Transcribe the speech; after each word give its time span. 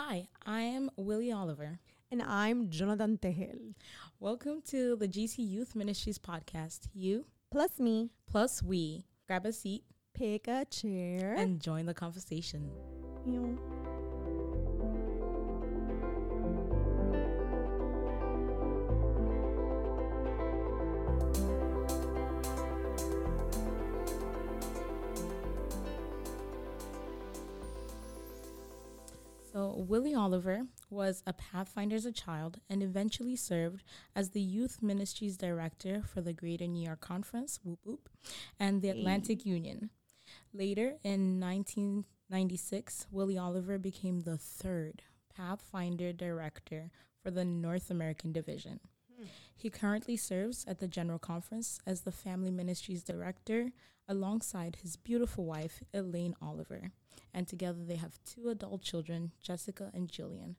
Hi, 0.00 0.28
I 0.46 0.60
am 0.60 0.90
Willie 0.96 1.32
Oliver. 1.32 1.80
And 2.12 2.22
I'm 2.22 2.70
Jonathan 2.70 3.18
Tejel. 3.18 3.74
Welcome 4.20 4.62
to 4.68 4.94
the 4.94 5.08
GC 5.08 5.38
Youth 5.38 5.74
Ministries 5.74 6.20
podcast. 6.20 6.86
You 6.94 7.24
Plus 7.50 7.80
me. 7.80 8.10
plus 8.30 8.62
we. 8.62 9.06
Grab 9.26 9.44
a 9.44 9.52
seat 9.52 9.82
Pick 10.14 10.46
a 10.46 10.64
chair. 10.66 11.34
and 11.36 11.58
join 11.60 11.86
the 11.86 11.94
conversation. 11.94 12.70
Willie 29.88 30.14
Oliver 30.14 30.66
was 30.90 31.22
a 31.26 31.32
Pathfinder 31.32 31.96
as 31.96 32.04
a 32.04 32.12
child 32.12 32.60
and 32.68 32.82
eventually 32.82 33.34
served 33.34 33.82
as 34.14 34.30
the 34.30 34.40
Youth 34.40 34.82
Ministries 34.82 35.38
Director 35.38 36.02
for 36.02 36.20
the 36.20 36.34
Greater 36.34 36.66
New 36.66 36.84
York 36.84 37.00
Conference, 37.00 37.58
whoop 37.64 37.78
whoop, 37.84 38.10
and 38.60 38.82
the 38.82 38.90
Atlantic 38.90 39.46
Union. 39.46 39.88
Later, 40.52 40.96
in 41.02 41.40
1996, 41.40 43.06
Willie 43.10 43.38
Oliver 43.38 43.78
became 43.78 44.20
the 44.20 44.36
third 44.36 45.04
Pathfinder 45.34 46.12
Director 46.12 46.90
for 47.22 47.30
the 47.30 47.46
North 47.46 47.90
American 47.90 48.30
Division. 48.30 48.80
He 49.58 49.70
currently 49.70 50.16
serves 50.16 50.64
at 50.68 50.78
the 50.78 50.86
General 50.86 51.18
Conference 51.18 51.80
as 51.84 52.02
the 52.02 52.12
Family 52.12 52.52
Ministries 52.52 53.02
Director 53.02 53.72
alongside 54.06 54.76
his 54.82 54.96
beautiful 54.96 55.44
wife, 55.44 55.82
Elaine 55.92 56.36
Oliver. 56.40 56.92
And 57.34 57.48
together 57.48 57.80
they 57.84 57.96
have 57.96 58.20
two 58.24 58.50
adult 58.50 58.82
children, 58.82 59.32
Jessica 59.42 59.90
and 59.92 60.08
Jillian. 60.08 60.54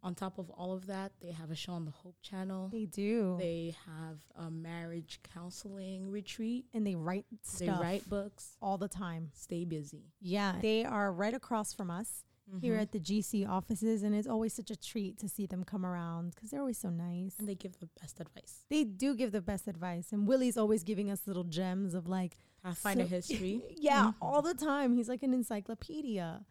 On 0.00 0.14
top 0.14 0.38
of 0.38 0.48
all 0.50 0.72
of 0.72 0.86
that, 0.86 1.10
they 1.20 1.32
have 1.32 1.50
a 1.50 1.56
show 1.56 1.72
on 1.72 1.86
the 1.86 1.90
Hope 1.90 2.22
Channel. 2.22 2.68
They 2.68 2.84
do. 2.84 3.36
They 3.40 3.74
have 3.86 4.18
a 4.36 4.48
marriage 4.48 5.18
counseling 5.34 6.08
retreat. 6.08 6.66
and 6.72 6.86
they 6.86 6.94
write 6.94 7.26
stuff. 7.42 7.58
They 7.58 7.66
stuff 7.66 7.80
write 7.80 8.08
books. 8.08 8.56
all 8.62 8.78
the 8.78 8.86
time. 8.86 9.30
Stay 9.34 9.64
busy. 9.64 10.12
Yeah. 10.20 10.54
They 10.62 10.84
are 10.84 11.10
right 11.12 11.34
across 11.34 11.74
from 11.74 11.90
us 11.90 12.22
here 12.60 12.74
mm-hmm. 12.74 12.82
at 12.82 12.92
the 12.92 13.00
GC 13.00 13.48
offices. 13.48 14.02
And 14.02 14.14
it's 14.14 14.28
always 14.28 14.52
such 14.52 14.70
a 14.70 14.76
treat 14.76 15.18
to 15.18 15.28
see 15.28 15.46
them 15.46 15.64
come 15.64 15.84
around 15.84 16.34
because 16.34 16.50
they're 16.50 16.60
always 16.60 16.78
so 16.78 16.90
nice. 16.90 17.34
And 17.38 17.48
they 17.48 17.54
give 17.54 17.78
the 17.78 17.88
best 18.00 18.20
advice. 18.20 18.64
They 18.70 18.84
do 18.84 19.14
give 19.14 19.32
the 19.32 19.40
best 19.40 19.66
advice. 19.66 20.12
And 20.12 20.26
Willie's 20.26 20.56
always 20.56 20.82
giving 20.82 21.10
us 21.10 21.26
little 21.26 21.44
gems 21.44 21.94
of 21.94 22.08
like, 22.08 22.36
Pathfinder 22.62 23.04
So- 23.04 23.08
history. 23.10 23.62
yeah, 23.76 24.06
mm-hmm. 24.06 24.22
all 24.22 24.42
the 24.42 24.54
time. 24.54 24.94
He's 24.94 25.08
like 25.08 25.22
an 25.22 25.32
encyclopedia. 25.32 26.44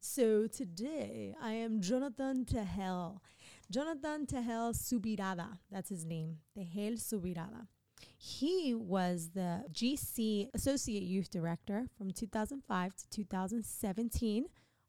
So 0.00 0.46
today 0.48 1.34
I 1.40 1.52
am 1.52 1.80
Jonathan 1.80 2.44
Tejel. 2.44 3.20
Jonathan 3.70 4.26
Tejel 4.26 4.74
Subirada. 4.74 5.58
That's 5.70 5.88
his 5.88 6.04
name. 6.04 6.38
Tejel 6.58 6.94
Subirada. 6.94 7.68
He 8.18 8.74
was 8.74 9.30
the 9.34 9.64
GC 9.72 10.48
Associate 10.54 11.02
Youth 11.02 11.30
Director 11.30 11.86
from 11.96 12.10
2005 12.10 12.96
to 12.96 13.10
2017, 13.10 14.46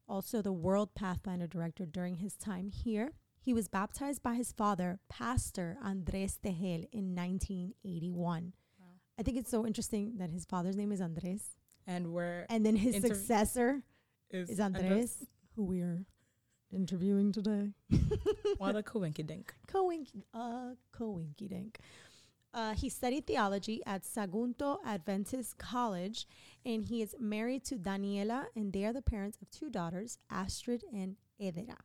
also 0.08 0.42
the 0.42 0.52
World 0.52 0.94
Pathfinder 0.94 1.46
Director 1.46 1.86
during 1.86 2.16
his 2.16 2.34
time 2.36 2.68
here. 2.70 3.12
He 3.40 3.52
was 3.52 3.68
baptized 3.68 4.22
by 4.22 4.34
his 4.34 4.52
father, 4.52 4.98
Pastor 5.08 5.76
Andres 5.82 6.38
Tejel, 6.42 6.86
in 6.92 7.14
1981. 7.14 8.52
Wow. 8.78 8.86
I 9.18 9.22
think 9.22 9.36
it's 9.36 9.50
so 9.50 9.66
interesting 9.66 10.16
that 10.18 10.30
his 10.30 10.44
father's 10.44 10.76
name 10.76 10.92
is 10.92 11.00
Andres. 11.00 11.50
And 11.86 12.12
we're 12.12 12.46
And 12.48 12.64
then 12.64 12.76
his 12.76 12.96
Inter- 12.96 13.08
successor 13.08 13.82
is 14.30 14.58
Andres, 14.58 15.26
who 15.56 15.64
we 15.64 15.80
are 15.82 16.04
interviewing 16.72 17.32
today. 17.32 17.72
What 18.56 18.76
a 18.76 18.82
coinkydink. 18.92 19.48
Coinky, 19.68 20.24
uh, 20.32 20.70
coinky 20.98 21.48
dink. 21.48 21.78
Uh, 22.54 22.72
he 22.74 22.88
studied 22.88 23.26
theology 23.26 23.82
at 23.84 24.04
Sagunto 24.04 24.78
Adventist 24.86 25.58
College, 25.58 26.26
and 26.64 26.84
he 26.84 27.02
is 27.02 27.14
married 27.18 27.64
to 27.64 27.74
Daniela, 27.76 28.44
and 28.54 28.72
they 28.72 28.84
are 28.84 28.92
the 28.92 29.02
parents 29.02 29.36
of 29.42 29.50
two 29.50 29.68
daughters, 29.70 30.18
Astrid 30.30 30.84
and 30.92 31.16
Edera. 31.42 31.76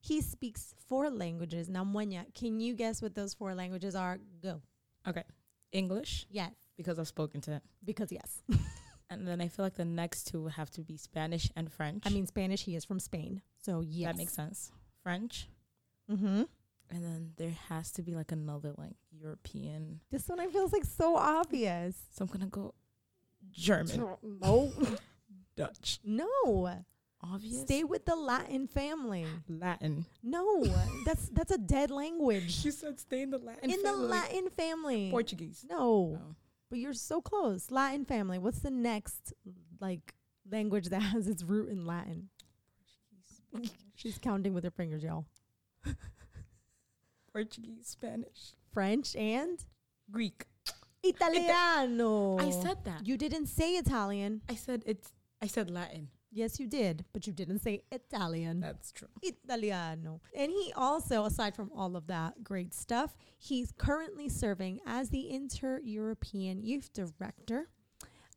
He 0.00 0.20
speaks 0.20 0.74
four 0.88 1.10
languages. 1.10 1.68
Now, 1.68 1.84
Muenya, 1.84 2.32
can 2.34 2.60
you 2.60 2.74
guess 2.74 3.02
what 3.02 3.16
those 3.16 3.34
four 3.34 3.54
languages 3.54 3.96
are? 3.96 4.18
Go. 4.40 4.62
Okay. 5.08 5.24
English, 5.72 6.26
Yes, 6.30 6.52
because 6.76 6.98
I've 6.98 7.08
spoken 7.08 7.40
to 7.42 7.54
it. 7.56 7.62
because 7.84 8.12
yes. 8.12 8.42
And 9.10 9.26
then 9.26 9.40
I 9.40 9.46
feel 9.46 9.64
like 9.64 9.74
the 9.76 9.84
next 9.84 10.24
two 10.28 10.48
have 10.48 10.68
to 10.70 10.80
be 10.82 10.96
Spanish 10.96 11.48
and 11.54 11.70
French. 11.72 12.02
I 12.06 12.10
mean, 12.10 12.26
Spanish, 12.26 12.62
he 12.64 12.74
is 12.74 12.84
from 12.84 12.98
Spain. 12.98 13.40
So, 13.62 13.80
yes. 13.80 14.08
that 14.08 14.16
makes 14.16 14.32
sense. 14.32 14.72
French. 15.04 15.48
Mm-hmm. 16.10 16.42
And 16.90 17.04
then 17.04 17.32
there 17.36 17.54
has 17.68 17.90
to 17.92 18.02
be 18.02 18.14
like 18.14 18.32
another 18.32 18.72
like 18.78 18.96
European. 19.10 20.00
This 20.10 20.28
one 20.28 20.38
I 20.40 20.46
feel 20.46 20.64
is 20.66 20.72
like 20.72 20.84
so 20.84 21.16
obvious. 21.16 21.96
So 22.14 22.22
I'm 22.24 22.28
gonna 22.30 22.46
go 22.46 22.74
German. 23.50 24.06
No, 24.22 24.72
Dutch. 25.56 25.98
no. 26.04 26.70
Obvious. 27.22 27.62
Stay 27.62 27.82
with 27.82 28.04
the 28.04 28.14
Latin 28.14 28.68
family. 28.68 29.26
Latin. 29.48 30.04
No, 30.22 30.62
that's 31.04 31.28
that's 31.30 31.50
a 31.50 31.58
dead 31.58 31.90
language. 31.90 32.54
She 32.54 32.70
said 32.70 33.00
stay 33.00 33.22
in 33.22 33.30
the 33.30 33.38
Latin 33.38 33.70
In 33.70 33.82
the 33.82 33.92
Latin 33.96 34.48
family. 34.50 35.10
Portuguese. 35.10 35.64
No, 35.68 35.78
Oh. 36.20 36.34
but 36.70 36.78
you're 36.78 36.92
so 36.92 37.20
close. 37.20 37.70
Latin 37.70 38.04
family. 38.04 38.38
What's 38.38 38.60
the 38.60 38.70
next 38.70 39.32
like 39.80 40.14
language 40.48 40.90
that 40.90 41.00
has 41.02 41.26
its 41.26 41.42
root 41.42 41.70
in 41.70 41.84
Latin? 41.86 42.28
Portuguese. 43.50 43.72
She's 43.96 44.18
counting 44.18 44.52
with 44.54 44.62
her 44.64 44.70
fingers, 44.70 45.02
y'all. 45.02 45.24
Portuguese, 47.36 47.86
Spanish, 47.88 48.54
French 48.72 49.14
and 49.14 49.62
Greek. 50.10 50.46
Italiano. 51.02 52.38
I 52.38 52.50
said 52.50 52.78
that. 52.84 53.06
you 53.06 53.18
didn't 53.18 53.46
say 53.46 53.74
Italian. 53.74 54.40
I 54.48 54.54
said 54.54 54.82
it's. 54.86 55.12
I 55.42 55.46
said 55.46 55.70
Latin. 55.70 56.08
Yes, 56.32 56.58
you 56.58 56.66
did, 56.66 57.04
but 57.12 57.26
you 57.26 57.34
didn't 57.34 57.58
say 57.58 57.82
Italian. 57.92 58.60
That's 58.60 58.90
true. 58.90 59.08
Italiano. 59.22 60.20
And 60.34 60.50
he 60.50 60.72
also, 60.76 61.24
aside 61.24 61.54
from 61.54 61.70
all 61.76 61.94
of 61.94 62.06
that 62.06 62.42
great 62.42 62.72
stuff, 62.74 63.16
he's 63.38 63.70
currently 63.76 64.28
serving 64.30 64.80
as 64.86 65.10
the 65.10 65.30
Inter 65.30 65.80
European 65.84 66.62
Youth 66.62 66.90
Director. 66.94 67.68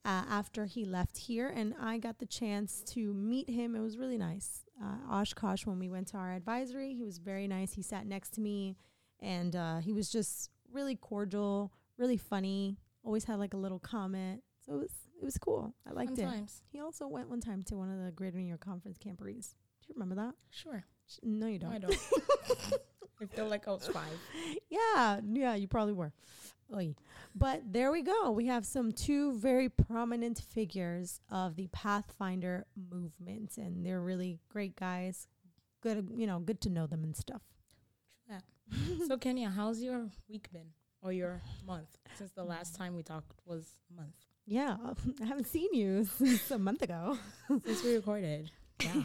Uh, 0.05 0.23
after 0.29 0.65
he 0.65 0.85
left 0.85 1.17
here, 1.17 1.49
and 1.49 1.73
I 1.79 1.97
got 1.97 2.19
the 2.19 2.25
chance 2.25 2.81
to 2.93 3.13
meet 3.13 3.49
him. 3.49 3.75
It 3.75 3.81
was 3.81 3.97
really 3.97 4.17
nice. 4.17 4.63
Uh, 4.81 5.13
Oshkosh, 5.13 5.65
when 5.65 5.77
we 5.77 5.89
went 5.89 6.07
to 6.07 6.17
our 6.17 6.33
advisory, 6.33 6.93
he 6.93 7.03
was 7.03 7.17
very 7.17 7.47
nice. 7.49 7.73
He 7.73 7.81
sat 7.81 8.07
next 8.07 8.29
to 8.35 8.41
me, 8.41 8.77
and 9.21 9.55
uh, 9.55 9.77
he 9.77 9.93
was 9.93 10.09
just 10.09 10.49
really 10.71 10.95
cordial, 10.95 11.71
really 11.97 12.17
funny. 12.17 12.77
Always 13.03 13.23
had 13.23 13.39
like 13.39 13.53
a 13.53 13.57
little 13.57 13.79
comment, 13.79 14.43
so 14.65 14.73
it 14.73 14.77
was 14.79 14.91
it 15.21 15.25
was 15.25 15.37
cool. 15.37 15.73
I 15.87 15.91
liked 15.93 16.17
it. 16.17 16.27
He 16.71 16.79
also 16.79 17.07
went 17.07 17.29
one 17.29 17.41
time 17.41 17.63
to 17.63 17.75
one 17.75 17.91
of 17.91 18.03
the 18.03 18.11
Greater 18.11 18.37
New 18.37 18.47
York 18.47 18.63
Conference 18.63 18.97
camporees. 18.97 19.53
Do 19.81 19.87
you 19.87 19.95
remember 19.95 20.15
that? 20.15 20.35
Sure. 20.49 20.85
No, 21.23 21.47
you 21.47 21.59
don't. 21.59 21.73
I 21.73 21.79
don't. 21.79 21.97
I 23.21 23.25
feel 23.25 23.47
like 23.47 23.67
I 23.67 23.71
was 23.71 23.87
five. 23.87 24.13
Yeah, 24.69 25.19
yeah, 25.29 25.55
you 25.55 25.67
probably 25.67 25.93
were. 25.93 26.13
Oy. 26.73 26.95
But 27.35 27.61
there 27.73 27.91
we 27.91 28.01
go. 28.01 28.31
We 28.31 28.45
have 28.45 28.65
some 28.65 28.91
two 28.91 29.33
very 29.33 29.69
prominent 29.69 30.39
figures 30.39 31.19
of 31.29 31.55
the 31.55 31.67
Pathfinder 31.67 32.65
movement, 32.91 33.57
and 33.57 33.85
they're 33.85 34.01
really 34.01 34.39
great 34.49 34.75
guys. 34.75 35.27
Good, 35.81 36.09
you 36.15 36.27
know, 36.27 36.39
good 36.39 36.61
to 36.61 36.69
know 36.69 36.87
them 36.87 37.03
and 37.03 37.15
stuff. 37.15 37.41
Yeah. 38.29 38.39
so 39.07 39.17
Kenya, 39.17 39.49
how's 39.49 39.81
your 39.81 40.09
week 40.29 40.51
been 40.51 40.67
or 41.01 41.11
your 41.11 41.41
month 41.65 41.97
since 42.17 42.31
the 42.31 42.43
last 42.43 42.75
time 42.75 42.95
we 42.95 43.03
talked 43.03 43.31
was 43.45 43.65
a 43.91 43.95
month 43.95 44.15
Yeah, 44.45 44.77
I 45.21 45.25
haven't 45.25 45.47
seen 45.47 45.69
you 45.73 46.05
since 46.17 46.51
a 46.51 46.57
month 46.59 46.81
ago. 46.81 47.17
since 47.65 47.83
we 47.83 47.95
recorded? 47.95 48.51
Yeah. 48.83 49.01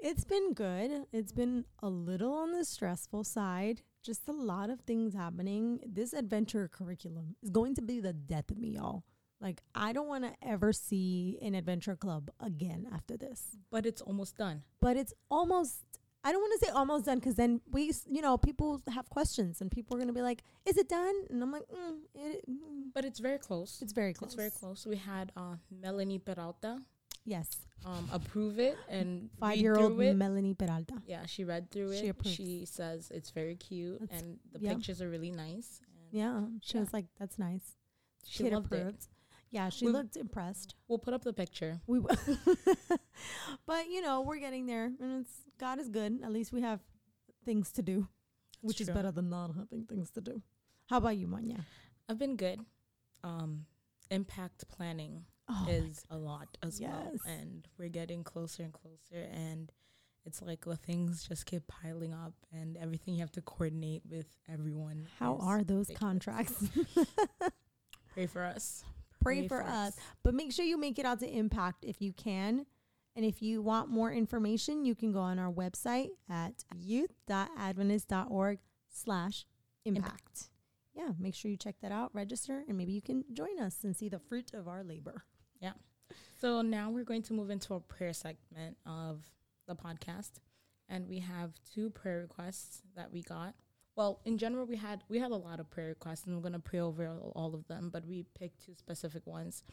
It's 0.00 0.24
been 0.24 0.52
good. 0.54 1.06
It's 1.12 1.32
been 1.32 1.64
a 1.82 1.88
little 1.88 2.32
on 2.32 2.52
the 2.52 2.64
stressful 2.64 3.24
side. 3.24 3.82
Just 4.04 4.28
a 4.28 4.32
lot 4.32 4.70
of 4.70 4.80
things 4.82 5.12
happening. 5.14 5.80
This 5.84 6.12
adventure 6.12 6.68
curriculum 6.68 7.34
is 7.42 7.50
going 7.50 7.74
to 7.74 7.82
be 7.82 7.98
the 8.00 8.12
death 8.12 8.50
of 8.50 8.58
me, 8.58 8.70
y'all. 8.76 9.02
Like, 9.40 9.60
I 9.74 9.92
don't 9.92 10.06
want 10.08 10.24
to 10.24 10.32
ever 10.40 10.72
see 10.72 11.38
an 11.42 11.54
adventure 11.56 11.96
club 11.96 12.30
again 12.40 12.86
after 12.94 13.16
this. 13.16 13.56
but 13.70 13.86
it's 13.86 14.00
almost 14.00 14.36
done. 14.36 14.62
But 14.80 14.96
it's 14.96 15.12
almost, 15.30 15.82
I 16.24 16.32
don't 16.32 16.40
want 16.40 16.60
to 16.60 16.66
say 16.66 16.72
almost 16.72 17.04
done 17.06 17.18
because 17.18 17.36
then 17.36 17.60
we, 17.70 17.90
s- 17.90 18.04
you 18.10 18.20
know, 18.22 18.36
people 18.36 18.82
have 18.92 19.08
questions 19.08 19.60
and 19.60 19.70
people 19.70 19.94
are 19.96 19.98
going 19.98 20.08
to 20.08 20.14
be 20.14 20.20
like, 20.22 20.42
is 20.66 20.76
it 20.76 20.88
done? 20.88 21.14
And 21.30 21.42
I'm 21.42 21.52
like, 21.52 21.62
mm, 21.68 21.98
it, 22.14 22.44
mm. 22.50 22.90
But 22.94 23.04
it's 23.04 23.20
very 23.20 23.38
close. 23.38 23.78
it's 23.82 23.92
very 23.92 24.12
close. 24.12 24.28
It's 24.28 24.34
very 24.34 24.50
close. 24.50 24.84
We 24.86 24.96
had 24.96 25.30
uh, 25.36 25.56
Melanie 25.70 26.18
Peralta 26.18 26.80
Yes. 27.24 27.58
um, 27.84 28.08
approve 28.12 28.58
it 28.58 28.76
and 28.88 29.28
five-year-old. 29.38 29.96
Melanie 29.98 30.54
Peralta. 30.54 30.94
Yeah, 31.06 31.24
she 31.26 31.44
read 31.44 31.70
through 31.70 31.94
She 31.96 32.06
it. 32.06 32.10
approves. 32.10 32.36
She 32.36 32.64
says 32.66 33.10
it's 33.14 33.30
very 33.30 33.54
cute 33.54 34.00
That's- 34.00 34.20
and 34.22 34.38
the 34.52 34.60
yeah. 34.60 34.74
pictures 34.74 35.00
are 35.02 35.08
really 35.10 35.30
nice. 35.30 35.80
And 35.86 36.06
Yeah. 36.20 36.40
She 36.62 36.76
Yeah. 36.78 36.80
was 36.84 36.92
like, 36.92 37.06
that's 37.18 37.38
nice. 37.38 37.76
She 38.26 38.42
Kid 38.44 38.54
loved 38.54 38.72
it. 38.72 39.06
Yeah, 39.50 39.68
she 39.70 39.86
We- 39.86 39.92
looked 39.92 40.16
impressed. 40.16 40.74
We'll 40.88 40.98
put 40.98 41.14
up 41.14 41.24
the 41.24 41.32
picture. 41.32 41.80
We, 41.86 42.00
w- 42.00 42.38
but 43.66 43.88
you 43.88 44.02
know, 44.02 44.20
we're 44.20 44.38
getting 44.38 44.66
there, 44.66 44.86
and 45.00 45.20
it's 45.24 45.32
God 45.58 45.78
is 45.78 45.88
good. 45.88 46.20
At 46.22 46.32
least 46.32 46.52
we 46.52 46.60
have 46.62 46.80
things 47.44 47.72
to 47.72 47.82
do, 47.82 48.08
which 48.60 48.80
is 48.80 48.90
better 48.90 49.10
than 49.10 49.30
not 49.30 49.50
having 49.56 49.84
things 49.84 50.10
to 50.12 50.20
do. 50.20 50.42
How 50.90 50.98
about 50.98 51.16
you, 51.16 51.26
Manya? 51.26 51.64
I've 52.08 52.18
been 52.18 52.36
good. 52.36 52.60
Um, 53.24 53.66
impact 54.10 54.68
planning 54.68 55.24
Oh, 55.50 55.66
is 55.68 56.04
a 56.10 56.16
lot 56.18 56.48
as 56.62 56.78
well, 56.80 57.12
and 57.26 57.66
we're 57.78 57.88
getting 57.88 58.22
closer 58.22 58.62
and 58.64 58.72
closer. 58.72 59.26
And 59.32 59.72
it's 60.26 60.42
like 60.42 60.66
the 60.66 60.76
things 60.76 61.26
just 61.26 61.46
keep 61.46 61.66
piling 61.68 62.12
up, 62.12 62.34
and 62.52 62.76
everything 62.76 63.14
you 63.14 63.20
have 63.20 63.32
to 63.32 63.40
coordinate 63.42 64.02
with 64.08 64.26
everyone. 64.46 65.06
How 65.18 65.36
are 65.38 65.64
those 65.64 65.88
ridiculous. 65.88 65.98
contracts? 65.98 66.64
Pray 68.14 68.26
for 68.26 68.44
us. 68.44 68.84
Pray 69.20 69.48
for 69.48 69.62
us. 69.62 69.96
But 70.22 70.34
make 70.34 70.52
sure 70.52 70.64
you 70.64 70.78
make 70.78 70.98
it 70.98 71.04
out 71.04 71.20
to 71.20 71.28
Impact 71.28 71.84
if 71.84 72.00
you 72.00 72.12
can. 72.12 72.66
And 73.16 73.24
if 73.24 73.42
you 73.42 73.62
want 73.62 73.88
more 73.88 74.12
information, 74.12 74.84
you 74.84 74.94
can 74.94 75.10
go 75.10 75.18
on 75.18 75.38
our 75.40 75.50
website 75.50 76.10
at 76.30 76.64
youth.adventist.org 76.76 78.58
slash 78.92 79.44
impact. 79.84 80.50
Yeah, 80.94 81.10
make 81.18 81.34
sure 81.34 81.50
you 81.50 81.56
check 81.56 81.76
that 81.82 81.90
out, 81.92 82.14
register, 82.14 82.64
and 82.68 82.76
maybe 82.76 82.92
you 82.92 83.02
can 83.02 83.24
join 83.32 83.58
us 83.60 83.84
and 83.84 83.96
see 83.96 84.08
the 84.08 84.18
fruit 84.18 84.52
of 84.54 84.68
our 84.68 84.84
labor. 84.84 85.24
Yeah. 85.60 85.72
So 86.40 86.62
now 86.62 86.90
we're 86.90 87.04
going 87.04 87.22
to 87.22 87.32
move 87.32 87.50
into 87.50 87.74
a 87.74 87.80
prayer 87.80 88.12
segment 88.12 88.76
of 88.86 89.22
the 89.66 89.74
podcast, 89.74 90.40
and 90.88 91.08
we 91.08 91.18
have 91.20 91.52
two 91.74 91.90
prayer 91.90 92.20
requests 92.20 92.82
that 92.96 93.12
we 93.12 93.22
got. 93.22 93.54
Well, 93.98 94.20
in 94.24 94.38
general, 94.38 94.64
we 94.64 94.76
had 94.76 95.02
we 95.08 95.18
had 95.18 95.32
a 95.32 95.36
lot 95.48 95.58
of 95.58 95.68
prayer 95.70 95.88
requests, 95.88 96.24
and 96.24 96.36
we're 96.36 96.42
gonna 96.48 96.60
pray 96.60 96.78
over 96.78 97.08
all, 97.34 97.52
of 97.52 97.66
them. 97.66 97.90
But 97.92 98.06
we 98.06 98.24
picked 98.38 98.64
two 98.64 98.74
specific 98.74 99.26
ones. 99.26 99.64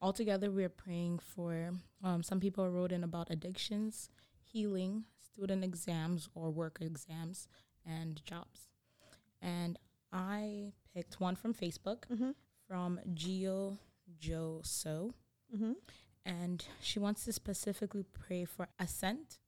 Altogether, 0.00 0.52
we're 0.52 0.68
praying 0.68 1.18
for. 1.18 1.72
Um, 2.04 2.22
some 2.22 2.38
people 2.38 2.68
wrote 2.70 2.92
in 2.92 3.02
about 3.02 3.30
addictions, 3.30 4.08
healing, 4.40 5.04
student 5.18 5.64
exams 5.64 6.28
or 6.36 6.50
work 6.52 6.78
exams, 6.80 7.48
and 7.84 8.24
jobs. 8.24 8.68
And 9.40 9.80
I 10.12 10.72
picked 10.94 11.18
one 11.20 11.34
from 11.34 11.52
Facebook 11.52 12.04
Mm-hmm. 12.12 12.30
from 12.68 13.00
Gio 13.14 13.78
Jo 14.20 14.60
So 14.62 15.14
Mm-hmm. 15.52 15.72
and 16.24 16.64
she 16.80 16.98
wants 17.00 17.24
to 17.24 17.32
specifically 17.32 18.04
pray 18.04 18.44
for 18.44 18.68
Ascent, 18.78 19.38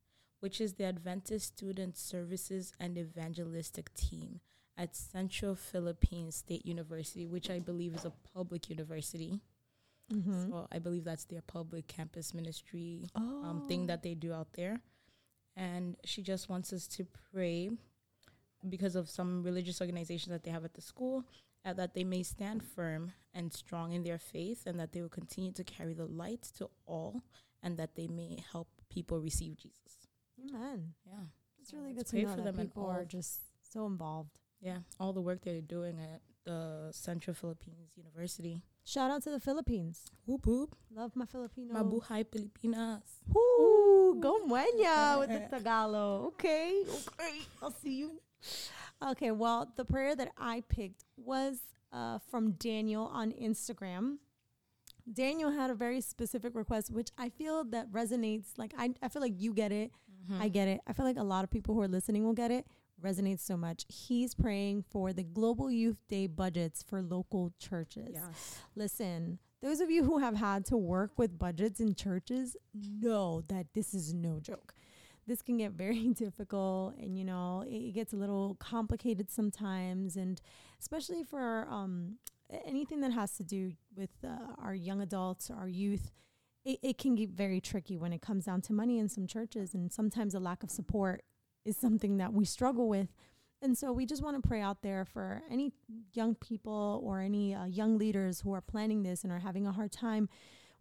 which 0.44 0.60
is 0.60 0.74
the 0.74 0.84
Adventist 0.84 1.56
Student 1.56 1.96
Services 1.96 2.74
and 2.78 2.98
Evangelistic 2.98 3.94
Team 3.94 4.40
at 4.76 4.94
Central 4.94 5.54
Philippine 5.54 6.30
State 6.30 6.66
University, 6.66 7.24
which 7.24 7.48
I 7.48 7.60
believe 7.60 7.94
is 7.94 8.04
a 8.04 8.12
public 8.34 8.68
university. 8.68 9.40
Mm-hmm. 10.12 10.50
So 10.50 10.68
I 10.70 10.80
believe 10.80 11.04
that's 11.04 11.24
their 11.24 11.40
public 11.40 11.86
campus 11.86 12.34
ministry 12.34 13.08
oh. 13.16 13.42
um, 13.42 13.64
thing 13.66 13.86
that 13.86 14.02
they 14.02 14.12
do 14.12 14.34
out 14.34 14.48
there. 14.52 14.82
And 15.56 15.96
she 16.04 16.20
just 16.20 16.50
wants 16.50 16.74
us 16.74 16.86
to 16.88 17.06
pray 17.32 17.70
because 18.68 18.96
of 18.96 19.08
some 19.08 19.42
religious 19.44 19.80
organizations 19.80 20.30
that 20.30 20.44
they 20.44 20.50
have 20.50 20.66
at 20.66 20.74
the 20.74 20.82
school, 20.82 21.24
uh, 21.64 21.72
that 21.72 21.94
they 21.94 22.04
may 22.04 22.22
stand 22.22 22.62
firm 22.62 23.14
and 23.32 23.50
strong 23.50 23.92
in 23.92 24.02
their 24.02 24.18
faith, 24.18 24.66
and 24.66 24.78
that 24.78 24.92
they 24.92 25.00
will 25.00 25.08
continue 25.08 25.52
to 25.52 25.64
carry 25.64 25.94
the 25.94 26.04
light 26.04 26.42
to 26.58 26.68
all, 26.84 27.22
and 27.62 27.78
that 27.78 27.94
they 27.94 28.08
may 28.08 28.44
help 28.52 28.68
people 28.90 29.18
receive 29.18 29.56
Jesus. 29.56 30.04
Amen. 30.48 30.94
Yeah, 31.06 31.24
It's 31.60 31.72
really 31.72 31.92
good 31.92 32.06
to 32.06 32.22
know 32.22 32.28
for 32.28 32.42
that 32.42 32.56
them 32.56 32.66
people 32.66 32.86
are 32.86 33.04
just 33.04 33.40
so 33.72 33.86
involved. 33.86 34.30
yeah, 34.60 34.78
all 35.00 35.12
the 35.12 35.20
work 35.20 35.40
they're 35.42 35.60
doing 35.60 35.98
at 35.98 36.20
the 36.44 36.90
Central 36.92 37.34
Philippines 37.34 37.92
University. 37.96 38.62
Shout 38.84 39.10
out 39.10 39.22
to 39.22 39.30
the 39.30 39.40
Philippines. 39.40 40.04
Whoop 40.26 40.46
whoop, 40.46 40.76
Love 40.94 41.16
my 41.16 41.24
Filipino. 41.24 41.72
mabuhay 41.74 42.24
Pilipinas. 42.30 43.02
Woo, 43.32 44.20
go 44.20 44.40
Muenya 44.46 45.18
with 45.18 45.30
the 45.30 45.40
Tagalog. 45.50 46.26
Okay, 46.34 46.82
okay, 47.08 47.38
I'll 47.62 47.70
see 47.72 47.96
you. 47.96 48.20
Okay, 49.02 49.30
well, 49.30 49.72
the 49.76 49.84
prayer 49.86 50.14
that 50.14 50.32
I 50.36 50.62
picked 50.68 51.04
was 51.16 51.58
uh, 51.92 52.18
from 52.30 52.52
Daniel 52.52 53.04
on 53.06 53.32
Instagram. 53.32 54.18
Daniel 55.10 55.50
had 55.50 55.70
a 55.70 55.74
very 55.74 56.00
specific 56.00 56.54
request, 56.54 56.90
which 56.90 57.10
I 57.18 57.28
feel 57.28 57.64
that 57.64 57.90
resonates. 57.90 58.56
Like 58.56 58.72
I, 58.78 58.92
I 59.02 59.08
feel 59.08 59.20
like 59.22 59.34
you 59.40 59.52
get 59.54 59.72
it. 59.72 59.90
Mm-hmm. 60.24 60.42
I 60.42 60.48
get 60.48 60.68
it. 60.68 60.80
I 60.86 60.92
feel 60.92 61.04
like 61.04 61.16
a 61.16 61.22
lot 61.24 61.44
of 61.44 61.50
people 61.50 61.74
who 61.74 61.80
are 61.80 61.88
listening 61.88 62.24
will 62.24 62.32
get 62.32 62.50
it. 62.50 62.66
Resonates 63.02 63.40
so 63.40 63.56
much. 63.56 63.84
He's 63.88 64.34
praying 64.34 64.84
for 64.90 65.12
the 65.12 65.24
Global 65.24 65.70
Youth 65.70 65.98
Day 66.08 66.26
budgets 66.26 66.82
for 66.82 67.02
local 67.02 67.52
churches. 67.58 68.10
Yes. 68.12 68.58
Listen, 68.76 69.38
those 69.62 69.80
of 69.80 69.90
you 69.90 70.04
who 70.04 70.18
have 70.18 70.36
had 70.36 70.64
to 70.66 70.76
work 70.76 71.12
with 71.16 71.38
budgets 71.38 71.80
in 71.80 71.94
churches 71.94 72.56
know 72.74 73.42
that 73.48 73.66
this 73.74 73.94
is 73.94 74.14
no 74.14 74.38
joke. 74.40 74.74
This 75.26 75.42
can 75.42 75.56
get 75.56 75.72
very 75.72 76.08
difficult 76.14 76.96
and 76.96 77.18
you 77.18 77.24
know, 77.24 77.64
it 77.66 77.92
gets 77.92 78.12
a 78.12 78.16
little 78.16 78.56
complicated 78.60 79.30
sometimes 79.30 80.16
and 80.16 80.40
especially 80.80 81.24
for 81.24 81.66
um 81.70 82.16
anything 82.66 83.00
that 83.00 83.12
has 83.12 83.36
to 83.36 83.42
do 83.42 83.72
with 83.96 84.10
uh, 84.22 84.36
our 84.62 84.74
young 84.74 85.00
adults, 85.00 85.50
our 85.50 85.68
youth, 85.68 86.12
it, 86.64 86.78
it 86.82 86.98
can 86.98 87.14
get 87.14 87.30
very 87.30 87.60
tricky 87.60 87.96
when 87.96 88.12
it 88.12 88.22
comes 88.22 88.46
down 88.46 88.60
to 88.62 88.72
money 88.72 88.98
in 88.98 89.08
some 89.08 89.26
churches 89.26 89.74
and 89.74 89.92
sometimes 89.92 90.34
a 90.34 90.40
lack 90.40 90.62
of 90.62 90.70
support 90.70 91.22
is 91.64 91.76
something 91.76 92.18
that 92.18 92.32
we 92.32 92.44
struggle 92.44 92.88
with. 92.88 93.08
And 93.62 93.78
so 93.78 93.92
we 93.92 94.04
just 94.04 94.22
want 94.22 94.40
to 94.40 94.46
pray 94.46 94.60
out 94.60 94.82
there 94.82 95.04
for 95.06 95.42
any 95.50 95.72
young 96.12 96.34
people 96.34 97.00
or 97.02 97.20
any 97.20 97.54
uh, 97.54 97.64
young 97.64 97.96
leaders 97.96 98.40
who 98.40 98.52
are 98.52 98.60
planning 98.60 99.02
this 99.02 99.24
and 99.24 99.32
are 99.32 99.38
having 99.38 99.66
a 99.66 99.72
hard 99.72 99.90
time. 99.90 100.28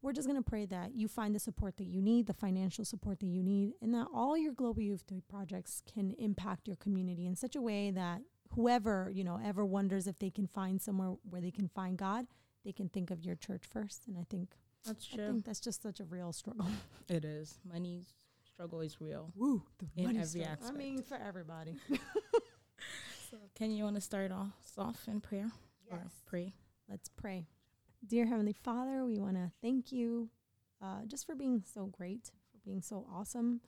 We're 0.01 0.11
just 0.11 0.27
going 0.27 0.41
to 0.41 0.49
pray 0.49 0.65
that 0.65 0.93
you 0.93 1.07
find 1.07 1.33
the 1.33 1.39
support 1.39 1.77
that 1.77 1.85
you 1.85 2.01
need, 2.01 2.27
the 2.27 2.33
financial 2.33 2.83
support 2.83 3.21
that 3.21 3.27
you 3.27 3.41
need, 3.41 3.71
and 3.81 3.93
that 3.93 4.07
all 4.13 4.37
your 4.37 4.51
Global 4.51 4.81
Youth 4.81 5.05
projects 5.29 5.81
can 5.93 6.11
impact 6.19 6.67
your 6.67 6.75
community 6.75 7.25
in 7.25 7.37
such 7.37 7.55
a 7.55 7.61
way 7.61 7.89
that 7.91 8.19
whoever, 8.49 9.09
you 9.13 9.23
know, 9.23 9.39
ever 9.43 9.65
wonders 9.65 10.05
if 10.05 10.19
they 10.19 10.29
can 10.29 10.47
find 10.47 10.81
somewhere 10.81 11.13
where 11.29 11.39
they 11.39 11.51
can 11.51 11.69
find 11.69 11.97
God, 11.97 12.27
they 12.65 12.73
can 12.73 12.89
think 12.89 13.11
of 13.11 13.23
your 13.23 13.35
church 13.35 13.63
first. 13.65 14.07
And 14.07 14.17
I 14.17 14.25
think 14.29 14.57
That's 14.85 15.07
I 15.13 15.15
true. 15.15 15.27
think 15.27 15.45
that's 15.45 15.59
just 15.59 15.81
such 15.81 15.99
a 15.99 16.03
real 16.05 16.31
struggle. 16.33 16.67
It 17.09 17.25
is. 17.25 17.59
Money's 17.69 18.07
struggle 18.45 18.79
is 18.81 19.01
real. 19.01 19.31
Woo, 19.35 19.61
the 19.79 19.87
In 19.97 20.05
money 20.05 20.19
every 20.19 20.41
struggle. 20.41 20.67
I 20.67 20.71
mean, 20.71 21.03
for 21.03 21.17
everybody. 21.17 21.75
So, 23.29 23.37
can 23.55 23.71
you 23.71 23.83
want 23.83 23.95
to 23.95 24.01
start 24.01 24.31
off 24.31 24.53
off 24.77 25.07
in 25.07 25.19
prayer 25.19 25.49
or 25.89 26.03
pray? 26.27 26.53
Let's 26.87 27.09
pray. 27.09 27.47
Dear 28.05 28.27
Heavenly 28.27 28.53
Father, 28.53 29.03
we 29.05 29.17
want 29.17 29.37
to 29.37 29.51
thank 29.59 29.91
you 29.91 30.29
uh, 30.83 31.05
just 31.07 31.25
for 31.25 31.33
being 31.33 31.63
so 31.73 31.87
great, 31.87 32.29
for 32.51 32.59
being 32.63 32.81
so 32.83 33.07
awesome, 33.11 33.61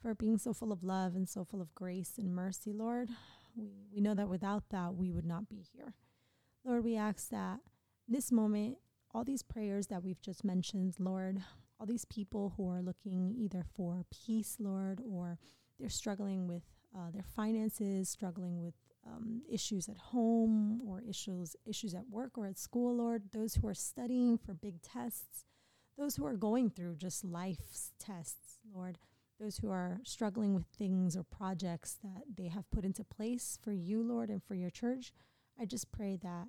for 0.00 0.14
being 0.14 0.38
so 0.38 0.54
full 0.54 0.72
of 0.72 0.82
love 0.82 1.14
and 1.16 1.28
so 1.28 1.44
full 1.44 1.60
of 1.60 1.74
grace 1.74 2.12
and 2.16 2.34
mercy, 2.34 2.72
Lord. 2.72 3.10
We, 3.56 3.72
we 3.94 4.00
know 4.00 4.14
that 4.14 4.28
without 4.30 4.70
that, 4.70 4.94
we 4.94 5.10
would 5.10 5.26
not 5.26 5.50
be 5.50 5.66
here. 5.74 5.92
Lord, 6.64 6.82
we 6.82 6.96
ask 6.96 7.28
that 7.28 7.60
this 8.08 8.32
moment, 8.32 8.78
all 9.14 9.24
these 9.24 9.42
prayers 9.42 9.86
that 9.86 10.02
we've 10.02 10.20
just 10.20 10.44
mentioned, 10.44 10.94
Lord, 10.98 11.40
all 11.78 11.86
these 11.86 12.04
people 12.04 12.52
who 12.56 12.68
are 12.68 12.82
looking 12.82 13.34
either 13.38 13.64
for 13.76 14.04
peace, 14.10 14.56
Lord, 14.58 15.00
or 15.08 15.38
they're 15.78 15.88
struggling 15.88 16.48
with 16.48 16.62
uh, 16.96 17.10
their 17.12 17.22
finances, 17.22 18.08
struggling 18.08 18.60
with 18.60 18.74
um, 19.06 19.42
issues 19.50 19.88
at 19.88 19.98
home 19.98 20.80
or 20.86 21.02
issues 21.02 21.56
issues 21.66 21.94
at 21.94 22.08
work 22.10 22.38
or 22.38 22.46
at 22.46 22.58
school, 22.58 22.96
Lord. 22.96 23.24
Those 23.32 23.54
who 23.54 23.68
are 23.68 23.74
studying 23.74 24.38
for 24.38 24.54
big 24.54 24.82
tests, 24.82 25.44
those 25.96 26.16
who 26.16 26.26
are 26.26 26.36
going 26.36 26.70
through 26.70 26.96
just 26.96 27.24
life's 27.24 27.92
tests, 27.98 28.58
Lord. 28.74 28.98
Those 29.40 29.58
who 29.58 29.68
are 29.70 29.98
struggling 30.04 30.54
with 30.54 30.66
things 30.78 31.16
or 31.16 31.24
projects 31.24 31.98
that 32.04 32.22
they 32.36 32.48
have 32.48 32.70
put 32.70 32.84
into 32.84 33.02
place 33.02 33.58
for 33.60 33.72
you, 33.72 34.00
Lord, 34.00 34.30
and 34.30 34.42
for 34.42 34.54
your 34.54 34.70
church. 34.70 35.12
I 35.60 35.64
just 35.64 35.90
pray 35.90 36.16
that 36.22 36.46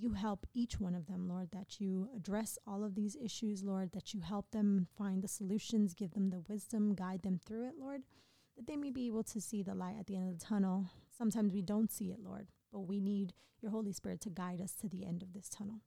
you 0.00 0.12
help 0.12 0.46
each 0.54 0.78
one 0.80 0.94
of 0.94 1.06
them, 1.06 1.28
Lord, 1.28 1.50
that 1.52 1.80
you 1.80 2.08
address 2.16 2.58
all 2.66 2.84
of 2.84 2.94
these 2.94 3.16
issues, 3.16 3.64
Lord, 3.64 3.92
that 3.92 4.14
you 4.14 4.20
help 4.20 4.50
them 4.50 4.86
find 4.96 5.22
the 5.22 5.28
solutions, 5.28 5.94
give 5.94 6.12
them 6.12 6.30
the 6.30 6.42
wisdom, 6.48 6.94
guide 6.94 7.22
them 7.22 7.40
through 7.44 7.68
it, 7.68 7.74
Lord, 7.78 8.02
that 8.56 8.66
they 8.66 8.76
may 8.76 8.90
be 8.90 9.06
able 9.06 9.24
to 9.24 9.40
see 9.40 9.62
the 9.62 9.74
light 9.74 9.96
at 9.98 10.06
the 10.06 10.16
end 10.16 10.30
of 10.30 10.38
the 10.38 10.44
tunnel. 10.44 10.86
Sometimes 11.16 11.52
we 11.52 11.62
don't 11.62 11.90
see 11.90 12.06
it, 12.06 12.20
Lord, 12.22 12.48
but 12.72 12.80
we 12.80 13.00
need 13.00 13.34
your 13.60 13.70
Holy 13.72 13.92
Spirit 13.92 14.20
to 14.22 14.30
guide 14.30 14.60
us 14.60 14.74
to 14.76 14.88
the 14.88 15.04
end 15.04 15.22
of 15.22 15.32
this 15.32 15.48
tunnel. 15.48 15.80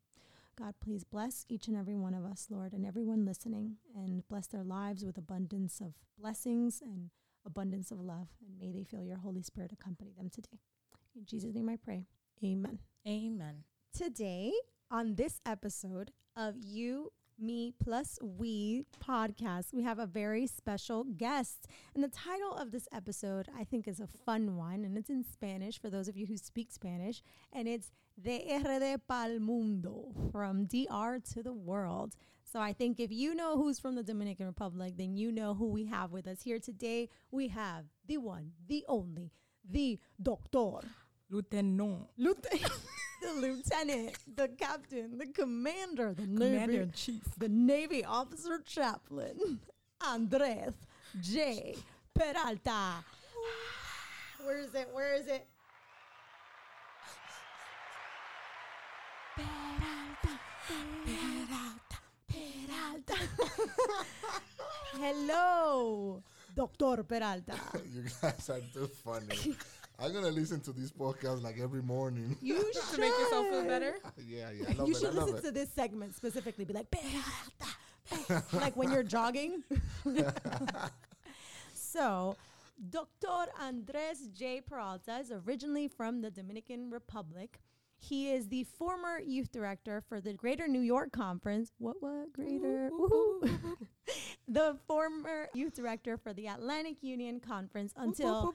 God, 0.57 0.75
please 0.81 1.03
bless 1.03 1.45
each 1.47 1.67
and 1.67 1.77
every 1.77 1.95
one 1.95 2.13
of 2.13 2.25
us, 2.25 2.47
Lord, 2.49 2.73
and 2.73 2.85
everyone 2.85 3.25
listening, 3.25 3.77
and 3.95 4.27
bless 4.27 4.47
their 4.47 4.63
lives 4.63 5.05
with 5.05 5.17
abundance 5.17 5.79
of 5.79 5.93
blessings 6.19 6.81
and 6.81 7.09
abundance 7.45 7.91
of 7.91 7.99
love. 7.99 8.27
And 8.45 8.59
may 8.59 8.71
they 8.71 8.83
feel 8.83 9.03
your 9.03 9.17
Holy 9.17 9.41
Spirit 9.41 9.71
accompany 9.71 10.11
them 10.17 10.29
today. 10.29 10.59
In 11.15 11.25
Jesus' 11.25 11.53
name 11.53 11.69
I 11.69 11.77
pray. 11.77 12.05
Amen. 12.43 12.79
Amen. 13.07 13.63
Today, 13.93 14.53
on 14.89 15.15
this 15.15 15.41
episode 15.45 16.11
of 16.37 16.55
You 16.57 17.11
Me 17.37 17.73
Plus 17.83 18.17
We 18.21 18.85
podcast, 19.05 19.73
we 19.73 19.83
have 19.83 19.99
a 19.99 20.05
very 20.05 20.47
special 20.47 21.03
guest. 21.03 21.67
And 21.93 22.01
the 22.01 22.07
title 22.07 22.53
of 22.53 22.71
this 22.71 22.87
episode, 22.93 23.49
I 23.55 23.65
think, 23.65 23.89
is 23.89 23.99
a 23.99 24.07
fun 24.07 24.55
one. 24.55 24.85
And 24.85 24.97
it's 24.97 25.09
in 25.09 25.25
Spanish 25.25 25.79
for 25.79 25.89
those 25.89 26.07
of 26.07 26.15
you 26.15 26.25
who 26.25 26.37
speak 26.37 26.71
Spanish. 26.71 27.21
And 27.51 27.67
it's 27.67 27.91
De 28.19 28.57
RD 28.57 29.01
Pal 29.09 29.39
Mundo, 29.39 30.13
from 30.31 30.65
DR 30.65 31.19
to 31.33 31.43
the 31.43 31.53
world. 31.53 32.15
So 32.45 32.61
I 32.61 32.71
think 32.71 32.99
if 32.99 33.11
you 33.11 33.35
know 33.35 33.57
who's 33.57 33.77
from 33.77 33.95
the 33.95 34.03
Dominican 34.03 34.47
Republic, 34.47 34.93
then 34.95 35.17
you 35.17 35.33
know 35.33 35.53
who 35.53 35.67
we 35.67 35.85
have 35.85 36.11
with 36.11 36.27
us 36.27 36.41
here 36.41 36.59
today. 36.59 37.09
We 37.29 37.49
have 37.49 37.85
the 38.07 38.19
one, 38.19 38.53
the 38.67 38.85
only, 38.87 39.31
the 39.69 39.99
Doctor. 40.21 40.87
Lieutenant. 41.29 42.09
Lieutenant, 42.17 42.71
the 43.21 43.31
lieutenant, 43.41 44.17
the 44.35 44.47
captain, 44.49 45.17
the 45.17 45.27
commander, 45.27 46.13
the 46.13 46.25
Navy, 46.27 46.87
Chief. 46.95 47.21
the 47.37 47.49
Navy 47.49 48.03
officer 48.03 48.59
chaplain, 48.65 49.59
Andres 50.07 50.73
J. 51.21 51.75
Peralta. 52.13 53.03
Where 54.43 54.57
is 54.59 54.73
it? 54.75 54.89
Where 54.91 55.13
is 55.15 55.27
it? 55.27 55.47
Peralta, 59.35 60.33
Peralta, 61.05 61.97
Peralta. 62.27 63.17
Hello, 64.99 66.21
Doctor 66.55 67.03
Peralta. 67.03 67.55
you 67.93 68.03
guys 68.21 68.49
are 68.49 68.61
too 68.73 68.87
funny. 69.03 69.55
I'm 70.01 70.11
gonna 70.13 70.29
listen 70.31 70.59
to 70.61 70.71
this 70.71 70.91
podcast 70.91 71.43
like 71.43 71.59
every 71.59 71.83
morning. 71.83 72.35
You 72.41 72.57
should 72.73 72.95
To 72.95 73.01
make 73.01 73.11
yourself 73.11 73.47
feel 73.49 73.63
better. 73.65 73.95
yeah, 74.17 74.49
yeah, 74.49 74.65
I 74.69 74.73
love 74.73 74.87
you 74.87 74.93
it. 74.93 74.97
I 74.97 74.99
should 74.99 75.13
love 75.13 75.29
listen 75.29 75.37
it. 75.37 75.41
to 75.43 75.51
this 75.51 75.69
segment 75.71 76.15
specifically. 76.15 76.65
Be 76.65 76.73
like, 76.73 76.89
"Peralta, 76.89 77.69
Peralta," 78.09 78.57
like 78.57 78.75
when 78.75 78.91
you're 78.91 79.03
jogging. 79.03 79.63
so, 81.73 82.35
Dr. 82.89 83.51
Andres 83.61 84.27
J. 84.33 84.61
Peralta 84.61 85.19
is 85.19 85.31
originally 85.31 85.87
from 85.87 86.21
the 86.21 86.31
Dominican 86.31 86.89
Republic. 86.89 87.59
He 88.01 88.31
is 88.31 88.47
the 88.47 88.63
former 88.63 89.19
youth 89.19 89.51
director 89.51 90.01
for 90.09 90.19
the 90.19 90.33
Greater 90.33 90.67
New 90.67 90.81
York 90.81 91.11
Conference. 91.11 91.71
What, 91.77 91.97
what, 91.99 92.33
Greater? 92.33 92.89
Woohoo. 92.91 93.77
the 94.47 94.75
former 94.87 95.47
youth 95.53 95.75
director 95.75 96.17
for 96.17 96.33
the 96.33 96.47
Atlantic 96.47 96.97
Union 97.01 97.39
Conference 97.39 97.93
until 97.95 98.53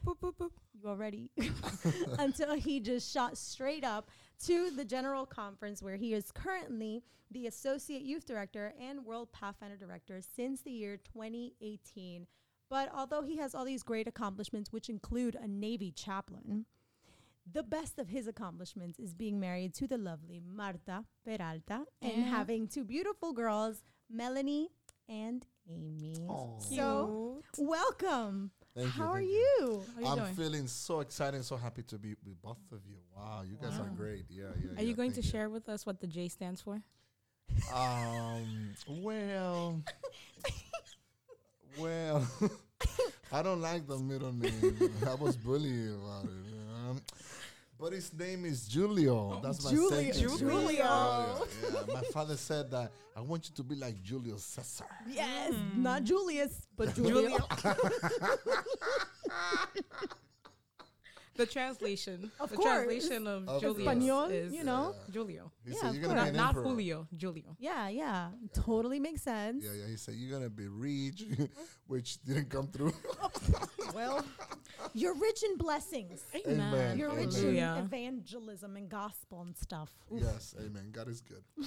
you 0.83 0.89
already 0.89 1.31
until 2.19 2.55
he 2.55 2.81
just 2.81 3.13
shot 3.13 3.39
straight 3.39 3.85
up 3.85 4.11
to 4.45 4.71
the 4.71 4.85
general 4.85 5.25
conference 5.25 5.83
where 5.83 5.97
he 5.97 6.13
is 6.13 6.31
currently 6.33 7.03
the 7.31 7.47
associate 7.47 8.03
youth 8.03 8.27
director 8.27 8.75
and 8.81 9.05
world 9.05 9.33
pathfinder 9.33 9.77
director 9.77 10.21
since 10.21 10.61
the 10.63 10.71
year 10.71 10.99
2018 10.99 12.27
but 12.69 12.91
although 12.95 13.23
he 13.23 13.39
has 13.39 13.55
all 13.55 13.65
these 13.65 13.83
great 13.83 14.07
accomplishments 14.07 14.73
which 14.73 14.89
include 14.89 15.37
a 15.41 15.49
navy 15.49 15.91
chaplain 15.91 16.67
the 17.53 17.63
best 17.63 17.99
of 17.99 18.09
his 18.09 18.27
accomplishments 18.27 18.99
is 18.99 19.15
being 19.15 19.39
married 19.41 19.75
to 19.75 19.87
the 19.87 19.97
lovely 19.99 20.41
Marta 20.41 21.05
Peralta 21.25 21.87
and 22.03 22.13
Yeah. 22.19 22.23
having 22.25 22.67
two 22.69 22.85
beautiful 22.85 23.33
girls, 23.33 23.83
Melanie 24.11 24.69
and 25.09 25.47
Amy. 25.69 26.17
Aw. 26.29 26.59
So, 26.61 27.43
welcome. 27.59 28.51
Thank 28.75 28.87
you, 28.87 28.93
How 28.93 29.13
are 29.13 29.19
thank 29.21 29.31
you? 29.31 29.85
How 29.95 30.01
you 30.01 30.07
I'm 30.07 30.19
doing? 30.19 30.35
feeling 30.35 30.67
so 30.67 31.01
excited 31.01 31.37
and 31.37 31.45
so 31.45 31.57
happy 31.57 31.83
to 31.85 31.99
be 31.99 32.15
with 32.27 32.41
both 32.43 32.59
of 32.73 32.81
you. 32.87 32.99
Wow, 33.17 33.43
you 33.49 33.57
guys 33.61 33.79
are 33.79 33.89
great. 33.97 34.27
Yeah, 34.29 34.45
yeah. 34.63 34.81
Are 34.81 34.85
you 34.85 34.95
going 34.95 35.13
to 35.13 35.23
thank 35.23 35.33
share 35.33 35.49
with 35.49 35.69
us 35.69 35.87
what 35.87 36.01
the 36.01 36.07
J 36.07 36.29
stands 36.29 36.61
for? 36.61 36.83
Um. 37.75 38.75
Well. 38.89 39.83
well. 41.79 42.27
I 43.33 43.43
don't 43.43 43.61
like 43.61 43.87
the 43.87 43.99
middle 43.99 44.33
name. 44.33 44.93
I 45.07 45.15
was 45.15 45.37
bullied 45.37 45.91
about 45.91 46.25
it. 46.25 46.56
But 47.79 47.93
his 47.93 48.11
name 48.15 48.45
is 48.47 48.67
Julio. 48.73 49.35
Oh, 49.37 49.41
That's 49.43 49.63
my 49.65 49.71
Julio. 49.71 50.13
second 50.13 50.41
name. 50.41 50.49
Julio. 50.49 50.79
Yeah. 50.79 51.93
My 51.93 52.01
father 52.13 52.37
said 52.37 52.71
that 52.71 52.91
I 53.15 53.21
want 53.21 53.49
you 53.49 53.55
to 53.57 53.63
be 53.63 53.75
like 53.75 54.03
Julius 54.03 54.45
Caesar. 54.45 54.87
Yes, 55.09 55.53
not 55.77 56.05
Julius, 56.05 56.67
but 56.77 56.89
Julio. 56.97 57.37
The 61.37 61.47
translation. 61.47 62.31
Of 62.41 62.51
the 62.51 62.57
course. 62.57 62.67
translation 62.69 63.27
of, 63.27 63.49
Of 63.49 63.61
Julius 63.61 63.79
Espanol, 63.89 64.25
is 64.31 64.53
you 64.53 64.65
know. 64.65 64.95
Uh, 64.97 65.13
Julio. 65.13 65.53
He 65.65 65.73
Yeah, 65.73 65.81
said 65.81 65.95
you're 65.95 66.09
gonna 66.09 66.25
be 66.31 66.37
Not, 66.37 66.55
not. 66.55 66.65
Julio. 66.65 67.07
Julio. 67.21 67.57
Yeah, 67.59 67.89
yeah, 67.89 68.31
totally 68.55 69.01
makes 69.01 69.23
sense. 69.23 69.65
Yeah, 69.65 69.73
yeah. 69.73 69.87
He 69.89 69.97
said 69.97 70.15
you're 70.15 70.33
gonna 70.39 70.51
be 70.51 70.69
rich, 70.69 71.25
which 71.87 72.23
didn't 72.23 72.51
come 72.51 72.69
through. 72.69 72.93
Well, 73.95 74.23
you're 74.93 75.15
rich 75.15 75.43
in 75.43 75.57
blessings. 75.57 76.23
Amen. 76.47 76.99
You're 76.99 77.09
rich 77.15 77.35
Hallelujah. 77.35 77.77
in 77.79 77.85
evangelism 77.87 78.77
and 78.77 78.91
gospel 78.91 79.41
and 79.41 79.57
stuff. 79.57 79.91
yes, 80.13 80.55
amen. 80.59 80.91
God 80.93 81.09
is 81.09 81.21
good. 81.23 81.43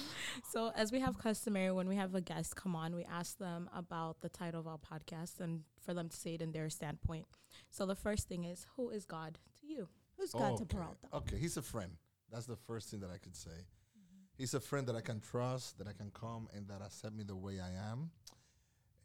So, 0.52 0.70
as 0.76 0.92
we 0.92 1.00
have 1.00 1.18
customary, 1.18 1.72
when 1.72 1.88
we 1.88 1.96
have 1.96 2.14
a 2.14 2.20
guest 2.20 2.54
come 2.54 2.76
on, 2.76 2.94
we 2.94 3.04
ask 3.04 3.38
them 3.38 3.68
about 3.74 4.20
the 4.20 4.28
title 4.28 4.60
of 4.60 4.68
our 4.68 4.78
podcast 4.78 5.40
and 5.40 5.62
for 5.80 5.92
them 5.92 6.08
to 6.08 6.16
say 6.16 6.34
it 6.34 6.42
in 6.42 6.52
their 6.52 6.68
standpoint. 6.70 7.26
So, 7.70 7.84
the 7.84 7.96
first 7.96 8.28
thing 8.28 8.44
is, 8.44 8.66
who 8.76 8.90
is 8.90 9.04
God 9.04 9.34
to 9.34 9.40
you? 9.70 9.88
Who's 10.18 10.32
got 10.32 10.56
to 10.58 10.62
okay. 10.64 10.64
Peralta? 10.76 11.06
Okay, 11.14 11.36
he's 11.38 11.56
a 11.56 11.62
friend. 11.62 11.92
That's 12.30 12.46
the 12.46 12.56
first 12.56 12.90
thing 12.90 13.00
that 13.00 13.10
I 13.10 13.18
could 13.18 13.34
say. 13.36 13.50
Mm-hmm. 13.50 14.24
He's 14.38 14.54
a 14.54 14.60
friend 14.60 14.86
that 14.88 14.96
I 14.96 15.00
can 15.00 15.20
trust, 15.20 15.78
that 15.78 15.88
I 15.88 15.92
can 15.92 16.10
come 16.12 16.48
and 16.54 16.68
that 16.68 16.82
accept 16.84 17.14
me 17.14 17.24
the 17.24 17.36
way 17.36 17.58
I 17.60 17.90
am. 17.90 18.10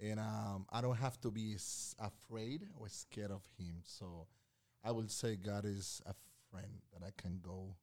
And 0.01 0.19
um, 0.19 0.65
I 0.71 0.81
don't 0.81 0.97
have 0.97 1.19
to 1.21 1.31
be 1.31 1.53
s- 1.55 1.95
afraid 1.99 2.67
or 2.77 2.89
scared 2.89 3.31
of 3.31 3.41
him. 3.57 3.75
So 3.83 4.27
I 4.83 4.91
will 4.91 5.07
say 5.07 5.37
God 5.37 5.63
is 5.65 6.01
a 6.05 6.13
friend 6.51 6.81
that 6.93 7.05
I 7.05 7.11
can 7.19 7.39
go 7.41 7.75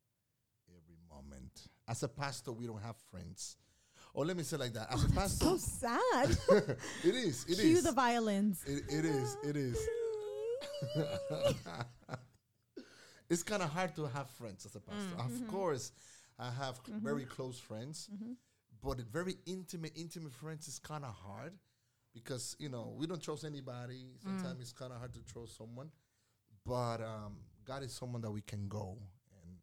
every 0.68 0.98
moment. 1.10 1.68
As 1.88 2.02
a 2.02 2.08
pastor, 2.08 2.52
we 2.52 2.66
don't 2.66 2.82
have 2.82 2.96
friends. 3.10 3.56
Or 4.14 4.26
let 4.26 4.36
me 4.36 4.42
say 4.42 4.58
like 4.58 4.74
that. 4.74 4.92
As 4.92 5.04
a 5.04 5.08
pastor, 5.14 5.44
So 5.46 5.56
sad. 5.56 6.36
it 7.02 7.14
is. 7.14 7.46
It 7.48 7.58
Cue 7.58 7.78
is. 7.78 7.84
the 7.84 7.92
violins. 7.92 8.62
It, 8.66 8.82
it 8.90 9.04
is. 9.06 9.36
It 9.42 9.56
is. 9.56 9.78
it's 13.32 13.42
kind 13.42 13.62
of 13.62 13.70
hard 13.70 13.96
to 13.96 14.04
have 14.06 14.28
friends 14.30 14.66
as 14.66 14.74
a 14.76 14.80
pastor. 14.80 15.16
Mm, 15.16 15.24
of 15.24 15.32
mm-hmm. 15.32 15.46
course, 15.46 15.92
I 16.38 16.50
have 16.50 16.76
c- 16.86 16.92
very 17.02 17.24
close 17.24 17.58
friends, 17.58 18.10
mm-hmm. 18.12 18.32
but 18.84 18.98
very 19.10 19.36
intimate, 19.46 19.92
intimate 19.96 20.34
friends 20.34 20.68
is 20.68 20.78
kind 20.78 21.04
of 21.04 21.14
hard 21.14 21.52
because 22.12 22.54
you 22.58 22.68
know 22.68 22.94
we 22.98 23.06
don't 23.06 23.22
trust 23.22 23.44
anybody. 23.44 24.04
Sometimes 24.22 24.58
mm. 24.58 24.60
it's 24.60 24.72
kind 24.72 24.92
of 24.92 24.98
hard 24.98 25.14
to 25.14 25.20
trust 25.32 25.56
someone, 25.56 25.90
but 26.66 27.00
um, 27.00 27.36
God 27.64 27.82
is 27.82 27.92
someone 27.94 28.20
that 28.20 28.30
we 28.30 28.42
can 28.42 28.68
go 28.68 28.98
and 29.42 29.56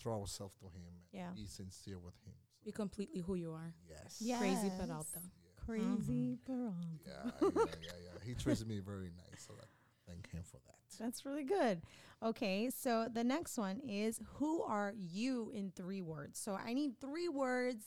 throw 0.00 0.20
ourselves 0.20 0.54
to 0.60 0.64
Him 0.66 0.82
and 0.88 0.96
Yeah. 1.12 1.30
be 1.36 1.44
sincere 1.46 1.98
with 1.98 2.14
Him. 2.24 2.34
So, 2.60 2.64
Be 2.64 2.72
completely 2.72 3.20
who 3.20 3.34
you 3.34 3.52
are. 3.52 3.74
yes. 3.88 4.16
Yeah. 4.20 4.38
Crazy 4.38 4.68
Yes. 4.68 4.80
Peralta. 4.80 5.20
Crazy 5.66 6.38
Peralta. 6.46 6.76
Yeah, 7.06 7.30
yeah, 7.42 7.74
yeah, 7.82 7.98
yeah. 8.06 8.18
He 8.24 8.34
treats 8.34 8.64
me 8.64 8.80
very 8.80 9.10
nice, 9.16 9.44
so 9.46 9.54
I 9.60 9.66
thank 10.08 10.30
him 10.30 10.42
for 10.42 10.58
that. 10.66 10.79
That's 10.98 11.24
really 11.24 11.44
good. 11.44 11.82
Okay, 12.22 12.68
so 12.70 13.08
the 13.12 13.24
next 13.24 13.56
one 13.56 13.80
is 13.80 14.20
who 14.34 14.62
are 14.62 14.92
you 14.96 15.50
in 15.54 15.72
three 15.74 16.02
words? 16.02 16.38
So 16.38 16.54
I 16.54 16.74
need 16.74 17.00
three 17.00 17.28
words 17.28 17.84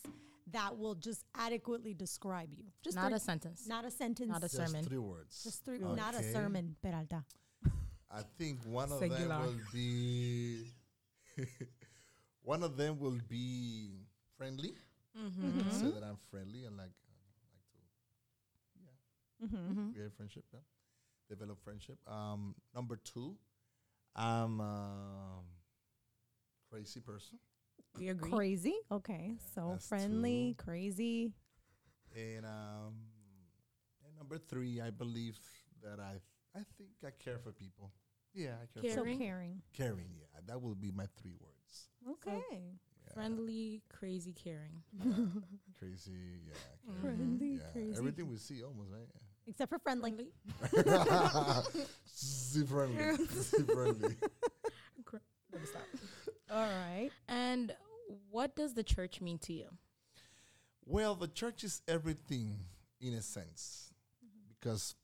that 0.51 0.77
will 0.77 0.95
just 0.95 1.23
adequately 1.35 1.93
describe 1.93 2.49
you. 2.53 2.65
Just 2.83 2.95
Not 2.95 3.07
three- 3.09 3.15
a 3.17 3.19
sentence. 3.19 3.67
not 3.67 3.85
a 3.85 3.91
sentence. 3.91 4.29
not 4.29 4.39
a 4.43 4.49
Just 4.49 4.55
sermon. 4.55 4.83
three 4.85 4.97
words. 4.97 5.43
just 5.43 5.63
three, 5.65 5.79
not 5.79 6.15
a 6.15 6.23
sermon, 6.31 6.75
Peralta. 6.81 7.23
I 8.11 8.21
think 8.37 8.63
one 8.65 8.91
of 8.91 8.99
Singular. 8.99 9.27
them 9.27 9.41
will 9.45 9.59
be. 9.71 10.65
one 12.43 12.61
of 12.63 12.77
them 12.77 12.99
will 12.99 13.19
be 13.27 13.91
friendly. 14.37 14.75
Mm-hmm. 15.17 15.69
Say 15.71 15.91
that 15.91 16.03
I'm 16.03 16.17
friendly 16.29 16.65
and 16.65 16.75
like 16.77 16.91
like 17.55 17.65
to 17.71 17.79
yeah 18.81 19.47
Mm-hmm. 19.47 19.79
Mm-hmm. 19.79 20.07
friendship. 20.17 20.45
Yeah, 20.53 20.59
develop 21.29 21.59
friendship. 21.63 21.97
Um, 22.07 22.55
number 22.75 22.97
two, 22.97 23.35
I'm 24.15 24.59
um 24.61 25.45
crazy 26.69 26.99
person, 26.99 27.39
We 27.97 28.09
agree. 28.09 28.31
Crazy. 28.31 28.75
Okay, 28.91 29.35
so 29.55 29.77
friendly, 29.79 30.55
two. 30.57 30.63
crazy. 30.63 31.31
and 32.15 32.45
um, 32.45 32.93
and 34.05 34.15
number 34.17 34.37
three, 34.37 34.81
I 34.81 34.89
believe 34.89 35.37
that 35.83 35.99
I 35.99 36.19
I 36.55 36.63
think 36.77 36.89
I 37.05 37.11
care 37.11 37.37
for 37.39 37.51
people. 37.51 37.91
Yeah, 38.33 38.55
I 38.61 38.65
care. 38.79 38.89
So 38.91 38.97
For 38.97 39.03
Caring. 39.05 39.19
caring. 39.19 39.61
caring. 39.73 40.11
Yeah, 40.17 40.39
that 40.47 40.61
will 40.61 40.73
be 40.75 40.91
my 40.91 41.05
three 41.21 41.35
words. 41.39 41.89
Okay. 42.09 42.41
Yeah. 43.05 43.13
Friendly, 43.13 43.81
crazy, 43.89 44.33
caring. 44.33 44.81
crazy, 45.79 46.41
yeah, 46.47 46.55
Mhm. 46.89 47.01
Friendly, 47.01 47.53
yeah. 47.61 47.71
crazy. 47.71 47.97
Everything 47.97 48.27
we 48.29 48.37
see 48.37 48.63
almost 48.63 48.89
right. 48.89 49.07
Except 49.47 49.69
for 49.69 49.79
friendly. 49.79 50.13
Friendly. 50.69 51.63
See 52.05 52.63
friendly, 52.63 53.25
see 53.27 53.63
friendly. 53.73 54.15
All 56.51 56.67
right. 56.67 57.09
And 57.27 57.75
what 58.29 58.55
does 58.55 58.75
the 58.75 58.83
church 58.83 59.21
mean 59.21 59.39
to 59.39 59.53
you? 59.53 59.69
Well, 60.85 61.15
the 61.15 61.27
church 61.27 61.63
is 61.63 61.81
everything 61.87 62.57
in 63.01 63.13
a 63.15 63.21
sense, 63.21 63.91
because 64.49 64.95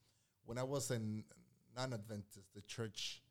when 0.45 0.57
I 0.57 0.63
was 0.63 0.91
a 0.91 0.99
non-Adventist, 1.75 2.53
the 2.53 2.61
church 2.61 3.23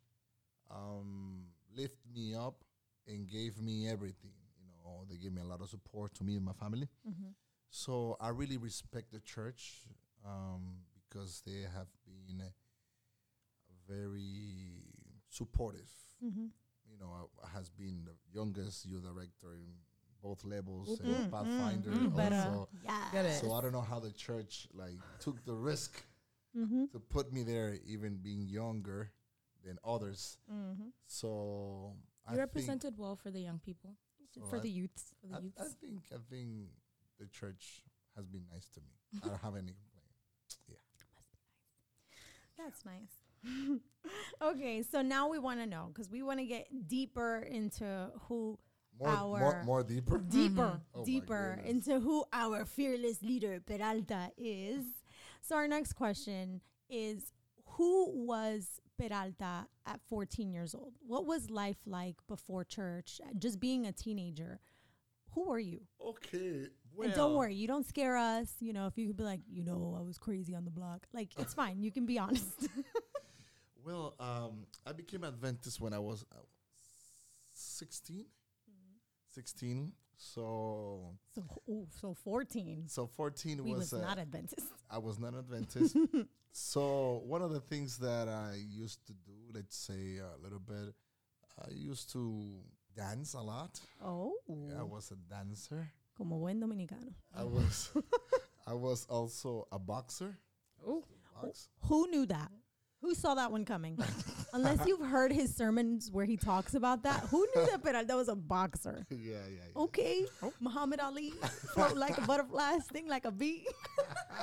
um, 0.70 1.44
lifted 1.76 2.12
me 2.14 2.34
up 2.34 2.64
and 3.06 3.28
gave 3.28 3.60
me 3.60 3.88
everything. 3.88 4.32
You 4.60 4.72
know, 4.84 5.04
they 5.08 5.16
gave 5.16 5.32
me 5.32 5.42
a 5.42 5.44
lot 5.44 5.60
of 5.60 5.68
support 5.68 6.14
to 6.14 6.24
me 6.24 6.36
and 6.36 6.44
my 6.44 6.52
family. 6.52 6.88
Mm-hmm. 7.08 7.30
So 7.70 8.16
I 8.20 8.30
really 8.30 8.56
respect 8.56 9.12
the 9.12 9.20
church 9.20 9.84
um, 10.26 10.78
because 11.08 11.42
they 11.46 11.62
have 11.74 11.88
been 12.04 12.40
uh, 12.40 12.50
very 13.86 14.82
supportive. 15.28 15.88
Mm-hmm. 16.24 16.46
You 16.90 16.98
know, 17.00 17.28
I, 17.44 17.48
has 17.56 17.68
been 17.70 18.04
the 18.04 18.14
youngest 18.38 18.86
youth 18.86 19.02
director 19.04 19.54
in 19.54 19.68
both 20.22 20.44
levels 20.44 20.98
Mm, 21.00 21.16
and 21.22 21.30
Pathfinder 21.32 21.90
mm, 21.90 22.16
better. 22.16 22.34
also. 22.36 22.68
Yeah. 22.84 23.04
Get 23.12 23.24
it. 23.26 23.40
So 23.40 23.52
I 23.52 23.60
don't 23.62 23.72
know 23.72 23.80
how 23.82 24.00
the 24.00 24.10
church 24.12 24.66
like 24.74 24.98
took 25.20 25.44
the 25.44 25.54
risk 25.54 26.04
Mm-hmm. 26.56 26.86
to 26.92 26.98
put 26.98 27.30
me 27.32 27.42
there, 27.42 27.76
even 27.86 28.16
being 28.16 28.48
younger 28.48 29.12
than 29.64 29.76
others. 29.84 30.38
Mm-hmm. 30.50 30.88
So 31.06 31.92
I 32.26 32.30
You 32.32 32.36
think- 32.36 32.38
represented 32.40 32.94
well 32.96 33.16
for 33.16 33.30
the 33.30 33.38
young 33.40 33.60
people, 33.60 33.94
so 34.34 34.40
For 34.48 34.56
I- 34.56 34.60
the 34.60 34.70
youths. 34.70 35.12
for 35.20 35.26
the 35.28 35.36
I, 35.36 35.40
youths. 35.40 35.60
I 35.60 35.68
think 35.86 36.00
I 36.10 36.16
think 36.30 36.48
the 37.20 37.26
church 37.26 37.82
has 38.16 38.26
been 38.26 38.44
nice 38.50 38.66
to 38.74 38.80
me. 38.80 38.92
I 39.22 39.28
don't 39.28 39.40
have 39.42 39.54
any 39.56 39.72
complaint. 39.76 39.87
That's 42.58 42.84
nice. 42.84 43.78
okay, 44.42 44.82
so 44.82 45.00
now 45.00 45.28
we 45.28 45.38
want 45.38 45.60
to 45.60 45.66
know 45.66 45.90
because 45.92 46.10
we 46.10 46.22
want 46.22 46.40
to 46.40 46.44
get 46.44 46.66
deeper 46.88 47.46
into 47.48 48.10
who 48.28 48.58
More 48.98 49.16
more, 49.16 49.54
Our- 49.54 49.64
more 49.64 49.82
deeper. 49.84 50.18
deeper, 50.28 50.62
mm-hmm. 50.62 51.00
Oh 51.00 51.04
deeper 51.04 51.60
into 51.64 52.00
who 52.00 52.24
our 52.32 52.64
fearless 52.64 53.22
leader 53.22 53.60
Peralta 53.64 54.32
is. 54.36 54.84
So 55.40 55.54
our 55.54 55.68
next 55.68 55.92
question 55.92 56.60
is 56.90 57.32
who 57.76 58.10
was 58.26 58.80
Peralta 58.98 59.68
at 59.86 60.00
14 60.08 60.50
years 60.50 60.74
old? 60.74 60.94
What 61.06 61.26
was 61.26 61.48
life 61.48 61.78
like 61.86 62.16
before 62.26 62.64
church? 62.64 63.20
Just 63.38 63.60
being 63.60 63.86
a 63.86 63.92
teenager. 63.92 64.58
Who 65.34 65.48
were 65.48 65.60
you? 65.60 65.82
Okay. 66.04 66.66
Well, 66.98 67.06
and 67.06 67.16
don't 67.16 67.34
worry, 67.34 67.54
you 67.54 67.68
don't 67.68 67.86
scare 67.86 68.16
us. 68.16 68.52
You 68.58 68.72
know, 68.72 68.86
if 68.88 68.98
you 68.98 69.06
could 69.06 69.16
be 69.16 69.22
like, 69.22 69.40
you 69.48 69.64
know, 69.64 69.96
I 69.98 70.02
was 70.02 70.18
crazy 70.18 70.54
on 70.54 70.64
the 70.64 70.70
block. 70.70 71.06
Like, 71.12 71.30
it's 71.38 71.54
fine. 71.62 71.80
You 71.80 71.92
can 71.92 72.06
be 72.06 72.18
honest. 72.18 72.68
Well, 73.84 74.14
um, 74.20 74.66
I 74.86 74.92
became 74.92 75.24
Adventist 75.24 75.80
when 75.80 75.94
I 75.94 75.98
was 75.98 76.22
uh, 76.30 76.40
16. 77.54 78.26
16. 79.32 79.92
So 80.18 81.14
so, 81.34 81.42
ooh, 81.70 81.86
so 81.88 82.12
14. 82.12 82.84
so 82.88 83.06
14 83.06 83.64
We 83.64 83.70
was, 83.70 83.92
was 83.92 83.92
uh, 83.94 84.06
not 84.06 84.18
Adventist. 84.18 84.66
I 84.90 84.98
was 84.98 85.18
not 85.18 85.34
Adventist. 85.34 85.96
so 86.52 87.22
one 87.24 87.40
of 87.40 87.52
the 87.52 87.60
things 87.60 87.96
that 87.98 88.28
I 88.28 88.56
used 88.68 89.06
to 89.06 89.12
do, 89.14 89.32
let's 89.54 89.76
say 89.76 90.18
a 90.18 90.42
little 90.42 90.58
bit, 90.58 90.92
I 91.58 91.70
used 91.70 92.12
to 92.12 92.60
dance 92.94 93.32
a 93.32 93.40
lot. 93.40 93.80
Oh, 94.04 94.34
Yeah, 94.48 94.80
I 94.80 94.82
was 94.82 95.12
a 95.12 95.34
dancer. 95.34 95.88
Como 96.18 96.38
buen 96.38 96.60
dominicano. 96.60 97.14
I 97.34 97.44
was 97.44 97.92
I 98.66 98.74
was 98.74 99.06
also 99.08 99.66
a 99.72 99.78
boxer. 99.78 100.36
Oh, 100.86 101.02
Box. 101.40 101.68
Who 101.84 102.08
knew 102.10 102.26
that? 102.26 102.50
Who 103.00 103.14
saw 103.14 103.34
that 103.36 103.52
one 103.52 103.64
coming? 103.64 103.96
Unless 104.52 104.86
you've 104.86 105.06
heard 105.06 105.30
his 105.32 105.54
sermons 105.54 106.10
where 106.10 106.24
he 106.24 106.36
talks 106.36 106.74
about 106.74 107.04
that, 107.04 107.20
who 107.30 107.46
knew 107.54 107.64
that 107.66 107.82
Peralta 107.82 108.16
was 108.16 108.28
a 108.28 108.34
boxer? 108.34 109.06
Yeah, 109.10 109.34
yeah, 109.48 109.70
yeah. 109.74 109.82
Okay, 109.82 110.26
oh. 110.42 110.52
Muhammad 110.60 110.98
Ali, 111.00 111.30
float 111.74 111.96
like 111.96 112.18
a 112.18 112.22
butterfly, 112.22 112.78
sting 112.78 113.06
like 113.06 113.24
a 113.24 113.30
bee. 113.30 113.66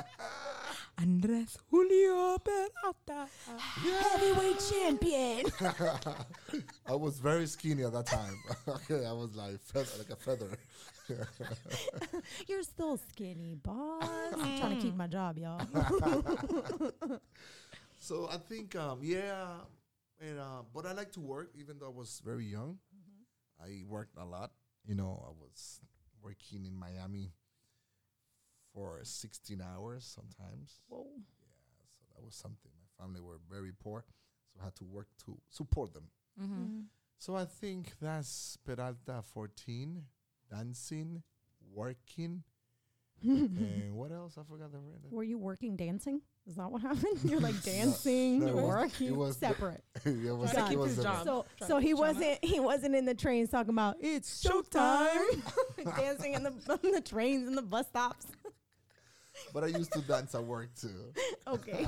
Andres 0.98 1.58
Julio 1.70 2.38
Peralta. 2.38 3.28
Heavyweight 3.60 4.64
champion. 4.72 5.46
I 6.88 6.96
was 6.96 7.20
very 7.20 7.48
skinny 7.48 7.84
at 7.84 7.92
that 7.92 8.06
time. 8.06 8.38
okay, 8.68 9.06
I 9.06 9.12
was 9.12 9.36
like 9.36 9.60
feather, 9.60 9.98
like 9.98 10.10
a 10.12 10.16
feather. 10.16 10.58
You're 12.48 12.64
still 12.64 12.98
skinny, 12.98 13.56
boss. 13.56 14.04
I'm 14.34 14.60
trying 14.60 14.76
to 14.76 14.82
keep 14.82 14.96
my 14.96 15.08
job, 15.08 15.38
y'all. 15.38 15.62
So 18.06 18.30
I 18.32 18.38
think, 18.38 18.76
um, 18.76 19.00
yeah, 19.02 19.48
and 20.22 20.40
uh, 20.40 20.62
but 20.72 20.86
I 20.86 20.92
like 20.94 21.12
to 21.14 21.20
work, 21.20 21.50
even 21.58 21.80
though 21.80 21.88
I 21.88 21.98
was 21.98 22.22
very 22.24 22.46
young. 22.46 22.78
I 23.60 23.82
worked 23.88 24.16
a 24.16 24.26
lot. 24.26 24.52
You 24.86 24.94
know, 24.94 25.24
I 25.26 25.32
was 25.42 25.80
working 26.22 26.68
in 26.68 26.76
Miami 26.76 27.32
for 28.76 29.00
16 29.02 29.60
hours 29.60 30.06
sometimes. 30.06 30.82
Whoa. 30.88 31.08
Yeah, 31.18 31.88
so 31.90 32.06
that 32.14 32.24
was 32.24 32.36
something. 32.36 32.70
My 32.78 33.04
family 33.04 33.22
were 33.22 33.40
very 33.50 33.72
poor, 33.72 34.06
so 34.54 34.60
I 34.62 34.66
had 34.66 34.76
to 34.76 34.84
work 34.84 35.08
to 35.26 35.40
support 35.50 35.96
them. 35.96 36.10
Mm-hmm. 36.40 36.82
So 37.18 37.36
I 37.36 37.46
think 37.46 37.94
that's 38.00 38.56
Peralta 38.64 39.24
14, 39.34 40.04
dancing, 40.50 41.22
working, 41.74 42.44
and 43.24 43.96
what 43.96 44.12
else? 44.12 44.38
I 44.38 44.44
forgot 44.44 44.72
the 44.72 44.80
word. 44.80 45.00
Were 45.10 45.24
you 45.24 45.38
working 45.38 45.76
dancing? 45.76 46.22
Is 46.48 46.56
that 46.56 46.70
what 46.72 46.82
happened? 46.82 47.18
You're 47.24 47.40
like 47.40 47.60
dancing, 47.64 48.42
no, 48.42 48.48
it 48.48 48.54
was- 48.56 48.64
working, 48.66 49.08
it 49.08 49.16
was 49.16 49.38
the- 49.38 49.48
separate. 49.48 49.84
it 50.06 50.36
was, 50.38 50.52
Trying 50.52 50.74
it 50.74 50.78
was 50.80 50.96
his 50.96 51.04
job. 51.04 51.24
So, 51.26 51.46
Try- 51.58 51.68
so 51.68 51.78
he 51.80 51.94
wasn't 51.94 52.44
he 52.44 52.60
wasn't 52.60 52.96
in 52.96 53.06
the 53.06 53.16
trains 53.16 53.50
talking 53.50 53.72
about 53.72 53.98
it's 54.00 54.44
showtime, 54.44 55.42
dancing 55.98 56.34
in 56.34 56.44
the 56.44 56.52
on 56.70 56.92
the 56.92 57.02
trains 57.02 57.48
and 57.48 57.58
the 57.58 57.62
bus 57.64 57.88
stops. 57.88 58.28
But 59.54 59.64
I 59.64 59.68
used 59.68 59.92
to 59.94 60.02
dance 60.02 60.36
at 60.36 60.44
work 60.44 60.70
too. 60.80 61.14
Okay. 61.48 61.88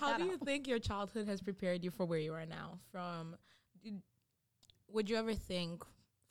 How 0.00 0.16
do 0.18 0.24
you 0.24 0.36
think 0.38 0.68
your 0.68 0.78
childhood 0.78 1.26
has 1.26 1.40
prepared 1.40 1.82
you 1.82 1.90
for 1.90 2.06
where 2.06 2.18
you 2.20 2.32
are 2.34 2.46
now? 2.46 2.78
From, 2.92 3.34
did, 3.82 4.00
would 4.92 5.10
you 5.10 5.16
ever 5.16 5.34
think 5.34 5.82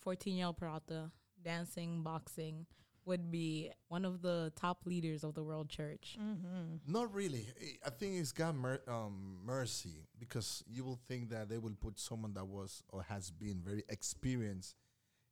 14 0.01 0.35
year 0.35 0.45
old 0.47 0.57
Peralta 0.57 1.11
dancing, 1.43 2.01
boxing 2.03 2.65
would 3.05 3.31
be 3.31 3.71
one 3.87 4.03
of 4.03 4.21
the 4.21 4.51
top 4.57 4.85
leaders 4.85 5.23
of 5.23 5.33
the 5.33 5.43
world 5.43 5.69
church? 5.69 6.17
Mm-hmm. 6.21 6.91
Not 6.91 7.13
really. 7.13 7.45
I- 7.61 7.87
I 7.87 7.89
think 7.89 8.15
it's 8.15 8.31
God 8.33 8.55
mer- 8.55 8.81
um, 8.87 9.37
mercy 9.45 10.03
because 10.19 10.63
you 10.67 10.83
will 10.83 10.99
think 11.07 11.29
that 11.29 11.47
they 11.47 11.57
will 11.57 11.75
put 11.79 11.99
someone 11.99 12.33
that 12.33 12.45
was 12.45 12.83
or 12.89 13.03
has 13.03 13.31
been 13.31 13.61
very 13.63 13.83
experienced 13.89 14.75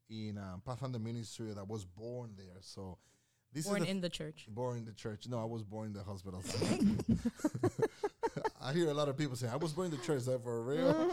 in 0.09 0.37
um, 0.37 0.61
Pathfinder 0.65 0.99
ministry 0.99 1.51
that 1.53 1.67
was 1.67 1.83
born 1.83 2.31
there. 2.37 2.57
So 2.61 2.97
this 3.51 3.65
Born 3.67 3.79
is 3.81 3.85
the 3.85 3.91
in 3.91 4.01
the 4.01 4.09
church. 4.09 4.47
born 4.49 4.77
in 4.77 4.85
the 4.85 4.93
church. 4.93 5.27
No, 5.27 5.41
I 5.41 5.45
was 5.45 5.63
born 5.63 5.87
in 5.87 5.93
the 5.93 6.03
hospital. 6.03 6.43
I 8.61 8.73
hear 8.73 8.89
a 8.89 8.93
lot 8.93 9.07
of 9.09 9.17
people 9.17 9.35
say, 9.35 9.47
"I 9.47 9.55
was 9.57 9.73
born 9.73 9.85
in 9.91 9.91
the 9.97 10.03
church." 10.03 10.17
Is 10.17 10.25
that 10.25 10.43
for 10.43 10.61
real? 10.63 10.89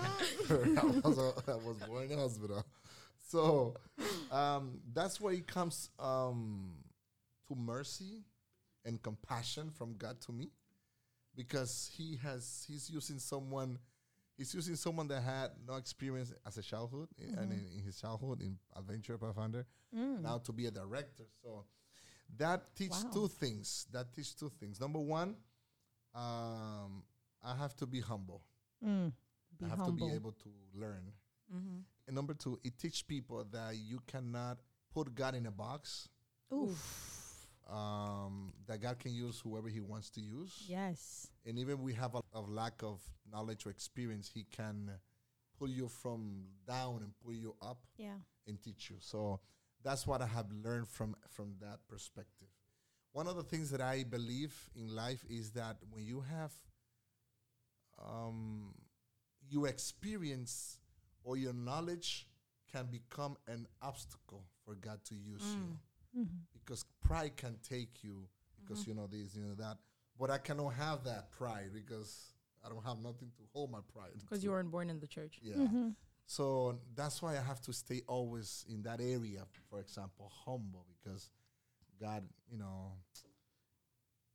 I, 0.50 1.08
was, 1.08 1.18
I 1.48 1.54
was 1.56 1.76
born 1.86 2.04
in 2.04 2.08
the 2.10 2.16
hospital. 2.16 2.64
So 3.32 3.74
um, 4.30 4.80
that's 4.92 5.20
where 5.20 5.32
it 5.32 5.46
comes 5.46 5.88
um, 5.98 6.74
to 7.48 7.54
mercy 7.54 8.24
and 8.84 9.00
compassion 9.02 9.70
from 9.70 9.94
God 9.96 10.20
to 10.22 10.32
me, 10.32 10.50
because 11.34 11.90
He 11.96 12.16
has 12.22 12.64
He's 12.68 12.90
using 12.90 13.18
someone. 13.18 13.78
He's 14.36 14.54
using 14.54 14.76
someone 14.76 15.08
that 15.08 15.22
had 15.22 15.50
no 15.68 15.76
experience 15.76 16.32
as 16.46 16.56
a 16.58 16.62
childhood 16.62 17.08
i- 17.20 17.40
and 17.40 17.52
in, 17.52 17.66
in 17.78 17.82
his 17.84 18.00
childhood 18.00 18.40
in 18.40 18.58
Adventure 18.74 19.16
Pathfinder 19.18 19.66
now 19.92 20.38
to 20.38 20.52
be 20.52 20.66
a 20.66 20.70
director. 20.70 21.24
So 21.42 21.64
that 22.38 22.74
teach 22.74 22.90
Wow. 22.90 23.10
two 23.12 23.28
things. 23.28 23.86
That 23.92 24.12
teach 24.14 24.34
two 24.34 24.50
things. 24.58 24.80
Number 24.80 24.98
one, 24.98 25.36
um, 26.14 27.04
I 27.42 27.54
have 27.56 27.76
to 27.76 27.86
be 27.86 28.00
humble. 28.00 28.42
Mm. 28.84 29.12
Be 29.58 29.66
I 29.66 29.68
have 29.68 29.78
humble. 29.78 30.06
to 30.08 30.10
be 30.10 30.16
able 30.16 30.32
to 30.32 30.50
learn. 30.74 31.12
Mm-hmm. 31.54 31.80
And 32.06 32.16
number 32.16 32.34
two, 32.34 32.58
it 32.64 32.78
teach 32.78 33.06
people 33.06 33.44
that 33.52 33.76
you 33.76 34.00
cannot 34.06 34.58
put 34.92 35.14
God 35.14 35.34
in 35.34 35.46
a 35.46 35.50
box. 35.50 36.08
Oof. 36.52 37.18
Um, 37.70 38.52
that 38.66 38.80
God 38.82 38.98
can 38.98 39.14
use 39.14 39.40
whoever 39.40 39.68
He 39.68 39.80
wants 39.80 40.10
to 40.10 40.20
use. 40.20 40.64
Yes. 40.66 41.28
And 41.46 41.58
even 41.58 41.80
we 41.80 41.94
have 41.94 42.14
a, 42.14 42.20
a 42.34 42.40
lack 42.40 42.82
of 42.82 43.00
knowledge 43.30 43.64
or 43.66 43.70
experience, 43.70 44.28
He 44.32 44.44
can 44.50 44.90
pull 45.58 45.68
you 45.70 45.88
from 45.88 46.44
down 46.66 46.96
and 47.02 47.12
pull 47.24 47.32
you 47.32 47.54
up 47.62 47.78
Yeah. 47.96 48.16
and 48.46 48.60
teach 48.60 48.90
you. 48.90 48.96
So 49.00 49.40
that's 49.84 50.06
what 50.06 50.20
I 50.20 50.26
have 50.26 50.46
learned 50.64 50.88
from 50.88 51.14
from 51.28 51.54
that 51.60 51.78
perspective. 51.88 52.48
One 53.12 53.26
of 53.28 53.36
the 53.36 53.42
things 53.44 53.70
that 53.70 53.80
I 53.80 54.04
believe 54.04 54.54
in 54.74 54.94
life 54.94 55.24
is 55.30 55.52
that 55.52 55.76
when 55.90 56.04
you 56.04 56.20
have 56.22 56.52
um, 57.98 58.74
your 59.48 59.68
experience 59.68 60.78
or 61.24 61.36
your 61.36 61.52
knowledge 61.52 62.26
can 62.72 62.86
become 62.86 63.36
an 63.46 63.66
obstacle 63.82 64.44
for 64.64 64.74
God 64.74 65.00
to 65.06 65.14
use 65.14 65.42
you 65.56 65.76
Mm-hmm. 66.14 66.36
because 66.52 66.84
pride 67.02 67.36
can 67.38 67.56
take 67.66 68.04
you 68.04 68.28
because 68.60 68.86
you 68.86 68.92
know 68.94 69.06
this, 69.06 69.34
you 69.34 69.42
know 69.42 69.54
that. 69.54 69.78
But 70.20 70.28
I 70.30 70.36
cannot 70.36 70.74
have 70.74 71.04
that 71.04 71.30
pride 71.32 71.70
because 71.72 72.34
I 72.62 72.68
don't 72.68 72.84
have 72.84 72.98
nothing 72.98 73.30
to 73.38 73.42
hold 73.54 73.70
my 73.72 73.78
pride. 73.94 74.10
Because 74.20 74.44
you 74.44 74.50
weren't 74.50 74.70
born 74.70 74.90
in 74.90 75.00
the 75.00 75.06
church. 75.06 75.38
Yeah. 75.42 75.54
Mm-hmm. 75.56 75.88
So 76.26 76.78
that's 76.94 77.22
why 77.22 77.32
I 77.38 77.40
have 77.40 77.62
to 77.62 77.72
stay 77.72 78.02
always 78.06 78.64
in 78.68 78.82
that 78.82 79.00
area. 79.00 79.44
For 79.70 79.80
example, 79.80 80.30
humble 80.44 80.84
because 81.02 81.30
God, 81.98 82.24
you 82.50 82.58
know, 82.58 82.92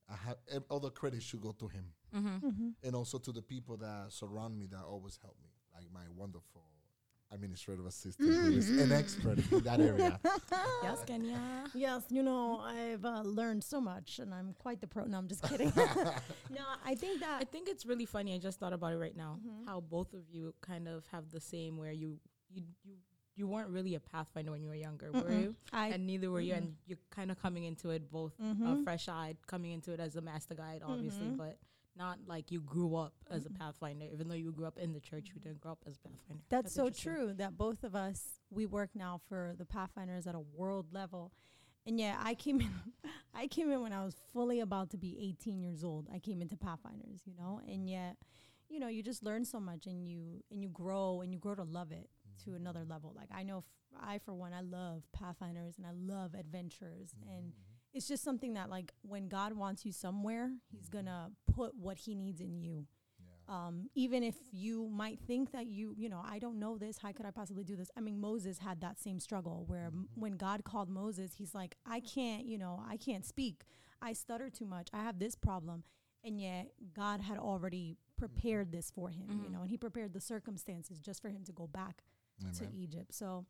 I 0.09 0.15
have 0.25 0.37
all 0.69 0.79
the 0.79 0.89
credit 0.89 1.21
should 1.21 1.41
go 1.41 1.51
to 1.59 1.67
Him, 1.67 1.85
Mm-hmm. 2.15 2.69
and 2.83 2.95
also 2.95 3.19
to 3.19 3.31
the 3.31 3.41
people 3.41 3.75
that 3.77 4.07
surround 4.09 4.57
me 4.57 4.65
that 4.71 4.81
always 4.83 5.19
help 5.21 5.35
me, 5.43 5.49
like 5.75 5.85
my 5.93 6.07
wonderful 6.15 6.63
administrative 7.31 7.85
assistant, 7.85 8.29
who 8.29 8.51
is 8.51 8.69
an 8.69 8.91
expert 8.91 9.39
in 9.51 9.59
that 9.61 9.79
area. 9.79 10.19
Yes, 10.83 11.03
Kenya. 11.05 11.39
Yes, 11.73 12.03
you 12.09 12.23
know, 12.23 12.59
I've 12.59 13.03
uh, 13.05 13.21
learned 13.23 13.63
so 13.63 13.81
much 13.81 14.19
and 14.19 14.33
I'm 14.33 14.53
quite 14.59 14.79
the 14.81 14.87
pro. 14.87 15.03
No, 15.05 15.17
I'm 15.17 15.27
just 15.27 15.43
kidding. 15.43 15.71
no, 15.75 16.63
I 16.85 16.95
think 16.95 17.19
that. 17.19 17.41
I 17.41 17.45
think 17.45 17.67
it's 17.67 17.85
really 17.85 18.05
funny. 18.05 18.33
I 18.35 18.37
just 18.37 18.59
thought 18.59 18.73
about 18.73 18.93
it 18.93 18.97
right 18.97 19.15
now. 19.15 19.39
Mhm. 19.45 19.65
How 19.67 19.79
both 19.81 20.13
of 20.13 20.29
you 20.29 20.53
kind 20.61 20.87
of 20.87 21.05
have 21.07 21.29
the 21.29 21.39
same, 21.41 21.77
where 21.77 21.91
you 21.91 22.19
you 22.49 22.63
you 22.83 22.95
you 23.35 23.47
weren't 23.47 23.69
really 23.69 23.93
a 23.95 23.99
pathfinder 23.99 24.51
when 24.51 24.61
you 24.63 24.69
were 24.69 24.75
younger, 24.75 25.11
were 25.11 25.21
Mm-mm. 25.21 25.41
you? 25.43 25.55
I, 25.71 25.89
and 25.89 26.07
neither 26.07 26.31
were 26.31 26.39
you. 26.39 26.53
mm-mm. 26.53 26.57
And 26.57 26.75
you're 26.87 26.97
kind 27.11 27.29
of 27.29 27.39
coming 27.39 27.65
into 27.65 27.89
it 27.91 28.09
both 28.09 28.33
uh, 28.39 28.43
Mhm. 28.43 28.83
fresh-eyed, 28.83 29.37
coming 29.45 29.71
into 29.73 29.91
it 29.91 29.99
as 29.99 30.15
a 30.15 30.21
master 30.21 30.55
guide, 30.55 30.81
obviously, 30.83 31.27
Mhm. 31.27 31.37
but 31.37 31.59
not 31.97 32.19
like 32.27 32.51
you 32.51 32.61
grew 32.61 32.95
up 32.95 33.13
as 33.29 33.45
a 33.45 33.49
pathfinder. 33.49 34.05
Even 34.11 34.27
though 34.27 34.35
you 34.35 34.51
grew 34.51 34.65
up 34.65 34.77
in 34.77 34.93
the 34.93 34.99
church, 34.99 35.31
you 35.33 35.39
didn't 35.39 35.61
grow 35.61 35.73
up 35.73 35.79
as 35.87 35.95
a 35.95 36.07
pathfinder. 36.07 36.43
That's, 36.49 36.73
so 36.73 36.89
true 36.89 37.33
that 37.37 37.57
both 37.57 37.83
of 37.83 37.95
us 37.95 38.39
we 38.49 38.65
work 38.65 38.89
now 38.95 39.19
for 39.27 39.53
the 39.57 39.65
Pathfinders 39.65 40.27
at 40.27 40.35
a 40.35 40.39
world 40.39 40.87
level. 40.91 41.31
And 41.85 41.99
yeah, 41.99 42.17
I 42.21 42.33
came 42.33 42.61
in 42.61 42.71
I 43.33 43.47
came 43.47 43.71
in 43.71 43.81
when 43.81 43.93
I 43.93 44.03
was 44.03 44.15
fully 44.33 44.59
about 44.59 44.89
to 44.91 44.97
be 44.97 45.17
18 45.39 45.61
years 45.61 45.83
old. 45.83 46.07
I 46.13 46.19
came 46.19 46.41
into 46.41 46.57
Pathfinders, 46.57 47.21
you 47.25 47.33
know, 47.37 47.61
and 47.67 47.89
yet 47.89 48.17
you 48.69 48.79
know, 48.79 48.87
you 48.87 49.01
just 49.01 49.23
learn 49.23 49.45
so 49.45 49.59
much 49.59 49.85
and 49.85 50.05
you 50.05 50.43
and 50.51 50.61
you 50.61 50.69
grow 50.69 51.21
and 51.21 51.31
you 51.31 51.39
grow 51.39 51.55
to 51.55 51.63
love 51.63 51.91
it 51.91 52.09
to 52.45 52.55
another 52.55 52.81
mm. 52.81 52.89
level. 52.89 53.13
Like 53.15 53.29
I 53.33 53.43
know 53.43 53.59
f- 53.59 53.99
I 54.01 54.19
for 54.19 54.33
one 54.33 54.53
I 54.53 54.61
love 54.61 55.03
Pathfinders 55.13 55.75
and 55.77 55.85
I 55.85 55.91
love 55.93 56.33
adventures 56.33 57.15
and 57.29 57.47
mm. 57.47 57.66
It's 57.93 58.07
just 58.07 58.23
something 58.23 58.53
that 58.53 58.69
like 58.69 58.93
when 59.01 59.27
God 59.27 59.53
wants 59.53 59.85
you 59.85 59.91
somewhere, 59.91 60.51
he's 60.71 60.89
going 60.89 61.05
to 61.05 61.31
put 61.51 61.75
what 61.75 61.97
he 61.97 62.15
needs 62.15 62.41
in 62.41 62.57
you 62.61 62.85
um, 63.49 63.89
even 63.95 64.23
if 64.23 64.35
you 64.51 64.89
might 64.89 65.19
think 65.21 65.51
that 65.53 65.67
you, 65.67 65.93
you 65.97 66.09
know, 66.09 66.21
I 66.21 66.37
don't 66.37 66.59
know 66.59 66.77
this, 66.77 66.97
how 66.97 67.13
could 67.13 67.25
I 67.25 67.31
possibly 67.31 67.63
do 67.63 67.77
this? 67.77 67.89
I 67.95 68.01
mean, 68.01 68.19
Moses 68.19 68.57
had 68.59 68.81
that 68.81 68.99
same 68.99 69.21
struggle 69.21 69.63
where 69.67 69.85
m- 69.85 70.09
when 70.15 70.33
God 70.33 70.65
called 70.65 70.89
Moses, 70.89 71.35
he's 71.37 71.55
like, 71.55 71.77
I 71.85 72.01
can't, 72.01 72.45
you 72.45 72.57
know, 72.57 72.83
I 72.85 72.97
can't 72.97 73.25
speak. 73.25 73.63
I 74.01 74.11
stutter 74.11 74.49
too 74.49 74.65
much. 74.65 74.89
I 74.93 74.97
have 75.01 75.17
this 75.19 75.35
problem. 75.35 75.83
And 76.25 76.41
yet 76.41 76.71
God 76.93 77.21
had 77.21 77.37
already 77.37 77.95
prepared 78.17 78.73
this 78.73 78.91
for 78.91 79.09
him, 79.11 79.27
you 79.29 79.47
Mhm. 79.47 79.51
know, 79.53 79.61
and 79.61 79.69
he 79.69 79.77
prepared 79.77 80.11
the 80.11 80.19
circumstances 80.19 80.99
just 80.99 81.21
for 81.21 81.29
him 81.29 81.45
to 81.45 81.53
go 81.53 81.67
back 81.67 82.03
to 82.51 82.65
Egypt. 82.75 83.13
So 83.13 83.45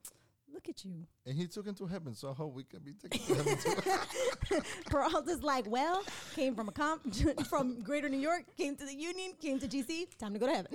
look 0.53 0.69
at 0.69 0.83
you. 0.85 1.05
And 1.25 1.35
He 1.35 1.47
took 1.47 1.65
him 1.65 1.75
to 1.75 1.85
heaven, 1.85 2.13
so 2.13 2.29
I 2.29 2.33
hope 2.33 2.53
we 2.53 2.63
can 2.63 2.79
be 2.79 2.93
taken 2.93 3.19
to 3.19 3.35
heaven 3.35 3.57
too. 3.57 4.61
Peralta's 4.89 5.43
like, 5.43 5.69
well, 5.69 6.03
came 6.35 6.55
from 6.55 6.69
a 6.69 6.71
comp 6.71 7.01
from 7.49 7.81
Greater 7.81 8.09
New 8.09 8.19
York, 8.19 8.43
came 8.57 8.75
to 8.75 8.85
the 8.85 8.95
Union, 8.95 9.33
came 9.41 9.59
to 9.59 9.67
GC, 9.67 10.17
time 10.17 10.33
to 10.33 10.39
go 10.39 10.47
to 10.47 10.53
heaven. 10.53 10.71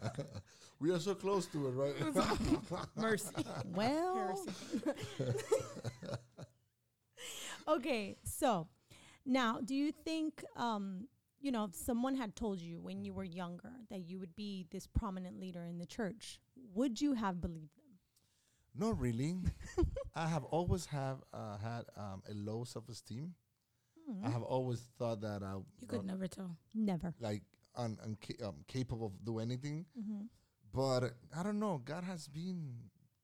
we 0.80 0.90
are 0.90 0.98
so 0.98 1.14
close 1.14 1.46
to 1.46 1.68
it, 1.68 1.70
right? 1.70 1.94
Mercy. 2.96 3.46
Well, 3.74 4.46
okay. 7.68 8.16
So 8.24 8.68
now, 9.24 9.60
do 9.64 9.74
you 9.74 9.92
think, 9.92 10.44
um, 10.56 11.08
you 11.40 11.50
know, 11.50 11.64
if 11.64 11.74
someone 11.74 12.14
had 12.14 12.36
told 12.36 12.60
you 12.60 12.80
when 12.80 13.02
you 13.04 13.12
were 13.12 13.24
younger 13.24 13.72
that 13.90 14.00
you 14.00 14.18
would 14.20 14.34
be 14.36 14.66
this 14.70 14.86
prominent 14.86 15.40
leader 15.40 15.64
in 15.64 15.78
the 15.78 15.86
church, 15.86 16.40
would 16.74 17.00
you 17.00 17.14
have 17.14 17.40
believed 17.40 17.76
them? 17.76 17.85
Not 18.78 18.98
really. 19.00 19.36
I 20.14 20.28
have 20.28 20.44
always 20.44 20.86
have 20.86 21.18
uh, 21.32 21.56
had 21.58 21.84
um, 21.96 22.22
a 22.28 22.34
low 22.34 22.64
self 22.64 22.88
esteem. 22.88 23.34
I 24.24 24.30
have 24.30 24.42
always 24.42 24.80
thought 24.98 25.20
that 25.22 25.42
I 25.42 25.54
You 25.80 25.86
could 25.88 26.04
never 26.04 26.28
tell. 26.28 26.56
Never. 26.74 27.12
like 27.20 27.42
un- 27.74 27.98
unca- 28.06 28.40
um, 28.46 28.54
capable 28.68 29.06
of 29.06 29.24
do 29.24 29.40
anything. 29.40 29.84
Mm-hmm. 29.98 30.26
But 30.72 31.14
I 31.36 31.42
don't 31.42 31.58
know. 31.58 31.80
God 31.84 32.04
has 32.04 32.28
been 32.28 32.74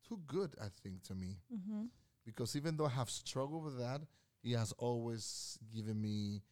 too 0.09 0.19
good, 0.27 0.55
I 0.61 0.67
think, 0.83 1.03
to 1.05 1.15
me 1.15 1.39
Mm-hmm. 1.55 1.85
because 2.27 2.57
even 2.57 2.77
though 2.77 2.87
I 2.87 2.91
have 2.91 3.11
struggled 3.11 3.65
with 3.65 3.79
that, 3.79 4.01
He 4.43 4.53
has 4.53 4.73
always 4.73 5.57
given 5.73 6.01
me 6.01 6.43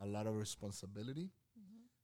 a 0.00 0.06
lot 0.06 0.26
of 0.26 0.34
responsibility. 0.34 1.30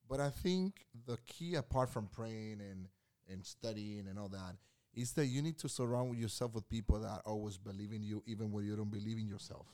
But 0.09 0.21
I 0.21 0.31
think 0.31 0.85
the 1.07 1.17
key, 1.27 1.55
apart 1.57 1.89
from 1.91 2.07
praying 2.07 2.61
and 2.61 2.87
and 3.29 3.45
studying 3.45 4.07
and 4.09 4.19
all 4.19 4.29
that, 4.29 4.57
is 4.95 5.13
that 5.13 5.27
you 5.27 5.43
need 5.43 5.59
to 5.59 5.69
surround 5.69 6.19
yourself 6.19 6.55
with 6.55 6.69
people 6.69 7.01
that 7.01 7.23
always 7.25 7.59
believe 7.59 7.93
in 7.93 8.03
you, 8.03 8.23
even 8.27 8.51
when 8.53 8.65
you 8.65 8.77
don't 8.77 8.91
believe 8.91 9.19
in 9.19 9.27
yourself. 9.27 9.67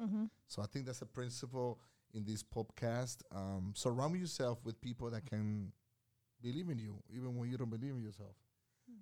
Mm-hmm. 0.00 0.24
So 0.48 0.62
I 0.62 0.66
think 0.66 0.86
that's 0.86 1.02
a 1.02 1.06
principle 1.06 1.78
in 2.12 2.24
this 2.24 2.42
podcast. 2.42 3.18
Um, 3.34 3.72
surround 3.76 4.18
yourself 4.18 4.58
with 4.64 4.80
people 4.80 5.10
that 5.10 5.26
can 5.26 5.72
believe 6.42 6.68
in 6.68 6.78
you, 6.78 7.02
even 7.08 7.36
when 7.36 7.50
you 7.50 7.56
don't 7.56 7.70
believe 7.70 7.94
in 7.94 8.02
yourself. 8.02 8.34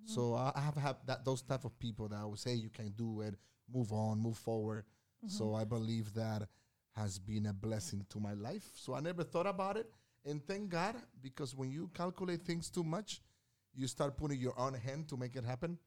So 0.05 0.35
I, 0.35 0.53
have 0.61 0.77
had 0.77 0.97
that 1.07 1.25
those 1.25 1.43
type 1.43 1.65
of 1.65 1.79
people 1.79 2.09
that 2.09 2.17
I 2.17 2.25
would 2.25 2.39
say 2.39 2.55
you 2.55 2.71
can 2.71 2.91
do 2.91 3.21
it, 3.23 3.35
move 3.73 3.93
on, 3.93 4.19
move 4.19 4.37
forward. 4.37 4.85
So 5.29 5.55
I 5.55 5.65
believe 5.65 6.13
that 6.15 6.49
has 6.97 7.19
been 7.19 7.47
a 7.47 7.53
blessing 7.53 8.05
to 8.11 8.19
my 8.19 8.35
life. 8.35 8.65
So 8.75 8.95
I 8.95 9.01
never 9.01 9.23
thought 9.23 9.47
about 9.47 9.77
it, 9.77 9.89
and 10.25 10.45
thank 10.45 10.69
God 10.69 10.97
because 11.23 11.55
when 11.55 11.71
you 11.71 11.91
calculate 11.95 12.43
things 12.43 12.71
too 12.71 12.83
much, 12.83 13.21
you 13.75 13.87
start 13.87 14.17
putting 14.17 14.39
your 14.39 14.59
own 14.59 14.75
hand 14.75 15.09
to 15.09 15.17
make 15.17 15.37
it 15.37 15.45
happen. 15.45 15.79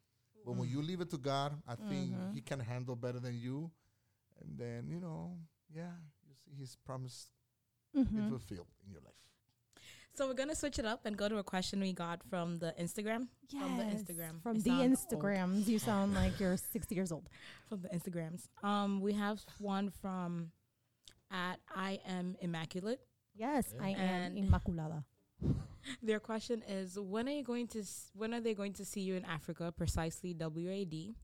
But 0.46 0.56
when 0.56 0.70
you 0.70 0.82
leave 0.82 1.02
it 1.02 1.10
to 1.12 1.18
God, 1.18 1.54
I 1.68 1.76
think 1.76 2.14
He 2.34 2.42
can 2.42 2.60
handle 2.60 2.96
better 2.96 3.20
than 3.20 3.40
you. 3.40 3.72
And 4.42 4.58
then 4.58 4.88
you 4.90 5.00
know, 5.00 5.38
yeah, 5.74 5.92
you 6.28 6.34
see 6.44 6.52
His 6.60 6.76
promise 6.86 7.28
Mm-hmm. 7.96 8.14
being 8.18 8.30
fulfilled 8.30 8.68
in 8.86 8.92
your 8.92 9.00
life. 9.00 9.14
So 10.16 10.28
we're 10.28 10.34
gonna 10.34 10.54
switch 10.56 10.80
it 10.80 10.86
up 10.86 11.06
and 11.06 11.16
go 11.16 11.30
to 11.30 11.38
a 11.38 11.44
question 11.44 11.80
we 11.80 11.94
got 11.94 12.22
from 12.30 12.58
the 12.60 12.74
Instagram. 12.78 13.28
From 13.50 13.78
the 13.78 13.86
Yes, 13.86 14.02
Instagram. 14.02 14.42
From 14.44 14.56
You 14.58 14.62
the 14.64 14.70
sound 14.70 14.82
old. 14.82 14.98
Instagrams. 15.24 15.68
You 15.68 15.80
sound 15.80 16.14
like 16.22 16.38
you're 16.40 16.58
60 16.58 16.94
years 16.94 17.12
old. 17.14 17.30
From 17.70 17.82
the 17.84 17.90
Instagrams. 17.90 18.48
Um, 18.64 19.00
we 19.00 19.14
have 19.14 19.40
one 19.60 19.92
from 20.02 20.52
at 21.32 21.60
I 21.74 22.00
am 22.06 22.36
immaculate. 22.42 23.00
Yes, 23.34 23.74
I 23.82 23.90
am 23.92 23.98
And- 23.98 24.38
Immaculada. 24.38 25.04
Their 26.02 26.20
question 26.20 26.64
is 26.68 27.00
when 27.00 27.28
are 27.28 27.32
you 27.32 27.44
going 27.44 27.68
to 27.70 27.84
when 28.14 28.34
are 28.34 28.42
they 28.42 28.54
going 28.54 28.74
to 28.74 28.86
see 28.86 29.02
you 29.02 29.16
in 29.16 29.26
Africa 29.26 29.72
precisely 29.76 30.36
WAD 30.38 31.16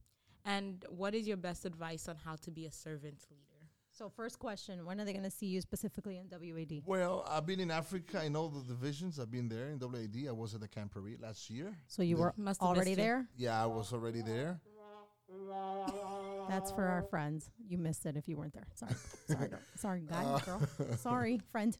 and 0.44 0.84
what 0.88 1.14
is 1.14 1.26
your 1.26 1.36
best 1.36 1.64
advice 1.64 2.08
on 2.08 2.16
how 2.16 2.36
to 2.36 2.50
be 2.50 2.66
a 2.66 2.72
servant 2.72 3.24
leader? 3.30 3.52
So, 3.94 4.08
first 4.08 4.38
question 4.38 4.84
When 4.86 5.00
are 5.00 5.04
they 5.04 5.12
going 5.12 5.24
to 5.24 5.30
see 5.30 5.46
you 5.46 5.60
specifically 5.60 6.18
in 6.18 6.26
WAD? 6.30 6.82
Well, 6.86 7.26
I've 7.28 7.46
been 7.46 7.60
in 7.60 7.70
Africa 7.70 8.24
in 8.24 8.34
all 8.34 8.48
the 8.48 8.62
divisions. 8.62 9.20
I've 9.20 9.30
been 9.30 9.48
there 9.48 9.68
in 9.68 9.78
WAD. 9.78 10.28
I 10.28 10.32
was 10.32 10.54
at 10.54 10.62
the 10.62 10.68
camporee 10.68 11.20
last 11.20 11.50
year. 11.50 11.76
So, 11.88 12.02
you 12.02 12.16
were 12.16 12.32
Must 12.38 12.62
already 12.62 12.94
there? 12.94 13.28
Yeah, 13.36 13.62
I 13.62 13.66
was 13.66 13.92
already 13.92 14.22
there. 14.22 14.60
That's 16.52 16.70
for 16.70 16.84
our 16.84 17.02
friends. 17.02 17.50
You 17.68 17.78
missed 17.78 18.04
it 18.06 18.16
if 18.16 18.28
you 18.28 18.36
weren't 18.36 18.52
there. 18.54 18.66
Sorry. 18.74 18.94
Sorry. 19.28 19.48
girl. 19.48 19.58
Sorry, 19.76 20.00
guy, 20.02 20.24
Uh, 20.24 20.38
girl. 20.40 20.60
Sorry, 20.98 21.40
friend. 21.50 21.76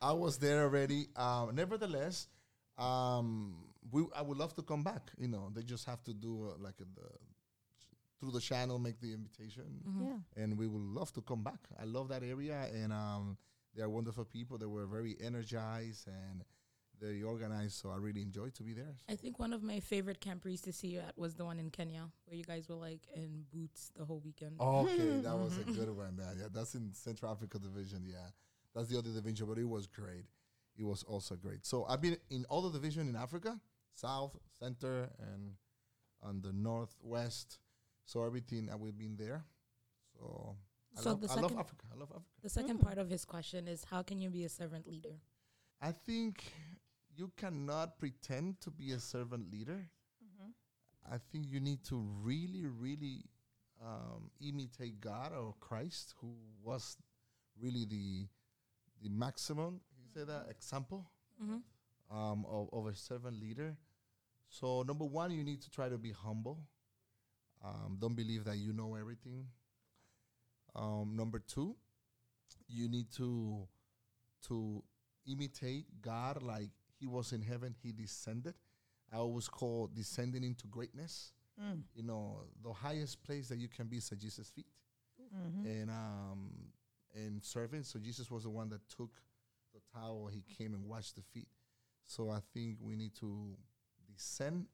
I 0.00 0.12
was 0.12 0.38
there 0.38 0.62
already. 0.62 1.08
Um, 1.16 1.54
nevertheless, 1.54 2.28
um, 2.78 3.56
we 3.90 4.04
I 4.14 4.22
would 4.22 4.38
love 4.38 4.54
to 4.56 4.62
come 4.62 4.82
back. 4.82 5.10
You 5.18 5.28
know, 5.28 5.50
they 5.54 5.62
just 5.62 5.86
have 5.86 6.02
to 6.04 6.12
do 6.14 6.50
uh, 6.52 6.62
like 6.62 6.78
a, 6.80 6.84
the 6.94 7.08
through 8.20 8.30
the 8.30 8.40
channel, 8.40 8.78
make 8.78 9.00
the 9.00 9.12
invitation, 9.12 9.64
Mm-hmm. 9.88 10.04
Yeah. 10.06 10.42
and 10.42 10.56
we 10.56 10.66
would 10.68 10.82
love 11.00 11.12
to 11.14 11.20
come 11.20 11.42
back. 11.42 11.60
I 11.80 11.84
love 11.84 12.08
that 12.08 12.22
area, 12.22 12.68
and 12.72 12.92
um, 12.92 13.36
they 13.74 13.82
are 13.82 13.88
wonderful 13.90 14.24
people. 14.24 14.56
They 14.56 14.66
were 14.66 14.86
very 14.86 15.16
energized 15.20 16.06
and 16.06 16.44
very 17.04 17.22
organized. 17.22 17.74
So 17.80 17.90
I 17.90 17.96
really 17.96 18.22
enjoyed 18.22 18.54
to 18.54 18.62
be 18.62 18.72
there. 18.72 18.94
I 19.08 19.14
think 19.16 19.38
one 19.38 19.52
of 19.52 19.62
my 19.62 19.80
favorite 19.80 20.20
camporees 20.20 20.62
to 20.62 20.72
see 20.72 20.88
you 20.88 21.00
at 21.00 21.16
was 21.18 21.34
the 21.34 21.44
one 21.44 21.58
in 21.58 21.70
Kenya 21.70 22.08
where 22.26 22.36
you 22.36 22.44
guys 22.44 22.68
were 22.68 22.76
like 22.76 23.00
in 23.14 23.44
boots 23.52 23.90
the 23.96 24.04
whole 24.04 24.20
weekend. 24.24 24.56
Okay, 24.60 25.20
that 25.22 25.36
was 25.36 25.58
a 25.58 25.64
good 25.78 25.90
one. 25.94 26.16
Man. 26.16 26.36
Yeah, 26.38 26.46
that's 26.52 26.74
in 26.74 26.92
Central 26.94 27.30
Africa 27.30 27.58
division. 27.58 28.04
Yeah, 28.06 28.28
that's 28.74 28.88
the 28.88 28.98
other 28.98 29.10
division, 29.10 29.46
but 29.46 29.58
it 29.58 29.68
was 29.68 29.86
great. 29.86 30.24
It 30.76 30.84
was 30.84 31.02
also 31.04 31.34
great. 31.36 31.64
So 31.66 31.84
I've 31.88 32.00
been 32.00 32.16
in 32.30 32.44
all 32.48 32.62
the 32.62 32.72
division 32.78 33.08
in 33.08 33.16
Africa, 33.16 33.60
South, 33.94 34.36
Center, 34.58 35.10
and 35.20 35.52
on 36.22 36.40
the 36.40 36.52
Northwest. 36.52 37.58
So 38.06 38.24
everything 38.24 38.68
uh, 38.72 38.76
we've 38.76 38.98
been 38.98 39.16
there. 39.16 39.44
So, 40.18 40.56
I, 40.96 41.00
So 41.00 41.10
love, 41.10 41.20
the 41.20 41.28
I 41.30 41.34
love 41.34 41.42
second- 41.44 41.58
Africa. 41.58 41.84
I 41.94 41.98
love 41.98 42.08
Africa. 42.10 42.24
The 42.42 42.48
second 42.48 42.78
Mm. 42.78 42.82
part 42.82 42.98
of 42.98 43.08
his 43.10 43.24
question 43.24 43.68
is 43.68 43.84
how 43.84 44.02
can 44.02 44.20
you 44.20 44.30
be 44.30 44.44
a 44.44 44.48
servant 44.48 44.86
leader? 44.86 45.14
I 45.80 45.92
think 45.92 46.44
you 47.16 47.30
cannot 47.36 47.98
pretend 47.98 48.60
to 48.62 48.70
be 48.70 48.92
a 48.92 48.98
servant 49.00 49.50
leader. 49.52 49.88
I 51.10 51.18
think 51.30 51.46
you 51.50 51.60
need 51.60 51.84
to 51.84 51.96
really, 52.22 52.66
really 52.66 53.24
um, 53.82 54.30
imitate 54.40 55.00
God 55.00 55.32
or 55.32 55.54
Christ, 55.60 56.14
who 56.20 56.34
was 56.62 56.96
really 57.60 57.84
the 57.84 58.26
the 59.02 59.08
maximum. 59.10 59.80
You 59.98 60.04
say 60.14 60.24
that 60.24 60.46
example 60.50 61.06
Mm-hmm. 61.42 62.16
um, 62.16 62.46
of, 62.48 62.68
of 62.72 62.86
a 62.86 62.94
servant 62.94 63.40
leader. 63.40 63.76
So 64.48 64.82
number 64.82 65.04
one, 65.04 65.32
you 65.32 65.42
need 65.42 65.60
to 65.62 65.70
try 65.70 65.88
to 65.88 65.98
be 65.98 66.12
humble. 66.12 66.60
Um, 67.64 67.98
don't 68.00 68.14
believe 68.14 68.44
that 68.44 68.56
you 68.58 68.72
know 68.72 68.94
everything. 68.94 69.46
Um, 70.76 71.14
number 71.16 71.38
two, 71.40 71.76
you 72.68 72.88
need 72.88 73.10
to 73.16 73.66
to 74.48 74.82
imitate 75.26 75.86
God 76.02 76.42
like 76.42 76.70
He 77.04 77.08
was 77.08 77.32
in 77.34 77.42
heaven. 77.42 77.74
He 77.82 77.92
descended. 77.92 78.54
I 79.12 79.16
always 79.18 79.46
call 79.46 79.90
descending 79.94 80.42
into 80.42 80.66
greatness. 80.68 81.32
Mm. 81.62 81.82
You 81.94 82.02
know, 82.02 82.38
the 82.62 82.72
highest 82.72 83.22
place 83.22 83.48
that 83.48 83.58
you 83.58 83.68
can 83.68 83.88
be 83.88 83.98
is 83.98 84.10
at 84.10 84.18
Jesus' 84.18 84.48
feet 84.48 84.66
Mhm. 85.20 85.66
and 85.66 85.90
um 85.90 86.72
and 87.14 87.44
serving. 87.44 87.84
So 87.84 87.98
Jesus 87.98 88.30
was 88.30 88.44
the 88.44 88.50
one 88.50 88.70
that 88.70 88.88
took 88.88 89.10
the 89.74 89.80
towel. 89.92 90.28
He 90.28 90.40
came 90.56 90.72
and 90.72 90.86
washed 90.86 91.16
the 91.16 91.22
feet. 91.22 91.48
So 92.04 92.30
I 92.30 92.40
think 92.54 92.78
we 92.80 92.96
need 92.96 93.14
to 93.16 93.54
descend, 94.10 94.66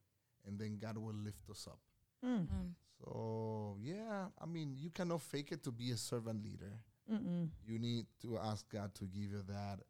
and 0.47 0.57
then 0.59 0.79
God 0.79 0.97
will 0.99 1.13
lift 1.15 1.51
us 1.51 1.67
up. 1.67 1.81
Mm. 2.25 2.49
Um, 2.49 2.77
So 3.01 3.77
yeah, 3.81 4.29
I 4.39 4.47
mean, 4.47 4.77
you 4.79 4.91
cannot 4.91 5.21
fake 5.23 5.51
it 5.53 5.63
to 5.65 5.73
be 5.73 5.91
a 5.91 5.97
servant 5.97 6.45
leader. 6.45 6.79
Mm-mm. 7.11 7.51
You 7.67 7.79
need 7.81 8.07
to 8.21 8.39
ask 8.39 8.69
God 8.69 8.95
to 8.95 9.05
give 9.07 9.33
you 9.33 9.43
that 9.43 9.81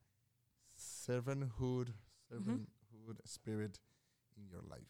servanthood, 0.76 1.92
Mm-hmm. 2.32 2.50
servanthood 2.52 3.16
spirit 3.24 3.78
in 4.36 4.48
your 4.50 4.62
life. 4.68 4.88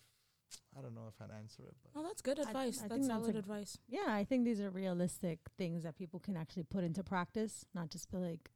I 0.77 0.83
don't 0.83 0.95
know 0.95 1.09
if 1.09 1.15
I'd 1.21 1.35
answer 1.37 1.63
it, 1.63 1.75
but 1.83 1.99
oh, 1.99 2.03
that's 2.03 2.23
good 2.23 2.39
advice. 2.39 2.81
I 2.85 2.89
that's 2.89 3.07
that's 3.07 3.07
solid 3.07 3.37
a- 3.37 3.39
advice. 3.39 3.79
Yeah, 3.89 4.07
I 4.09 4.25
think 4.25 4.45
these 4.45 4.61
are 4.61 4.71
realistic 4.71 5.39
things 5.59 5.83
that 5.85 5.97
people 5.97 6.21
can 6.21 6.37
actually 6.37 6.65
put 6.65 6.85
into 6.85 7.03
practice, 7.03 7.65
not 7.75 7.91
just 7.91 8.11
be 8.11 8.19
like, 8.19 8.51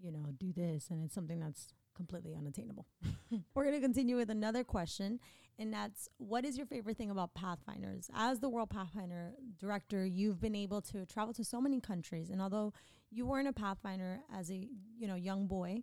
you 0.00 0.10
know, 0.12 0.26
do 0.38 0.52
this 0.52 0.88
and 0.90 1.04
it's 1.04 1.14
something 1.14 1.40
that's 1.40 1.68
completely 1.94 2.34
unattainable. 2.34 2.86
We're 3.54 3.64
going 3.64 3.74
to 3.74 3.80
continue 3.80 4.16
with 4.16 4.30
another 4.30 4.62
question, 4.62 5.18
and 5.58 5.72
that's 5.72 6.08
what 6.18 6.44
is 6.44 6.56
your 6.56 6.66
favorite 6.66 6.96
thing 6.96 7.10
about 7.10 7.34
Pathfinders? 7.34 8.08
As 8.14 8.38
the 8.38 8.48
World 8.48 8.70
Pathfinder 8.70 9.32
director, 9.58 10.06
you've 10.06 10.40
been 10.40 10.54
able 10.54 10.80
to 10.82 11.04
travel 11.06 11.34
to 11.34 11.44
so 11.44 11.60
many 11.60 11.80
countries, 11.80 12.30
and 12.30 12.40
although 12.40 12.72
you 13.10 13.26
weren't 13.26 13.48
a 13.48 13.52
Pathfinder 13.52 14.20
as 14.32 14.50
a, 14.50 14.68
you 14.96 15.08
know, 15.08 15.16
young 15.16 15.46
boy, 15.48 15.82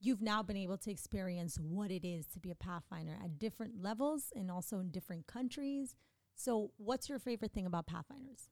you've 0.00 0.22
now 0.22 0.42
been 0.42 0.56
able 0.56 0.76
to 0.78 0.90
experience 0.90 1.58
what 1.58 1.90
it 1.90 2.04
is 2.06 2.26
to 2.26 2.38
be 2.40 2.50
a 2.50 2.54
Pathfinder 2.54 3.16
at 3.22 3.38
different 3.38 3.80
levels 3.82 4.32
and 4.34 4.50
also 4.50 4.78
in 4.78 4.90
different 4.90 5.26
countries. 5.26 5.94
So, 6.34 6.70
what's 6.76 7.08
your 7.08 7.18
favorite 7.18 7.52
thing 7.52 7.66
about 7.66 7.86
Pathfinders? 7.86 8.50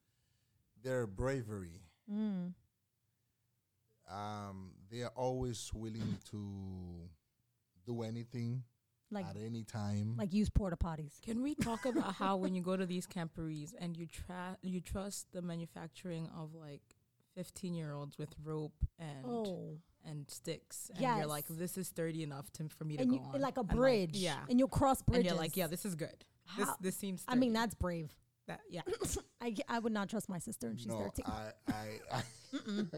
their 0.83 1.07
bravery. 1.07 1.81
Mm. 2.13 2.53
Um, 4.11 4.73
they 4.91 5.03
are 5.03 5.13
always 5.17 5.71
willing 5.73 6.19
to 6.31 7.09
do 7.87 8.03
anything 8.03 8.63
Like, 9.11 9.25
at 9.27 9.37
any 9.37 9.65
time. 9.65 10.15
like 10.19 10.33
use 10.35 10.51
porta 10.51 10.77
potties. 10.77 11.21
Can 11.23 11.43
we 11.43 11.55
talk 11.55 11.85
about 11.87 12.15
how 12.15 12.37
when 12.37 12.55
you 12.55 12.61
go 12.63 12.77
to 12.77 12.85
these 12.85 13.07
camporees 13.07 13.73
and 13.79 13.97
you 13.97 14.07
tra- 14.07 14.59
you 14.63 14.81
trust 14.83 15.29
the 15.33 15.41
manufacturing 15.41 16.29
of 16.37 16.55
like 16.55 16.83
15 17.35 17.75
year 17.75 17.93
olds 17.93 18.19
with 18.19 18.29
rope 18.45 18.85
and 18.99 19.25
Oh, 19.25 19.79
and 20.09 20.29
sticks 20.31 20.91
and 20.95 21.01
you're 21.19 21.27
like 21.27 21.47
this 21.49 21.77
is 21.79 21.89
sturdy 21.89 22.23
enough 22.23 22.51
to, 22.53 22.69
for 22.77 22.85
me 22.85 22.97
to 22.97 23.03
and 23.03 23.11
go 23.11 23.17
you, 23.17 23.23
on 23.35 23.41
like 23.41 23.57
a 23.57 23.61
And, 23.61 23.69
bridge. 23.69 24.17
yeah 24.17 24.37
and 24.49 24.59
you'll 24.59 24.69
cross 24.69 25.03
bridges. 25.03 25.21
And 25.21 25.27
you're 25.31 25.43
like 25.43 25.57
yeah 25.57 25.67
this 25.67 25.85
is 25.85 25.95
good 25.95 26.25
this 26.59 26.67
How- 26.69 26.77
this 26.81 26.97
seems 26.97 27.25
I 27.27 27.35
mean, 27.37 27.53
that's 27.53 27.75
brave. 27.75 28.13
that 28.47 28.61
yeah 28.69 28.83
I 29.69 29.79
would 29.79 29.93
not 29.93 30.09
trust 30.09 30.29
my 30.29 30.39
sister, 30.39 30.69
and 30.69 30.79
she's 30.79 30.89
no, 30.89 30.99
thirteen. 30.99 31.25
I, 31.27 31.51
I, 31.71 32.19
I, 32.19 32.23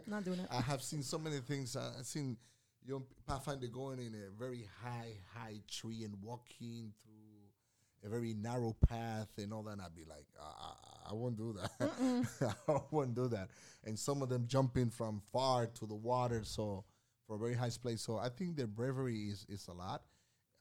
not 0.07 0.25
doing 0.25 0.38
it. 0.40 0.47
I 0.51 0.61
have 0.61 0.81
seen 0.83 1.03
so 1.03 1.19
many 1.19 1.38
things. 1.38 1.75
Uh, 1.75 1.92
I've 1.99 2.07
seen 2.07 2.37
young 2.85 3.05
Pathfinder 3.27 3.66
going 3.66 3.99
in 3.99 4.14
a 4.14 4.31
very 4.38 4.69
high, 4.83 5.14
high 5.35 5.61
tree 5.69 6.05
and 6.05 6.14
walking 6.23 6.92
through 7.03 8.05
a 8.05 8.09
very 8.09 8.33
narrow 8.35 8.77
path 8.88 9.29
and 9.38 9.53
all 9.53 9.64
that. 9.64 9.73
And 9.73 9.83
I'd 9.83 9.95
be 9.97 10.05
like, 10.09 10.27
I, 10.40 10.45
I, 10.45 11.11
I 11.11 11.14
won't 11.14 11.37
do 11.37 11.53
that. 11.61 12.55
I 12.69 12.79
won't 12.92 13.14
do 13.16 13.27
that. 13.29 13.49
And 13.85 13.99
some 13.99 14.23
of 14.23 14.29
them 14.29 14.45
jumping 14.47 14.90
from 14.90 15.21
far 15.33 15.66
to 15.66 15.87
the 15.87 15.95
water, 15.97 16.42
so 16.45 16.85
for 17.27 17.37
a 17.37 17.39
very 17.39 17.55
high 17.55 17.71
place. 17.83 18.03
So 18.03 18.19
I 18.19 18.29
think 18.29 18.57
their 18.57 18.67
bravery 18.67 19.29
is, 19.29 19.47
is 19.49 19.67
a 19.69 19.73
lot. 19.73 20.03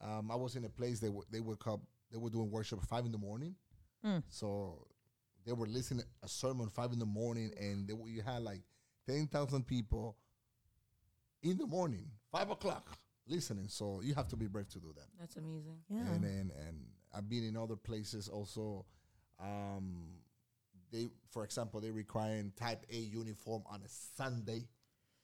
Um, 0.02 0.30
I 0.32 0.36
was 0.36 0.56
in 0.56 0.66
a 0.66 0.70
place 0.70 1.00
they 1.00 1.08
w- 1.08 1.26
they 1.32 1.40
woke 1.40 1.68
up. 1.68 1.80
They 2.12 2.18
were 2.18 2.30
doing 2.30 2.52
worship 2.52 2.80
at 2.82 2.88
five 2.88 3.06
in 3.06 3.12
the 3.12 3.18
morning. 3.18 3.56
Mm. 4.06 4.24
So 4.30 4.88
they 5.46 5.54
were 5.54 5.68
listening 5.68 6.04
a 6.24 6.28
sermon 6.28 6.70
five 6.70 6.92
in 6.92 7.00
the 7.00 7.06
morning, 7.06 7.52
and 7.60 7.88
they, 7.88 7.94
w- 7.94 8.14
you 8.14 8.22
had 8.22 8.42
like 8.44 8.62
ten 9.08 9.28
thousand 9.28 9.66
people 9.68 10.18
in 11.44 11.58
the 11.58 11.66
morning, 11.68 12.06
five 12.32 12.50
o'clock, 12.50 12.90
listening. 13.28 13.68
So 13.70 14.02
you 14.04 14.14
have 14.16 14.28
to 14.30 14.36
be 14.36 14.48
brave 14.48 14.68
to 14.70 14.80
do 14.80 14.94
that. 14.96 15.08
that's 15.20 15.36
amazing 15.38 15.78
Yeah. 15.90 16.02
And 16.14 16.24
and 16.26 16.52
and 16.52 16.86
I've 17.16 17.30
been 17.30 17.44
in 17.44 17.56
other 17.56 17.76
places 17.76 18.28
also. 18.28 18.86
Um, 19.40 20.08
they, 20.92 21.10
for 21.32 21.44
example, 21.44 21.82
they 21.82 21.92
requiring 21.92 22.52
Type 22.56 22.86
A 22.92 22.96
uniform 22.98 23.64
on 23.70 23.82
a 23.82 23.88
Sunday. 24.16 24.68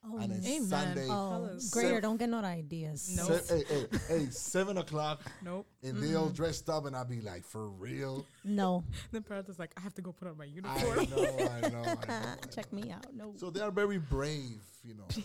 Oh, 0.06 0.18
and 0.18 0.32
then 0.32 0.46
Amen. 0.46 0.68
Sunday, 0.68 1.06
oh, 1.06 1.30
Colors. 1.30 1.70
greater. 1.70 1.94
Sev- 1.96 2.02
don't 2.02 2.18
get 2.18 2.30
no 2.30 2.40
ideas. 2.40 3.16
No. 3.16 3.26
se- 3.38 3.66
hey, 3.70 3.76
hey, 3.92 3.98
hey, 4.08 4.26
seven 4.30 4.78
o'clock, 4.78 5.22
nope 5.44 5.66
and 5.84 6.02
they 6.02 6.16
all 6.16 6.30
dressed 6.30 6.70
up, 6.70 6.86
and 6.86 6.96
I'd 6.96 7.10
be 7.10 7.22
like, 7.22 7.44
for 7.44 7.68
real? 7.70 8.26
No. 8.44 8.84
the 9.12 9.22
parent 9.22 9.50
is 9.50 9.58
like 9.60 9.72
i 9.78 9.82
have 9.82 9.94
to 9.96 10.02
go 10.02 10.12
put 10.12 10.28
on 10.28 10.38
my 10.38 10.46
I 10.46 10.48
uniform 10.48 11.10
know, 11.10 11.24
I 11.28 11.62
know, 11.62 11.68
I 11.68 11.70
know. 11.70 11.84
I 12.10 12.48
Check 12.56 12.72
know. 12.72 12.82
me 12.82 12.92
out. 12.92 13.06
No. 13.14 13.34
So 13.38 13.50
they 13.50 13.62
are 13.62 13.72
very 13.72 13.98
brave, 13.98 14.62
you 14.84 14.94
know. 14.96 15.06
They, 15.16 15.24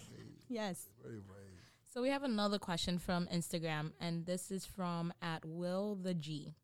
yes. 0.49 0.87
very 1.03 1.21
brave. 1.21 1.43
So 1.93 2.03
we 2.03 2.11
have 2.11 2.25
another 2.25 2.59
question 2.59 2.99
from 2.99 3.27
Instagram, 3.33 3.93
and 4.01 4.27
this 4.27 4.51
is 4.51 4.67
from 4.67 5.13
at 5.23 5.45
Will 5.47 5.95
the 5.95 6.13
G. 6.15 6.55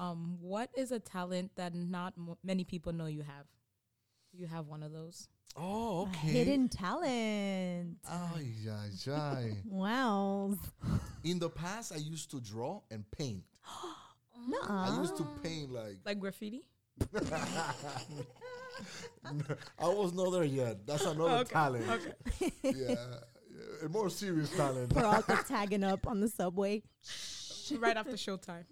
Um, 0.00 0.38
what 0.40 0.70
is 0.76 0.90
a 0.90 0.98
talent 0.98 1.52
that 1.54 1.74
not 1.74 2.14
m- 2.18 2.34
many 2.42 2.64
people 2.64 2.92
know 2.92 3.06
you 3.06 3.22
have? 3.22 3.46
Do 4.32 4.38
you 4.40 4.48
have 4.48 4.66
one 4.66 4.82
of 4.82 4.90
those? 4.90 5.28
Oh, 5.56 6.00
A 6.00 6.02
okay. 6.08 6.28
hidden 6.28 6.68
talent. 6.68 7.96
Ay, 8.08 8.46
ay, 8.70 9.10
ay. 9.12 9.56
Wow. 9.66 10.54
In 11.22 11.38
the 11.38 11.48
past, 11.50 11.92
I 11.92 11.98
used 11.98 12.30
to 12.32 12.40
draw 12.40 12.80
and 12.90 13.04
paint. 13.10 13.44
Nuh-uh. 14.48 14.90
I 14.90 15.00
used 15.00 15.16
to 15.16 15.26
paint 15.42 15.70
like. 15.72 15.98
Like 16.04 16.18
graffiti? 16.20 16.64
I 19.78 19.88
was 19.88 20.12
not 20.12 20.30
there 20.30 20.44
yet. 20.44 20.86
That's 20.86 21.04
another 21.04 21.38
Okay, 21.38 21.52
talent. 21.52 21.88
okay. 21.88 22.52
Yeah, 22.62 22.72
yeah, 22.88 23.84
a 23.84 23.88
more 23.88 24.10
serious 24.10 24.50
talent. 24.50 24.90
Peralta 24.94 25.38
tagging 25.48 25.84
up 25.84 26.06
on 26.06 26.20
the 26.20 26.28
subway. 26.28 26.82
right 27.78 27.96
after 27.96 28.12
showtime. 28.12 28.64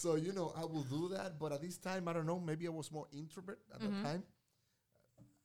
So 0.00 0.16
you 0.16 0.32
know, 0.32 0.52
I 0.56 0.64
will 0.64 0.84
do 0.84 1.08
that, 1.14 1.38
but 1.38 1.52
at 1.52 1.60
this 1.60 1.76
time, 1.78 2.08
I 2.08 2.12
don't 2.14 2.26
know. 2.26 2.40
Maybe 2.40 2.66
I 2.66 2.70
was 2.70 2.90
more 2.90 3.06
introvert 3.12 3.60
at 3.74 3.80
Mhm. 3.80 3.90
that 3.90 4.02
time. 4.08 4.22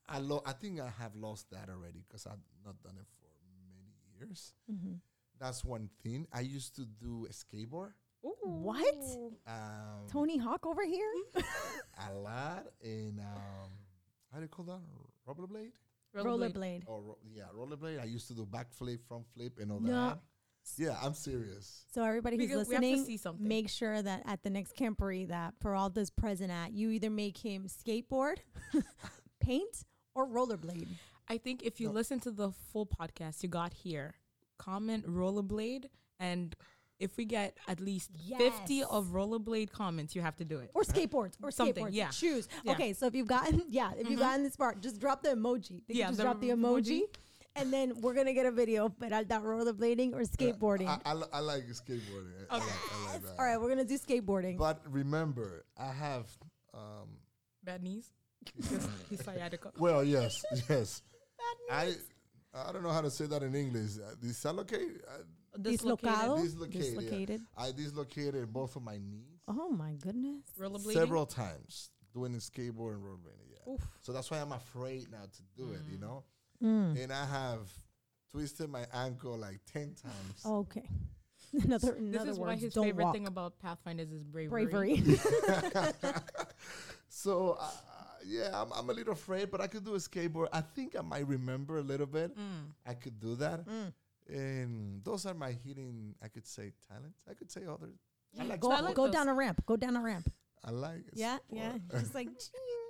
I 0.07 0.19
lo- 0.19 0.43
I 0.45 0.53
think 0.53 0.79
I 0.79 0.89
have 0.89 1.15
lost 1.15 1.49
that 1.51 1.67
already 1.69 2.01
because 2.07 2.25
I've 2.27 2.43
not 2.63 2.81
done 2.83 2.97
it 2.97 3.07
for 3.19 3.29
many 3.43 3.91
years. 4.17 4.53
Mhm. 4.69 4.99
That's 5.39 5.63
one 5.65 5.89
thing. 6.03 6.27
I 6.31 6.41
used 6.41 6.75
to 6.75 6.85
do 6.85 7.25
a 7.25 7.33
skateboard. 7.33 7.93
What? 8.21 8.95
Um, 9.45 10.07
Tony 10.07 10.37
Hawk 10.37 10.65
over 10.65 10.83
here? 10.85 11.11
a 12.09 12.13
lot 12.13 12.65
in 12.81 13.19
um, 13.19 13.69
how 14.31 14.37
do 14.37 14.43
you 14.43 14.47
call 14.47 14.65
that? 14.65 14.81
Rollerblade? 15.27 15.71
Rollerblade. 16.15 16.83
Or 16.87 17.01
ro- 17.01 17.17
yeah, 17.29 17.49
rollerblade. 17.53 17.99
I 17.99 18.05
used 18.05 18.27
to 18.29 18.33
do 18.33 18.45
backflip, 18.45 19.01
front 19.03 19.25
flip, 19.33 19.59
and 19.59 19.71
all 19.71 19.79
No. 19.79 19.91
that. 19.91 20.19
Yeah, 20.77 20.97
I'm 21.01 21.13
serious. 21.13 21.85
So 21.93 22.03
everybody 22.03 22.37
who's 22.37 22.47
Because 22.47 22.67
we 22.67 22.75
have 22.75 22.81
to 22.83 22.87
listening, 22.89 23.05
see 23.05 23.17
something. 23.17 23.47
make 23.47 23.69
sure 23.69 24.01
that 24.01 24.23
at 24.25 24.43
the 24.43 24.49
next 24.49 24.75
camporee 24.75 25.27
that 25.29 25.53
Peralta's 25.59 26.09
present 26.09 26.51
at, 26.51 26.73
you 26.73 26.89
either 26.89 27.09
make 27.09 27.37
him 27.37 27.67
skateboard, 27.67 28.37
paint, 29.39 29.83
or 30.13 30.27
rollerblade. 30.27 30.87
I 31.27 31.37
think 31.37 31.63
if 31.63 31.79
you 31.79 31.87
No. 31.87 31.93
listen 31.93 32.19
to 32.21 32.31
the 32.31 32.51
full 32.71 32.85
podcast 32.85 33.43
you 33.43 33.49
got 33.49 33.73
here, 33.73 34.15
comment 34.57 35.05
rollerblade, 35.07 35.85
and 36.19 36.55
if 36.99 37.17
we 37.17 37.25
get 37.25 37.57
at 37.67 37.79
least 37.81 38.11
50 38.37 38.83
of 38.83 39.07
rollerblade 39.07 39.69
comments, 39.71 40.15
you 40.15 40.21
have 40.21 40.35
to 40.37 40.45
do 40.45 40.59
it. 40.59 40.71
Or 40.73 40.83
skateboards. 40.83 41.33
Or 41.43 41.51
Something, 41.51 41.85
skateboards. 41.87 41.93
yeah. 41.93 42.09
Choose. 42.09 42.47
Yeah. 42.63 42.71
Okay, 42.71 42.93
so 42.93 43.05
if 43.07 43.15
you've 43.15 43.27
gotten, 43.27 43.63
yeah, 43.69 43.91
if 43.97 44.09
you've 44.09 44.17
Mhm. 44.19 44.23
gotten 44.23 44.43
this 44.43 44.55
part, 44.55 44.81
just 44.81 44.99
drop 44.99 45.21
the 45.21 45.29
emoji. 45.29 45.83
They 45.87 45.95
Yeah, 45.95 46.07
just 46.07 46.17
the 46.17 46.23
drop 46.23 46.39
the 46.39 46.49
emoji. 46.49 47.01
emoji. 47.01 47.15
And 47.57 47.71
then 47.71 47.93
we're 48.01 48.13
going 48.13 48.25
to 48.27 48.33
get 48.33 48.45
a 48.45 48.51
video 48.51 48.85
of 48.87 48.99
Peralta 48.99 49.35
rollerblading 49.41 50.13
or 50.13 50.21
skateboarding. 50.23 50.87
I, 50.87 50.99
I, 51.05 51.21
I 51.33 51.39
like 51.39 51.63
skateboarding. 51.67 52.33
I, 52.49 52.55
I 52.55 52.57
like, 52.59 52.67
I 52.69 53.13
like 53.13 53.21
that. 53.23 53.35
All 53.39 53.45
right, 53.45 53.57
we're 53.59 53.73
going 53.73 53.85
to 53.85 53.85
do 53.85 53.97
skateboarding. 53.97 54.57
But 54.57 54.81
remember, 54.89 55.65
I 55.77 55.91
have. 55.91 56.27
Um, 56.73 57.09
Bad 57.63 57.83
knees. 57.83 58.11
Because 58.55 58.87
he's 59.09 59.23
sciatica. 59.25 59.71
well, 59.79 60.03
yes, 60.03 60.43
yes. 60.69 61.01
I 61.71 61.93
I 62.53 62.71
don't 62.71 62.83
know 62.83 62.91
how 62.91 63.01
to 63.01 63.09
say 63.09 63.25
that 63.25 63.41
in 63.41 63.55
English. 63.55 63.97
Uh, 63.97 64.13
dislocate. 64.21 65.01
Uh, 65.07 65.57
Dislocado. 65.59 66.41
dislocated. 66.43 66.73
yeah. 66.75 66.81
Dislocated. 66.81 67.41
I 67.57 67.71
dislocated 67.71 68.51
both 68.53 68.75
of 68.75 68.83
my 68.83 68.97
knees 68.97 69.39
Oh 69.47 69.69
my 69.69 69.93
goodness. 70.01 70.43
Rollerblading. 70.59 70.93
several 70.93 71.25
times 71.25 71.89
doing 72.13 72.33
the 72.33 72.39
skateboard 72.39 72.95
and 72.95 73.03
rollerblading. 73.03 73.49
Yeah. 73.51 73.73
Oof. 73.73 73.81
So 74.01 74.11
that's 74.13 74.29
why 74.29 74.39
I'm 74.41 74.51
afraid 74.51 75.09
now 75.11 75.23
to 75.23 75.41
do 75.57 75.71
it. 75.71 75.81
You 75.89 75.97
Mm. 75.97 76.01
know, 76.01 76.23
Mm. 76.65 77.03
and 77.03 77.13
I 77.13 77.25
have 77.25 77.69
twisted 78.31 78.69
my 78.69 78.85
ankle 78.93 79.37
like 79.37 79.59
ten 79.71 79.93
times. 79.93 80.41
Okay. 80.45 80.89
In 81.53 81.71
other, 81.71 81.93
in 81.95 82.11
This 82.11 82.21
other 82.21 82.31
is 82.31 82.39
words, 82.39 82.47
why 82.49 82.55
his 82.65 82.73
don't 82.73 82.83
favorite 82.85 83.03
walk. 83.05 83.13
thing 83.13 83.27
about 83.27 83.59
Pathfinders 83.59 84.11
is 84.11 84.23
bravery. 84.23 84.65
bravery. 84.65 85.03
So 87.07 87.57
uh, 87.59 87.67
yeah, 88.25 88.49
I'm, 88.53 88.71
I'm 88.73 88.89
a 88.89 88.93
little 88.93 89.13
afraid, 89.13 89.49
but 89.51 89.61
I 89.61 89.67
could 89.67 89.85
do 89.85 89.93
a 89.95 89.97
skateboard. 89.99 90.47
I 90.51 90.61
think 90.61 90.95
I 90.97 91.01
might 91.01 91.27
remember 91.27 91.77
a 91.77 91.81
little 91.81 92.07
bit. 92.07 92.35
Mm. 92.37 92.73
I 92.85 92.93
could 92.93 93.19
do 93.19 93.35
that, 93.35 93.65
Mm. 93.65 93.93
and 94.29 95.03
those 95.03 95.25
are 95.25 95.33
my 95.33 95.51
hidden. 95.51 96.15
I 96.21 96.27
could 96.27 96.45
say 96.45 96.73
talents. 96.89 97.21
I 97.29 97.33
could 97.33 97.51
say 97.51 97.61
other. 97.65 97.89
I 98.39 98.43
like 98.43 98.59
go 98.59 98.91
go 98.93 99.09
down 99.09 99.29
a 99.29 99.33
ramp. 99.33 99.63
Go 99.65 99.77
down 99.77 99.95
a 99.95 100.01
ramp. 100.01 100.29
I 100.65 100.71
like. 100.71 100.97
It. 101.07 101.13
Yeah, 101.13 101.37
sport. 101.37 101.61
yeah. 101.61 101.99
Just 101.99 102.15
like 102.15 102.29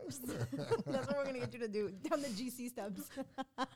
that's 0.86 1.08
what 1.08 1.18
we're 1.18 1.26
gonna 1.26 1.40
get 1.40 1.54
you 1.54 1.60
to 1.60 1.68
do 1.68 1.92
down 2.10 2.22
the 2.22 2.30
GC 2.30 2.70
steps. 2.70 3.02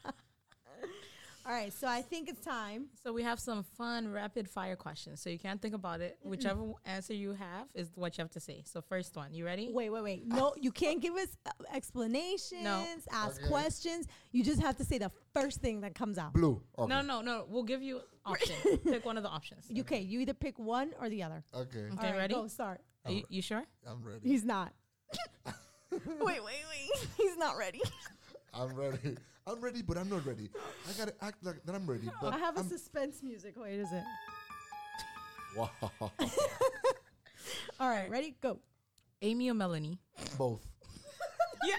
All 1.46 1.56
right, 1.56 1.74
so 1.74 1.88
I 1.88 2.04
think 2.04 2.30
it's 2.30 2.46
time. 2.46 2.90
So 3.02 3.12
we 3.12 3.24
have 3.24 3.40
some 3.40 3.64
fun 3.64 4.12
rapid 4.12 4.48
fire 4.48 4.76
questions. 4.76 5.20
So 5.20 5.32
you 5.32 5.40
can't 5.40 5.60
think 5.60 5.74
about 5.74 6.00
it. 6.00 6.20
Whichever 6.22 6.74
answer 6.86 7.16
you 7.16 7.34
have 7.34 7.66
is 7.74 7.90
what 7.96 8.16
you 8.18 8.22
have 8.22 8.30
to 8.32 8.40
say. 8.40 8.62
So 8.66 8.82
first 8.82 9.16
one, 9.16 9.34
you 9.34 9.46
ready? 9.46 9.72
Wait, 9.74 9.90
wait, 9.90 10.04
wait. 10.04 10.28
No, 10.28 10.54
you 10.62 10.72
can't 10.72 11.02
give 11.02 11.16
us 11.16 11.30
uh, 11.48 11.52
explanations. 11.74 13.08
Ask 13.12 13.40
Okay. 13.40 13.48
questions. 13.50 14.06
You 14.32 14.44
just 14.44 14.62
have 14.62 14.76
to 14.78 14.86
say 14.86 15.00
the 15.00 15.10
first 15.34 15.60
thing 15.60 15.82
that 15.82 15.96
comes 15.96 16.20
out. 16.20 16.34
Blue. 16.34 16.62
Okay. 16.78 16.88
No, 16.88 17.02
no, 17.02 17.22
no. 17.22 17.46
We'll 17.50 17.64
give 17.64 17.82
you 17.82 18.02
options. 18.28 18.60
Pick 18.84 19.04
one 19.04 19.18
of 19.18 19.24
the 19.24 19.30
options. 19.30 19.66
Okay, 19.80 20.02
you 20.02 20.20
either 20.20 20.36
pick 20.36 20.60
one 20.60 20.92
or 21.02 21.10
the 21.10 21.24
other. 21.24 21.44
Okay. 21.56 21.80
Okay, 21.80 21.90
All 21.90 22.04
right, 22.04 22.16
ready? 22.16 22.36
Go 22.36 22.46
start. 22.48 22.82
Are 23.06 23.12
you, 23.12 23.24
you 23.30 23.42
sure? 23.42 23.64
I'm 23.88 24.04
ready. 24.04 24.28
He's 24.28 24.44
not. 24.44 24.74
wait, 25.92 26.20
wait, 26.22 26.44
wait. 26.44 27.08
He's 27.18 27.38
not 27.38 27.58
ready. 27.58 27.82
I'm 28.54 28.76
ready. 28.76 29.18
I'm 29.48 29.62
ready, 29.62 29.82
but 29.82 29.98
I'm 29.98 30.10
not 30.10 30.26
ready. 30.26 30.50
I 30.88 30.98
gotta 30.98 31.14
act 31.22 31.44
like 31.44 31.64
that 31.66 31.76
I'm 31.76 31.88
ready. 31.88 32.10
But 32.22 32.34
I 32.34 32.38
have 32.38 32.58
a 32.58 32.60
I'm 32.60 32.70
suspense 32.70 33.24
music. 33.24 33.56
Wait, 33.58 33.80
is 33.80 33.92
it? 33.92 34.04
wow. 35.58 35.72
All 37.80 37.90
right, 37.90 38.10
ready? 38.10 38.36
Go. 38.42 38.60
Amy 39.22 39.50
or 39.50 39.54
Melanie? 39.54 40.00
Both. 40.38 40.66
Yeah. 41.66 41.76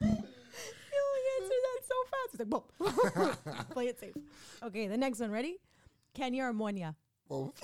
You 0.00 0.08
answered 1.40 1.62
that 1.62 1.80
so 1.86 1.94
fast. 2.10 2.30
It's 2.32 2.40
like, 2.40 2.50
boom. 2.50 3.66
Play 3.70 3.86
it 3.86 4.00
safe. 4.00 4.14
Okay, 4.62 4.88
the 4.88 4.96
next 4.96 5.20
one. 5.20 5.30
Ready? 5.30 5.58
Kenya 6.14 6.44
or 6.44 6.52
Monia? 6.52 6.96
Both. 7.32 7.56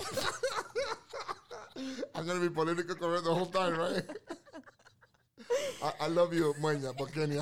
I'm 2.15 2.25
gonna 2.25 2.39
be 2.39 2.49
political 2.49 2.95
correct 2.95 3.23
the 3.23 3.35
whole 3.35 3.45
time, 3.45 3.77
right? 3.77 4.03
I, 5.83 5.93
I 6.01 6.07
love 6.07 6.33
you, 6.33 6.55
Moña, 6.59 6.91
but 6.97 7.13
Kenya. 7.13 7.41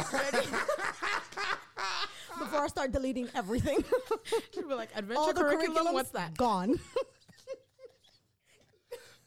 Before 2.38 2.66
I 2.66 2.68
start 2.68 2.92
deleting 2.92 3.30
everything. 3.34 3.82
You'll 4.54 4.68
be 4.68 4.74
like, 4.74 4.90
adventure 4.94 5.22
All 5.22 5.32
the 5.32 5.42
curriculum? 5.42 5.88
curriculums 5.88 5.94
What's 5.94 6.10
that? 6.10 6.36
Gone. 6.36 6.78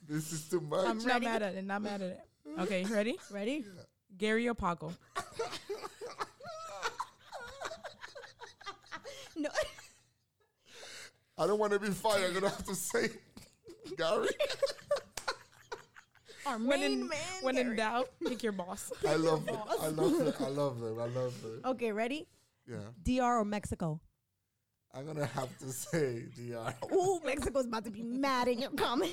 this 0.06 0.32
is 0.34 0.46
too 0.50 0.60
much. 0.60 0.86
I'm 0.86 0.98
not 0.98 1.22
mad 1.22 1.42
at 1.42 1.54
it. 1.54 1.64
Not 1.64 1.80
mad 1.80 2.02
at 2.02 2.10
it. 2.10 2.20
Okay, 2.58 2.84
ready? 2.84 3.18
Ready? 3.30 3.64
Gary 4.18 4.46
or 4.46 4.52
Paco? 4.54 4.92
No. 9.40 9.48
I 11.40 11.46
don't 11.46 11.58
want 11.58 11.72
to 11.72 11.78
be 11.78 11.88
fired. 11.88 12.26
I'm 12.28 12.34
gonna 12.34 12.50
have 12.50 12.66
to 12.66 12.74
say 12.74 13.08
Gary. 13.96 14.28
Our 16.46 16.58
When 16.58 16.82
in, 16.82 17.08
man. 17.08 17.18
when 17.42 17.56
in 17.56 17.76
doubt, 17.76 18.10
pick 18.26 18.42
your 18.42 18.52
boss. 18.52 18.92
I 19.08 19.14
love 19.14 19.46
them. 19.46 19.56
I 19.68 19.88
love 19.88 20.18
them. 20.18 20.34
I 20.38 20.48
love 20.48 20.80
them. 20.80 20.98
I 20.98 21.06
love 21.06 21.42
them. 21.42 21.60
Okay, 21.64 21.92
ready? 21.92 22.28
Yeah. 22.66 22.76
DR 23.02 23.38
or 23.40 23.44
Mexico? 23.44 24.00
I'm 24.92 25.06
gonna 25.06 25.26
have 25.26 25.56
to 25.58 25.70
say 25.70 26.24
DR. 26.36 26.74
Ooh, 26.92 27.20
Mexico's 27.24 27.66
about 27.66 27.84
to 27.84 27.90
be 27.90 28.02
mad 28.02 28.48
in 28.48 28.58
your 28.58 28.70
comment. 28.72 29.12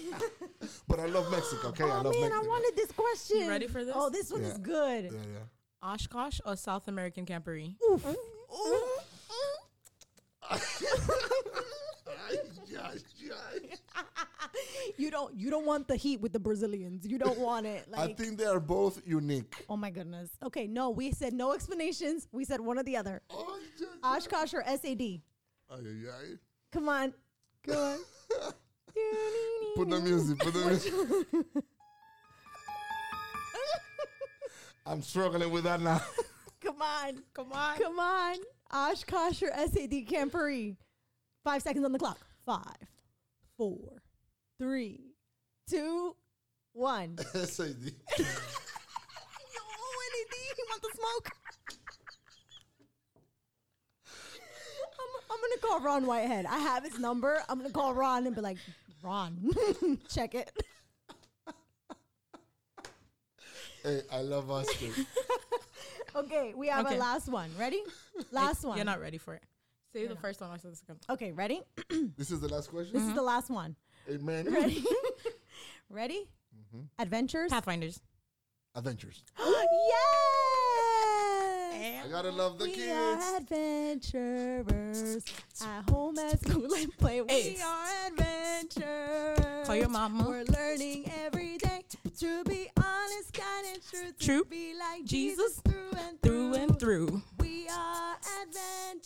But 0.88 1.00
I 1.00 1.06
love 1.06 1.30
Mexico, 1.32 1.70
okay? 1.70 1.84
I 1.84 2.00
oh 2.00 2.02
love 2.02 2.14
man, 2.14 2.22
Mexico. 2.24 2.44
I 2.44 2.48
wanted 2.48 2.76
this 2.76 2.92
question. 2.92 3.40
You 3.42 3.50
ready 3.50 3.68
for 3.68 3.86
this? 3.86 3.94
Oh, 3.96 4.10
this 4.10 4.32
one 4.32 4.42
is 4.42 4.58
good. 4.58 5.06
Yeah, 5.06 5.12
yeah. 5.12 5.44
Oshkosh 5.94 6.40
or 6.46 6.56
South 6.56 6.88
American 6.88 7.26
Camporee? 7.26 7.76
Oof. 7.90 8.06
Oof. 8.06 8.18
Yeah, 10.50 10.58
yeah. 10.82 11.27
you 14.98 15.12
don't 15.12 15.36
you 15.36 15.50
don't 15.50 15.66
want 15.66 15.88
the 15.88 15.96
heat 15.96 16.22
with 16.22 16.34
the 16.34 16.40
Brazilians. 16.40 17.06
You 17.08 17.18
don't 17.18 17.38
want 17.40 17.66
it. 17.66 17.88
I 17.96 18.14
think 18.14 18.38
they 18.38 18.46
are 18.46 18.60
both 18.60 19.02
unique. 19.06 19.66
Oh 19.70 19.78
my 19.78 19.90
goodness. 19.90 20.30
Okay, 20.44 20.68
no, 20.68 20.90
we 20.90 21.12
said 21.12 21.34
no 21.34 21.54
explanations. 21.54 22.28
We 22.32 22.46
said 22.46 22.60
one 22.62 22.80
or 22.80 22.84
the 22.84 22.98
other. 22.98 23.22
Oh, 23.30 23.60
yeah, 23.80 23.88
Oshkosh 24.04 24.54
or 24.54 24.64
SAD? 24.66 25.02
Ay, 25.02 25.22
ay, 25.72 26.10
ay. 26.10 26.36
Come 26.72 26.90
on. 26.90 27.14
Come 27.66 27.76
on. 27.76 27.98
Put 29.76 29.90
the 29.90 30.00
music. 30.00 30.40
Put 30.40 30.54
the 30.54 30.66
music. 30.66 30.94
I'm 34.86 35.02
struggling 35.02 35.52
with 35.52 35.66
that 35.66 35.82
now. 35.82 36.02
Come 36.62 36.82
on. 36.82 37.24
Come 37.34 37.52
on. 37.52 37.78
Come 37.78 38.00
on. 38.00 38.38
Oshkosh 38.72 39.44
or 39.44 39.52
SAD 39.56 40.08
Camporee? 40.08 40.76
Five 41.44 41.62
seconds 41.62 41.86
on 41.86 41.92
the 41.92 42.00
clock. 42.00 42.20
Five, 42.46 42.76
four, 43.58 44.02
three, 44.60 45.14
two, 45.70 46.16
one. 46.74 47.18
SAD. 47.34 47.76
Yo, 48.20 48.26
anything. 50.08 50.46
You 50.58 50.66
want 50.70 50.82
the 50.82 50.90
smoke? 50.96 51.32
I'm, 55.00 55.32
I'm 55.32 55.38
gonna 55.42 55.62
call 55.62 55.80
Ron 55.82 56.06
Whitehead. 56.06 56.46
I 56.46 56.58
have 56.60 56.84
his 56.84 57.00
number. 57.00 57.42
I'm 57.50 57.58
gonna 57.60 57.70
call 57.72 57.94
Ron 57.94 58.26
and 58.28 58.36
be 58.36 58.42
like, 58.42 58.58
Ron, 59.04 59.52
check 60.14 60.36
it. 60.36 60.52
Hey, 63.84 64.02
I 64.12 64.22
love 64.22 64.50
Oscar. 64.50 64.88
Okay, 66.16 66.54
we 66.56 66.68
have 66.68 66.86
Okay. 66.86 66.96
a 66.96 67.00
last 67.00 67.30
one. 67.30 67.50
Ready? 67.60 67.84
Last 68.32 68.64
one. 68.64 68.76
You're 68.76 68.86
not 68.86 69.00
ready 69.00 69.20
for 69.20 69.36
it. 69.36 69.44
Say 69.98 70.06
the 70.06 70.16
first 70.16 70.42
one. 70.42 70.52
I 70.52 70.58
said 70.58 70.74
the 70.74 70.76
second. 70.76 71.00
Okay, 71.10 71.32
ready? 71.32 71.64
this 72.18 72.30
is 72.30 72.40
the 72.40 72.48
last 72.48 72.70
question. 72.70 72.94
This 72.94 73.02
is 73.02 73.10
the 73.10 73.16
mm-hmm. 73.16 73.26
last 73.26 73.50
one. 73.50 73.76
Amen. 74.08 74.54
Ready? 74.54 74.86
ready? 75.90 76.30
Mm-hmm. 76.56 76.84
Adventures? 77.00 77.50
Pathfinders. 77.50 78.00
Adventures. 78.76 79.24
yes! 79.40 79.48
I 82.06 82.10
gotta 82.12 82.30
love 82.30 82.60
the 82.60 82.66
we 82.66 82.74
kids. 82.74 82.92
are 82.92 83.38
adventurers. 83.38 85.26
At 85.66 85.90
home, 85.90 86.20
at 86.20 86.40
school, 86.42 86.72
and 86.78 86.96
play. 87.00 87.22
We 87.22 87.34
Hey. 87.34 87.58
are 87.66 87.88
adventurers. 88.06 89.66
Call 89.66 89.76
your 89.78 89.90
mama. 89.90 90.26
We're 90.28 90.44
learning 90.44 91.12
every 91.26 91.58
day 91.58 91.68
to 91.90 91.98
be 91.98 92.04
honest, 92.06 92.16
kind, 92.20 92.67
and 92.67 92.67
true. 93.90 94.12
To 94.12 94.26
True. 94.26 94.44
be 94.46 94.74
like 94.78 95.06
Jesus 95.06 95.38
Jesus, 95.38 95.62
through 95.66 95.92
and 96.00 96.22
Through 96.22 96.54
and 96.56 96.80
through. 96.80 97.22
We 97.40 97.68
are 97.70 98.16
adventurers. 98.42 99.04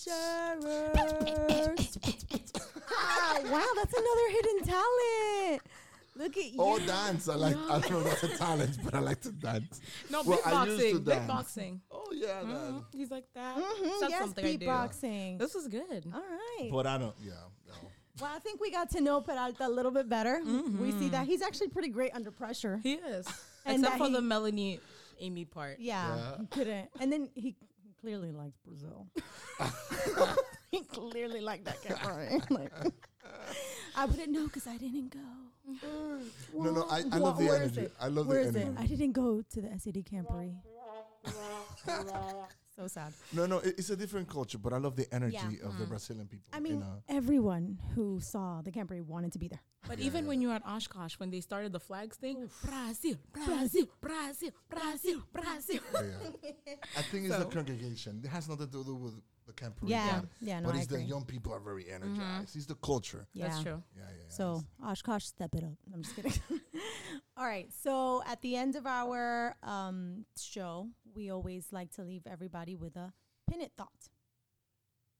ah, 2.91 3.39
wow, 3.45 3.67
that's 3.75 3.93
another 3.93 4.29
hidden 4.31 4.63
talent. 4.65 5.61
Look 6.17 6.35
at 6.37 6.45
you. 6.51 6.55
Oh, 6.59 6.77
dance. 6.79 7.29
I 7.29 7.35
like. 7.35 7.55
I 7.55 7.79
don't 7.79 7.91
know 7.91 8.03
that's 8.03 8.23
a 8.23 8.37
talent, 8.37 8.77
but 8.83 8.93
I 8.93 8.99
like 8.99 9.21
to 9.21 9.31
dance. 9.31 9.79
No, 10.09 10.21
Well, 10.23 10.39
I 10.45 10.65
used 10.65 10.79
to 10.81 10.99
beatboxing. 10.99 11.05
dance. 11.05 11.31
Beatboxing. 11.31 11.79
Oh 11.89 12.11
yeah, 12.13 12.43
man. 12.43 12.73
Mhm. 12.73 12.83
He's 12.93 13.09
like 13.11 13.25
that. 13.33 13.55
Mhm, 13.57 13.99
That's 14.01 14.11
yes, 14.11 14.19
something 14.21 14.45
I 14.45 14.55
do. 14.57 14.65
beatboxing. 14.65 15.39
This 15.39 15.53
was 15.55 15.67
good. 15.69 16.05
All 16.13 16.19
right. 16.21 16.69
But 16.71 16.85
I 16.85 16.97
don't. 16.97 17.15
Yeah. 17.23 17.31
No. 17.67 17.73
Well, 18.19 18.31
I 18.35 18.39
think 18.39 18.59
we 18.59 18.69
got 18.71 18.89
to 18.91 19.01
know 19.01 19.21
Peralta 19.21 19.65
a 19.65 19.69
little 19.69 19.91
bit 19.91 20.09
better. 20.09 20.41
We 20.79 20.91
see 20.91 21.07
that 21.09 21.25
he's 21.27 21.41
actually 21.41 21.69
pretty 21.69 21.87
great 21.89 22.11
under 22.13 22.29
pressure. 22.29 22.79
He 22.83 22.95
is. 22.95 23.25
And 23.65 23.79
Except 23.83 23.97
for 23.97 24.07
he- 24.07 24.13
the 24.13 24.21
Melanie 24.21 24.79
Amy 25.19 25.45
part. 25.45 25.79
Yeah, 25.79 26.15
Yeah. 26.15 26.37
he 26.39 26.45
couldn't. 26.47 26.89
And 26.99 27.11
then 27.11 27.29
he 27.35 27.55
clearly 28.01 28.31
likes 28.31 28.57
Brazil. 28.65 29.07
he 30.71 30.81
clearly 30.81 31.41
liked 31.41 31.65
that 31.65 31.81
camporee. 31.83 32.41
Like, 32.49 32.71
I 33.95 34.05
wouldn't 34.05 34.29
know 34.31 34.45
because 34.45 34.67
I 34.67 34.77
didn't 34.77 35.13
go. 35.13 35.19
No, 36.57 36.71
no. 36.71 36.85
I, 36.89 37.03
I 37.11 37.17
love 37.17 37.37
the 37.37 37.45
where 37.45 37.61
is 37.63 37.71
energy. 37.77 37.81
it? 37.81 37.93
I 37.99 38.07
love 38.07 38.27
Where 38.27 38.43
the 38.43 38.49
is 38.49 38.55
energy. 38.55 38.71
it? 38.77 38.83
I 38.83 38.85
didn't 38.87 39.11
go 39.11 39.41
to 39.41 39.61
the 39.61 39.67
SAD 39.79 40.03
camporee. 40.05 40.55
so 42.81 42.87
sad. 42.87 43.13
No, 43.33 43.45
no. 43.45 43.57
It, 43.59 43.75
it's 43.77 43.89
a 43.89 43.95
different 43.95 44.27
culture, 44.27 44.57
but 44.57 44.73
I 44.73 44.77
love 44.77 44.95
the 44.95 45.07
energy 45.13 45.37
Yeah. 45.37 45.67
of 45.67 45.77
the 45.77 45.85
Brazilian 45.85 46.27
people. 46.27 46.49
I 46.53 46.57
you 46.57 46.63
mean, 46.63 46.79
know? 46.79 47.03
everyone 47.09 47.77
who 47.95 48.19
saw 48.19 48.61
the 48.61 48.71
camporee 48.71 49.01
wanted 49.01 49.31
to 49.33 49.39
be 49.39 49.47
there. 49.47 49.61
But 49.87 49.99
even 49.99 50.27
when 50.27 50.41
you 50.41 50.49
were 50.49 50.55
at 50.55 50.65
Oshkosh, 50.65 51.15
when 51.19 51.31
they 51.31 51.41
started 51.41 51.71
the 51.73 51.79
flags 51.79 52.15
thing, 52.15 52.49
Brazil, 52.63 53.15
Brazil, 53.33 53.87
Brazil, 53.99 54.51
Brazil, 54.69 55.19
Brazil. 55.33 55.81
Yeah, 55.93 56.51
yeah. 56.67 56.73
I 56.97 57.01
think 57.01 57.25
it's 57.25 57.37
the 57.37 57.45
congregation. 57.45 58.21
It 58.23 58.29
has 58.29 58.47
nothing 58.47 58.69
to 58.69 58.83
do 58.83 58.95
with 58.95 59.15
the 59.47 59.53
camp. 59.53 59.77
Yeah, 59.83 60.21
yeah, 60.39 60.59
no, 60.59 60.67
but 60.67 60.75
I 60.75 60.79
it's 60.79 60.87
the 60.87 61.01
young 61.01 61.25
people 61.25 61.51
are 61.53 61.59
very 61.59 61.89
energized. 61.91 62.55
It's 62.55 62.67
the 62.67 62.75
culture. 62.75 63.27
Yeah. 63.33 63.47
That's 63.47 63.63
true. 63.63 63.81
Yeah, 63.95 64.03
yeah. 64.03 64.23
yeah. 64.23 64.29
So 64.29 64.63
Oshkosh, 64.85 65.25
step 65.25 65.55
it 65.55 65.63
up. 65.63 65.77
I'm 65.93 66.03
just 66.03 66.15
kidding. 66.15 66.33
All 67.37 67.45
right. 67.45 67.69
So 67.73 68.21
at 68.27 68.41
the 68.41 68.55
end 68.55 68.75
of 68.75 68.85
our 68.85 69.55
um, 69.63 70.25
show, 70.37 70.89
we 71.15 71.29
always 71.29 71.67
like 71.71 71.91
to 71.93 72.03
leave 72.03 72.23
everybody 72.25 72.75
with 72.75 72.95
a 72.95 73.13
pin 73.49 73.61
it 73.61 73.73
thought. 73.77 74.09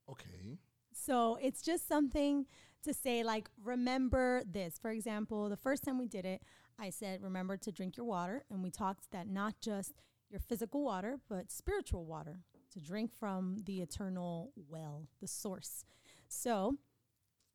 okay. 0.09 0.57
So 0.93 1.37
it's 1.41 1.61
just 1.61 1.87
something 1.87 2.45
to 2.83 2.93
say, 2.93 3.23
like, 3.23 3.49
remember 3.63 4.43
this. 4.45 4.77
For 4.77 4.91
example, 4.91 5.49
the 5.49 5.57
first 5.57 5.83
time 5.83 5.97
we 5.97 6.07
did 6.07 6.25
it, 6.25 6.41
I 6.77 6.89
said, 6.89 7.21
remember 7.21 7.57
to 7.57 7.71
drink 7.71 7.95
your 7.97 8.05
water. 8.05 8.43
And 8.49 8.61
we 8.61 8.71
talked 8.71 9.11
that 9.11 9.27
not 9.27 9.55
just 9.61 9.93
your 10.29 10.39
physical 10.39 10.83
water, 10.83 11.19
but 11.29 11.51
spiritual 11.51 12.05
water 12.05 12.39
to 12.73 12.79
drink 12.79 13.13
from 13.13 13.57
the 13.65 13.81
eternal 13.81 14.51
well, 14.69 15.07
the 15.19 15.27
source. 15.27 15.85
So, 16.27 16.75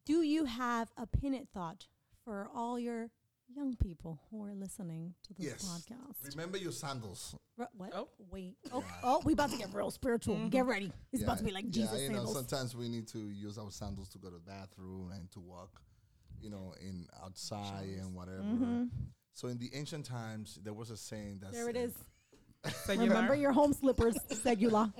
do 0.04 0.22
you 0.22 0.44
have 0.44 0.90
a 0.96 1.06
pin 1.06 1.46
thought 1.52 1.86
for 2.24 2.48
all 2.54 2.78
your 2.78 3.10
young 3.54 3.76
people 3.76 4.20
who 4.30 4.44
are 4.44 4.54
listening 4.54 5.14
to 5.22 5.34
this 5.34 5.46
Yes. 5.46 5.64
podcast? 5.64 6.28
Remember 6.34 6.58
your 6.58 6.72
sandals. 6.72 7.34
Ru- 7.56 7.66
what? 7.76 7.94
Oh. 7.94 8.08
Wait. 8.30 8.56
Oh, 8.72 8.84
oh, 9.02 9.22
we 9.24 9.32
about 9.32 9.50
to 9.50 9.56
get 9.56 9.72
real 9.72 9.90
spiritual. 9.90 10.48
Get 10.48 10.66
ready. 10.66 10.92
It's 11.12 11.22
about 11.22 11.38
to 11.38 11.44
be 11.44 11.52
like 11.52 11.64
yeah, 11.66 11.70
Jesus 11.70 12.00
you 12.02 12.08
know, 12.10 12.24
sandals. 12.24 12.34
sometimes 12.36 12.76
we 12.76 12.88
need 12.88 13.06
to 13.08 13.18
use 13.18 13.56
our 13.58 13.70
sandals 13.70 14.08
to 14.10 14.18
go 14.18 14.28
to 14.28 14.34
the 14.34 14.40
bathroom 14.40 15.10
and 15.12 15.30
to 15.32 15.40
walk, 15.40 15.80
you 16.40 16.50
know, 16.50 16.74
in 16.80 17.06
outside 17.22 17.88
and 18.00 18.14
whatever. 18.14 18.86
So 19.32 19.48
in 19.48 19.58
the 19.58 19.70
ancient 19.74 20.04
times, 20.06 20.58
there 20.62 20.74
was 20.74 20.90
a 20.90 20.96
saying 20.96 21.38
that 21.40 21.52
Mm-hmm. 21.52 21.54
There 21.56 21.68
it 21.70 21.76
said- 21.76 21.84
is. 21.84 21.94
Remember 22.98 23.34
your 23.36 23.52
home 23.52 23.72
slippers, 23.72 24.16
Segula. 24.30 24.92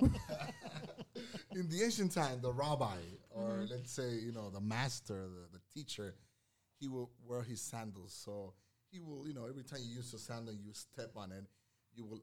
in 1.53 1.67
the 1.69 1.83
ancient 1.83 2.11
time, 2.13 2.39
the 2.41 2.51
rabbi, 2.53 2.95
or 3.29 3.41
Mm-hmm. 3.49 3.71
let's 3.71 3.91
say, 3.91 4.13
you 4.15 4.31
know, 4.31 4.49
the 4.49 4.61
master, 4.61 5.27
the, 5.27 5.57
the 5.57 5.61
teacher, 5.73 6.15
he 6.79 6.87
will 6.87 7.11
wear 7.25 7.41
his 7.41 7.61
sandals. 7.61 8.13
So 8.25 8.53
he 8.91 8.99
will, 8.99 9.27
you 9.27 9.33
know, 9.33 9.45
every 9.49 9.63
time 9.63 9.79
you 9.83 9.95
use 9.95 10.11
your 10.11 10.19
sandal, 10.19 10.53
you 10.53 10.73
step 10.73 11.11
on 11.15 11.31
it, 11.31 11.45
you 11.95 12.05
will 12.05 12.21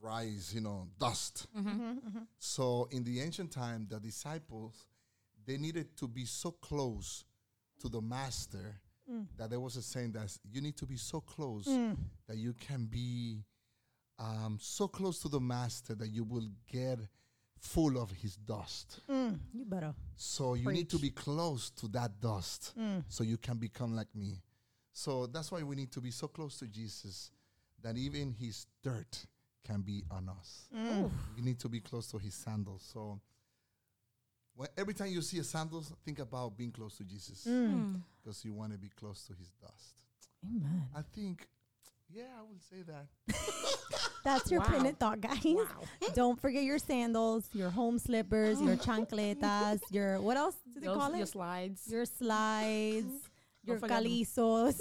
rise, 0.00 0.52
you 0.54 0.60
know, 0.60 0.88
dust. 0.98 1.46
Mm-hmm, 1.56 1.68
mm-hmm, 1.68 2.08
mm-hmm. 2.08 2.18
So 2.38 2.88
in 2.90 3.04
the 3.04 3.20
ancient 3.20 3.50
time, 3.52 3.86
the 3.90 3.98
disciples, 3.98 4.86
they 5.46 5.56
needed 5.56 5.96
to 5.98 6.08
be 6.08 6.24
so 6.24 6.50
close 6.50 7.24
to 7.80 7.88
the 7.88 8.00
master 8.00 8.80
mm. 9.10 9.26
that 9.36 9.50
there 9.50 9.60
was 9.60 9.76
a 9.76 9.82
saying 9.82 10.12
that 10.12 10.36
you 10.50 10.60
need 10.60 10.76
to 10.76 10.86
be 10.86 10.96
so 10.96 11.20
close 11.20 11.66
mm. 11.66 11.96
that 12.28 12.36
you 12.36 12.54
can 12.54 12.86
be 12.86 13.44
um, 14.18 14.58
so 14.60 14.88
close 14.88 15.20
to 15.20 15.28
the 15.28 15.40
master 15.40 15.94
that 15.94 16.08
you 16.08 16.24
will 16.24 16.48
get 16.70 16.98
full 17.66 17.98
of 17.98 18.10
his 18.12 18.36
dust. 18.36 19.00
Mm, 19.10 19.38
you 19.52 19.64
better. 19.64 19.94
So 20.16 20.54
you 20.54 20.70
need 20.72 20.88
to 20.90 20.98
be 20.98 21.10
close 21.10 21.70
to 21.70 21.88
that 21.88 22.20
dust 22.20 22.74
so 23.08 23.24
you 23.24 23.36
can 23.36 23.56
become 23.58 23.94
like 23.94 24.14
me. 24.14 24.40
So 24.92 25.26
that's 25.26 25.50
why 25.52 25.62
we 25.62 25.76
need 25.76 25.92
to 25.92 26.00
be 26.00 26.10
so 26.10 26.28
close 26.28 26.58
to 26.60 26.66
Jesus 26.66 27.30
that 27.82 27.96
even 27.96 28.32
his 28.32 28.66
dirt 28.82 29.26
can 29.64 29.82
be 29.82 30.04
on 30.10 30.28
us. 30.28 30.68
You 31.36 31.42
need 31.42 31.58
to 31.60 31.68
be 31.68 31.80
close 31.80 32.06
to 32.12 32.18
his 32.18 32.34
sandals. 32.34 32.88
So 32.92 33.20
when, 34.54 34.68
every 34.78 34.94
time 34.94 35.08
you 35.08 35.20
see 35.22 35.38
a 35.38 35.44
sandals, 35.44 35.92
think 36.04 36.18
about 36.18 36.56
being 36.56 36.70
close 36.72 36.96
to 36.98 37.04
Jesus 37.04 37.46
Mm. 37.46 38.00
because 38.22 38.44
you 38.44 38.54
want 38.54 38.72
to 38.72 38.78
be 38.78 38.88
close 38.98 39.26
to 39.26 39.34
his 39.34 39.50
dust. 39.60 39.94
Amen. 40.44 40.82
I 40.94 41.02
think, 41.02 41.46
yeah, 42.16 42.32
I 42.38 42.42
will 42.42 42.60
say 42.70 42.82
that. 42.82 43.06
That's 44.24 44.50
your 44.50 44.60
Wow. 44.60 44.66
pin 44.70 44.86
it 44.86 44.96
thought, 44.98 45.20
guys. 45.20 45.44
Don't 46.14 46.40
forget 46.40 46.64
your 46.64 46.78
sandals, 46.78 47.48
your 47.52 47.70
home 47.70 47.98
slippers, 47.98 48.60
your 48.60 48.76
chancletas, 48.76 49.80
your 49.90 50.20
what 50.20 50.36
else 50.36 50.56
do 50.72 50.80
they 50.80 50.86
Those- 50.86 50.96
call 50.96 51.14
your 51.14 51.26
slides. 51.26 51.82
Your 51.88 52.04
slides, 52.06 53.12
your 53.64 53.78
forget 53.78 54.02
calizos, 54.02 54.78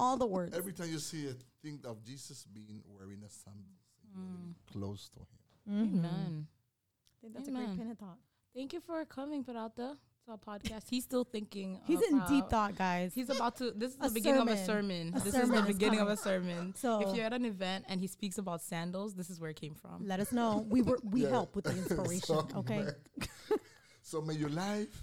all 0.00 0.16
the 0.16 0.26
words. 0.26 0.56
Every 0.56 0.72
time 0.72 0.90
you 0.90 0.98
see 0.98 1.24
it, 1.24 1.38
think 1.62 1.86
of 1.86 2.02
Jesus 2.04 2.44
being 2.52 2.82
wearing 2.86 3.22
a 3.24 3.30
sandals. 3.30 3.86
and 4.02 4.12
you 4.12 4.20
wanna 4.20 4.54
be 4.54 4.72
Close 4.72 5.08
to 5.10 5.20
him. 5.20 5.30
Mhm. 5.70 5.98
Amen. 5.98 6.46
I 6.48 7.16
think 7.20 7.34
that's 7.34 7.48
a 7.48 7.52
great 7.52 7.64
Amen. 7.64 7.78
pin 7.78 7.90
it 7.90 7.98
thought. 7.98 8.18
Thank 8.54 8.72
you 8.72 8.80
for 8.80 9.04
coming, 9.04 9.44
Peralta, 9.44 9.96
to 10.30 10.50
our 10.50 10.58
podcast. 10.58 10.84
He's 10.88 11.04
still 11.04 11.24
thinking. 11.24 11.80
He's 11.86 12.00
in 12.02 12.20
deep 12.28 12.48
thought, 12.48 12.76
guys. 12.76 13.12
He's 13.14 13.30
about 13.30 13.56
to. 13.56 13.72
This 13.72 13.92
is 13.92 13.98
the 13.98 14.10
beginning 14.10 14.42
of 14.42 14.48
a 14.48 14.56
sermon. 14.64 15.12
sermon. 15.12 15.14
A 15.16 15.20
this 15.24 15.34
sermon 15.34 15.44
is 15.58 15.62
the 15.64 15.68
is 15.70 15.76
beginning 15.76 16.00
of 16.00 16.08
a 16.08 16.16
sermon. 16.16 16.74
So- 16.76 17.00
if 17.10 17.16
you're 17.16 17.26
at 17.26 17.32
an 17.32 17.44
event 17.44 17.84
and 17.88 18.00
he 18.00 18.06
speaks 18.06 18.38
about 18.38 18.62
sandals, 18.62 19.14
this 19.14 19.30
is 19.30 19.40
where 19.40 19.50
it 19.50 19.56
came 19.60 19.74
from. 19.74 20.06
Let 20.06 20.20
us 20.20 20.32
know. 20.32 20.64
We 20.68 20.82
were 20.82 20.98
we 21.02 21.22
Yeah. 21.22 21.30
help 21.30 21.56
with 21.56 21.64
the 21.64 21.70
inspiration. 21.76 22.20
So, 22.22 22.48
okay. 22.56 22.78
man, 22.80 22.94
so 24.02 24.20
may 24.20 24.34
your 24.34 24.50
life, 24.50 25.02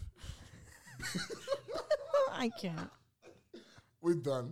I 2.31 2.49
can't. 2.49 2.89
we're 4.01 4.15
done. 4.15 4.51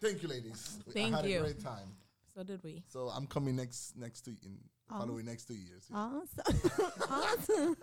Thank 0.00 0.22
you, 0.22 0.28
ladies. 0.28 0.78
I 0.88 0.92
Thank 0.92 1.14
had 1.14 1.26
you. 1.26 1.38
a 1.38 1.42
great 1.42 1.60
time. 1.62 1.88
So 2.34 2.42
did 2.44 2.62
we. 2.62 2.84
So 2.88 3.08
I'm 3.08 3.26
coming 3.26 3.56
next 3.56 3.96
next 3.96 4.22
to 4.22 4.30
in 4.30 4.58
the 4.88 4.94
Oh. 4.94 4.98
following 5.00 5.26
next 5.26 5.44
two 5.44 5.54
years. 5.54 5.84
yeah. 5.90 5.96
Awesome. 5.96 6.92
awesome. 7.10 7.76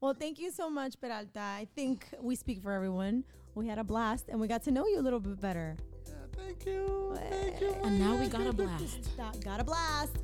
Well, 0.00 0.14
thank 0.14 0.38
you 0.38 0.50
so 0.50 0.70
much, 0.70 1.00
Peralta. 1.00 1.40
I 1.40 1.66
think 1.74 2.06
we 2.20 2.36
speak 2.36 2.62
for 2.62 2.72
everyone. 2.72 3.24
We 3.54 3.66
had 3.66 3.78
a 3.78 3.84
blast 3.84 4.26
and 4.28 4.40
we 4.40 4.46
got 4.48 4.62
to 4.64 4.70
know 4.70 4.86
you 4.86 4.98
a 5.00 5.02
little 5.02 5.20
bit 5.20 5.40
better. 5.40 5.76
Yeah, 6.06 6.12
thank 6.36 6.64
you. 6.66 7.16
Thank 7.28 7.60
you. 7.60 7.74
And 7.82 7.98
now 7.98 8.16
we 8.16 8.28
got 8.36 8.46
a 8.46 8.52
blast. 8.52 9.16
Got- 9.16 9.40
Got 9.44 9.60
a 9.60 9.64
blast. 9.64 10.16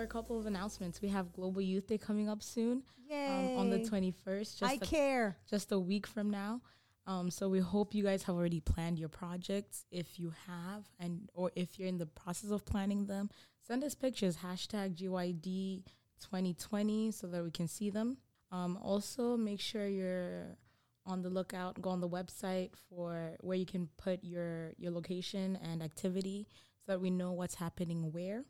For 0.00 0.04
a 0.04 0.06
couple 0.06 0.38
of 0.38 0.46
announcements, 0.46 1.02
we 1.02 1.08
have 1.08 1.30
Global 1.30 1.60
Youth 1.60 1.88
Day 1.88 1.98
coming 1.98 2.26
up 2.26 2.42
soon 2.42 2.82
Yay. 3.06 3.26
um, 3.26 3.58
on 3.58 3.68
the 3.68 3.80
21st. 3.80 4.58
Just 4.58 4.62
I 4.62 4.72
a 4.72 4.78
care. 4.78 5.36
just 5.46 5.72
a 5.72 5.78
week 5.78 6.06
from 6.06 6.30
now. 6.30 6.62
Um, 7.06 7.30
so 7.30 7.50
we 7.50 7.58
hope 7.58 7.94
you 7.94 8.02
guys 8.02 8.22
have 8.22 8.34
already 8.34 8.60
planned 8.60 8.98
your 8.98 9.10
projects. 9.10 9.84
If 9.90 10.18
you 10.18 10.32
have, 10.46 10.84
and 10.98 11.28
or 11.34 11.50
if 11.54 11.78
you're 11.78 11.88
in 11.88 11.98
the 11.98 12.06
process 12.06 12.50
of 12.50 12.64
planning 12.64 13.04
them, 13.08 13.28
send 13.66 13.84
us 13.84 13.94
pictures. 13.94 14.38
Hashtag 14.38 14.96
GYD 14.96 15.82
2020 16.22 17.10
so 17.10 17.26
that 17.26 17.44
we 17.44 17.50
can 17.50 17.68
see 17.68 17.90
them. 17.90 18.16
Um, 18.50 18.78
also, 18.82 19.36
make 19.36 19.60
sure 19.60 19.86
you're 19.86 20.56
on 21.04 21.20
the 21.20 21.28
lookout. 21.28 21.82
Go 21.82 21.90
on 21.90 22.00
the 22.00 22.08
website 22.08 22.70
for 22.88 23.36
where 23.40 23.58
you 23.58 23.66
can 23.66 23.90
put 23.98 24.24
your 24.24 24.72
your 24.78 24.92
location 24.92 25.58
and 25.62 25.82
activity 25.82 26.46
so 26.86 26.92
that 26.92 27.02
we 27.02 27.10
know 27.10 27.32
what's 27.32 27.56
happening 27.56 28.12
where. 28.12 28.44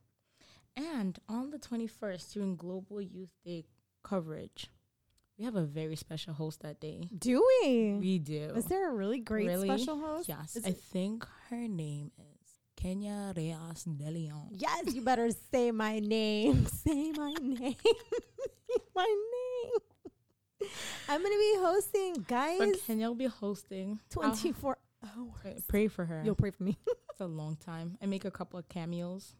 And 0.77 1.19
on 1.29 1.51
the 1.51 1.59
21st, 1.59 2.33
during 2.33 2.57
Global 2.57 3.01
Youth 3.01 3.33
Day 3.45 3.65
coverage, 4.03 4.69
we 5.39 5.45
have 5.45 5.57
a 5.57 5.63
very 5.65 5.97
special 5.97 6.35
host 6.35 6.63
that 6.63 6.81
day. 6.81 7.03
Do 7.17 7.43
we? 7.63 7.95
We 8.01 8.19
do. 8.19 8.53
Is 8.57 8.67
there 8.67 8.91
a 8.91 8.95
really 8.95 9.21
great 9.21 9.47
Really? 9.47 9.69
special 9.69 9.99
host? 9.99 10.29
Yes. 10.29 10.57
Is 10.57 10.67
I 10.67 10.73
think 10.73 11.27
her 11.49 11.67
name 11.69 12.13
is 12.19 12.51
Kenya 12.77 13.33
Reyes 13.37 13.85
De 13.85 14.11
Leon. 14.11 14.49
Yes, 14.53 14.95
you 14.95 15.03
better 15.03 15.29
say 15.53 15.71
my 15.71 15.99
name. 15.99 16.67
Say 16.85 17.13
my 17.13 17.33
name. 17.41 17.75
my 18.95 19.05
name. 19.05 20.69
I'm 21.09 21.23
gonna 21.23 21.35
be 21.35 21.55
hosting, 21.59 22.25
guys. 22.29 22.59
So 22.59 22.73
Kenya 22.87 23.09
will 23.09 23.15
be 23.15 23.27
hosting. 23.27 23.99
I'll- 24.17 24.31
24 24.31 24.79
hours. 25.05 25.63
pray 25.69 25.89
for 25.89 26.05
her. 26.05 26.23
You'll 26.25 26.35
pray 26.35 26.51
for 26.51 26.63
me. 26.63 26.77
It's 27.11 27.21
a 27.21 27.27
long 27.27 27.57
time. 27.57 27.97
I 28.03 28.07
make 28.07 28.25
a 28.27 28.31
couple 28.31 28.59
of 28.59 28.69
cameos 28.69 29.35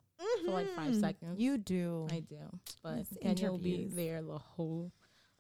for 0.45 0.53
like 0.53 0.69
five 0.75 0.93
Mhm. 0.95 1.01
seconds. 1.01 1.41
You 1.41 1.59
do. 1.59 2.07
I 2.11 2.21
do. 2.21 2.39
But 2.83 2.99
Yes, 2.99 3.17
Kenya 3.23 3.51
will 3.51 3.59
be 3.59 3.87
there 3.87 4.23
the 4.23 4.39
whole 4.39 4.93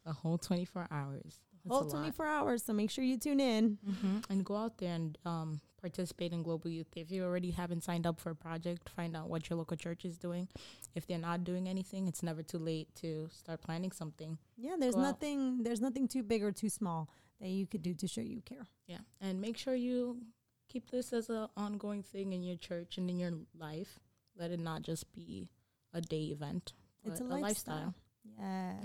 the 0.05 0.13
whole 0.15 0.39
24 0.39 0.89
hours. 0.91 1.41
That's 1.63 1.69
Whole 1.77 1.83
a 1.83 1.85
lot. 1.85 1.91
24 1.91 2.27
hours, 2.27 2.63
so 2.65 2.73
make 2.73 2.91
sure 2.91 3.05
you 3.05 3.19
tune 3.19 3.39
in. 3.39 3.77
hmm 3.85 4.19
And 4.31 4.47
go 4.47 4.57
out 4.57 4.79
there 4.79 4.95
and 4.95 5.19
um, 5.27 5.61
participate 5.77 6.33
in 6.33 6.43
Global 6.43 6.71
Youth. 6.71 6.87
If 6.97 7.11
you 7.11 7.23
already 7.23 7.51
haven't 7.51 7.83
signed 7.85 8.07
up 8.07 8.19
for 8.19 8.31
a 8.31 8.35
project, 8.35 8.89
find 8.89 9.15
out 9.15 9.29
what 9.29 9.51
your 9.51 9.59
local 9.59 9.77
church 9.77 10.07
is 10.07 10.17
doing. 10.17 10.49
If 10.95 11.07
they're 11.07 11.19
not 11.19 11.45
doing 11.45 11.69
anything, 11.69 12.07
it's 12.09 12.23
never 12.23 12.43
too 12.43 12.57
late 12.59 12.89
to 12.97 13.29
start 13.31 13.61
planning 13.61 13.93
something. 13.93 14.39
Yeah, 14.57 14.77
there's 14.81 14.95
Go 14.95 15.01
out. 15.03 15.05
nothing 15.21 15.63
there's 15.63 15.83
nothing 15.83 16.09
too 16.09 16.23
big 16.23 16.43
or 16.43 16.51
too 16.51 16.71
small 16.71 17.11
that 17.39 17.49
you 17.49 17.67
could 17.67 17.83
do 17.83 17.93
to 17.95 18.09
show 18.09 18.23
you 18.23 18.41
care. 18.41 18.67
Yeah, 18.87 19.01
and 19.21 19.39
make 19.39 19.59
sure 19.59 19.75
you 19.75 20.23
keep 20.69 20.91
this 20.91 21.13
as 21.13 21.29
an 21.29 21.49
ongoing 21.59 22.03
thing 22.03 22.33
in 22.33 22.43
your 22.43 22.57
church 22.57 22.97
and 22.97 23.11
in 23.11 23.19
your 23.19 23.33
life. 23.55 24.01
Let 24.37 24.51
it 24.51 24.61
not 24.61 24.83
just 24.83 25.13
be 25.13 25.49
a 25.93 26.01
day 26.01 26.25
event. 26.25 26.73
It's 27.05 27.21
a 27.21 27.25
but 27.25 27.41
lifestyle. 27.41 27.95
Yes. 28.39 28.77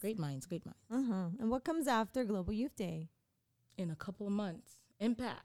Great 0.00 0.18
minds, 0.18 0.46
great 0.46 0.64
minds. 0.64 0.78
Uh-huh. 0.90 1.28
And 1.38 1.50
what 1.50 1.64
comes 1.64 1.86
after 1.88 2.24
Global 2.24 2.52
Youth 2.52 2.76
Day? 2.76 3.08
In 3.78 3.90
a 3.90 3.96
couple 3.96 4.26
of 4.26 4.32
months, 4.32 4.74
Impact, 5.00 5.42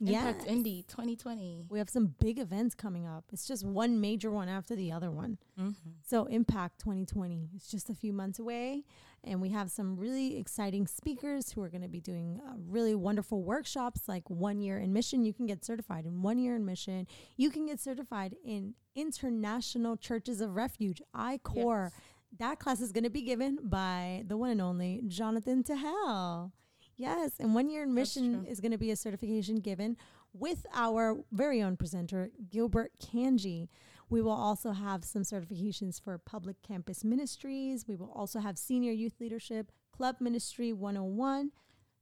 Impact 0.00 0.42
Yes. 0.42 0.46
Indy 0.46 0.84
2020. 0.88 1.64
We 1.70 1.78
have 1.78 1.88
some 1.88 2.14
big 2.20 2.38
events 2.38 2.74
coming 2.74 3.06
up. 3.06 3.24
It's 3.32 3.46
just 3.46 3.64
one 3.64 3.98
major 4.00 4.30
one 4.30 4.48
after 4.48 4.76
the 4.76 4.92
other 4.92 5.10
one. 5.10 5.38
Mm-hmm. 5.58 5.90
So 6.02 6.26
Impact 6.26 6.78
2020 6.80 7.50
is 7.56 7.66
just 7.66 7.88
a 7.88 7.94
few 7.94 8.12
months 8.12 8.38
away, 8.38 8.84
and 9.24 9.40
we 9.40 9.48
have 9.50 9.70
some 9.70 9.96
really 9.96 10.36
exciting 10.38 10.86
speakers 10.86 11.50
who 11.50 11.62
are 11.62 11.70
going 11.70 11.82
to 11.82 11.88
be 11.88 12.00
doing 12.00 12.40
uh, 12.46 12.52
really 12.68 12.94
wonderful 12.94 13.42
workshops, 13.42 14.02
like 14.06 14.28
one 14.28 14.60
year 14.60 14.78
in 14.78 14.92
mission. 14.92 15.24
You 15.24 15.32
can 15.32 15.46
get 15.46 15.64
certified 15.64 16.04
in 16.04 16.20
one 16.20 16.38
year 16.38 16.56
in 16.56 16.66
mission. 16.66 17.06
You 17.38 17.50
can 17.50 17.64
get 17.66 17.80
certified 17.80 18.36
in 18.44 18.74
International 18.94 19.96
Churches 19.96 20.42
of 20.42 20.54
Refuge 20.54 21.00
(ICOR). 21.14 21.90
that 22.38 22.58
class 22.58 22.80
is 22.80 22.92
going 22.92 23.04
to 23.04 23.10
be 23.10 23.22
given 23.22 23.58
by 23.62 24.24
the 24.26 24.36
one 24.36 24.50
and 24.50 24.60
only 24.60 25.00
Jonathan 25.06 25.62
Tejel. 25.62 26.52
Yes, 26.96 27.32
and 27.38 27.54
one 27.54 27.68
year 27.68 27.82
in 27.82 27.92
mission 27.94 28.44
is 28.46 28.60
going 28.60 28.72
to 28.72 28.78
be 28.78 28.90
a 28.90 28.96
certification 28.96 29.56
given 29.56 29.96
with 30.32 30.66
our 30.74 31.16
very 31.32 31.62
own 31.62 31.76
presenter, 31.76 32.30
Gilbert 32.50 32.92
Cangy. 33.00 33.68
We 34.08 34.22
will 34.22 34.30
also 34.32 34.70
have 34.72 35.04
some 35.04 35.22
certifications 35.22 36.00
for 36.00 36.16
public 36.18 36.62
campus 36.62 37.04
ministries. 37.04 37.86
We 37.88 37.96
will 37.96 38.12
also 38.14 38.38
have 38.38 38.56
senior 38.56 38.92
youth 38.92 39.14
leadership, 39.20 39.72
club 39.92 40.16
ministry 40.20 40.72
101. 40.72 41.50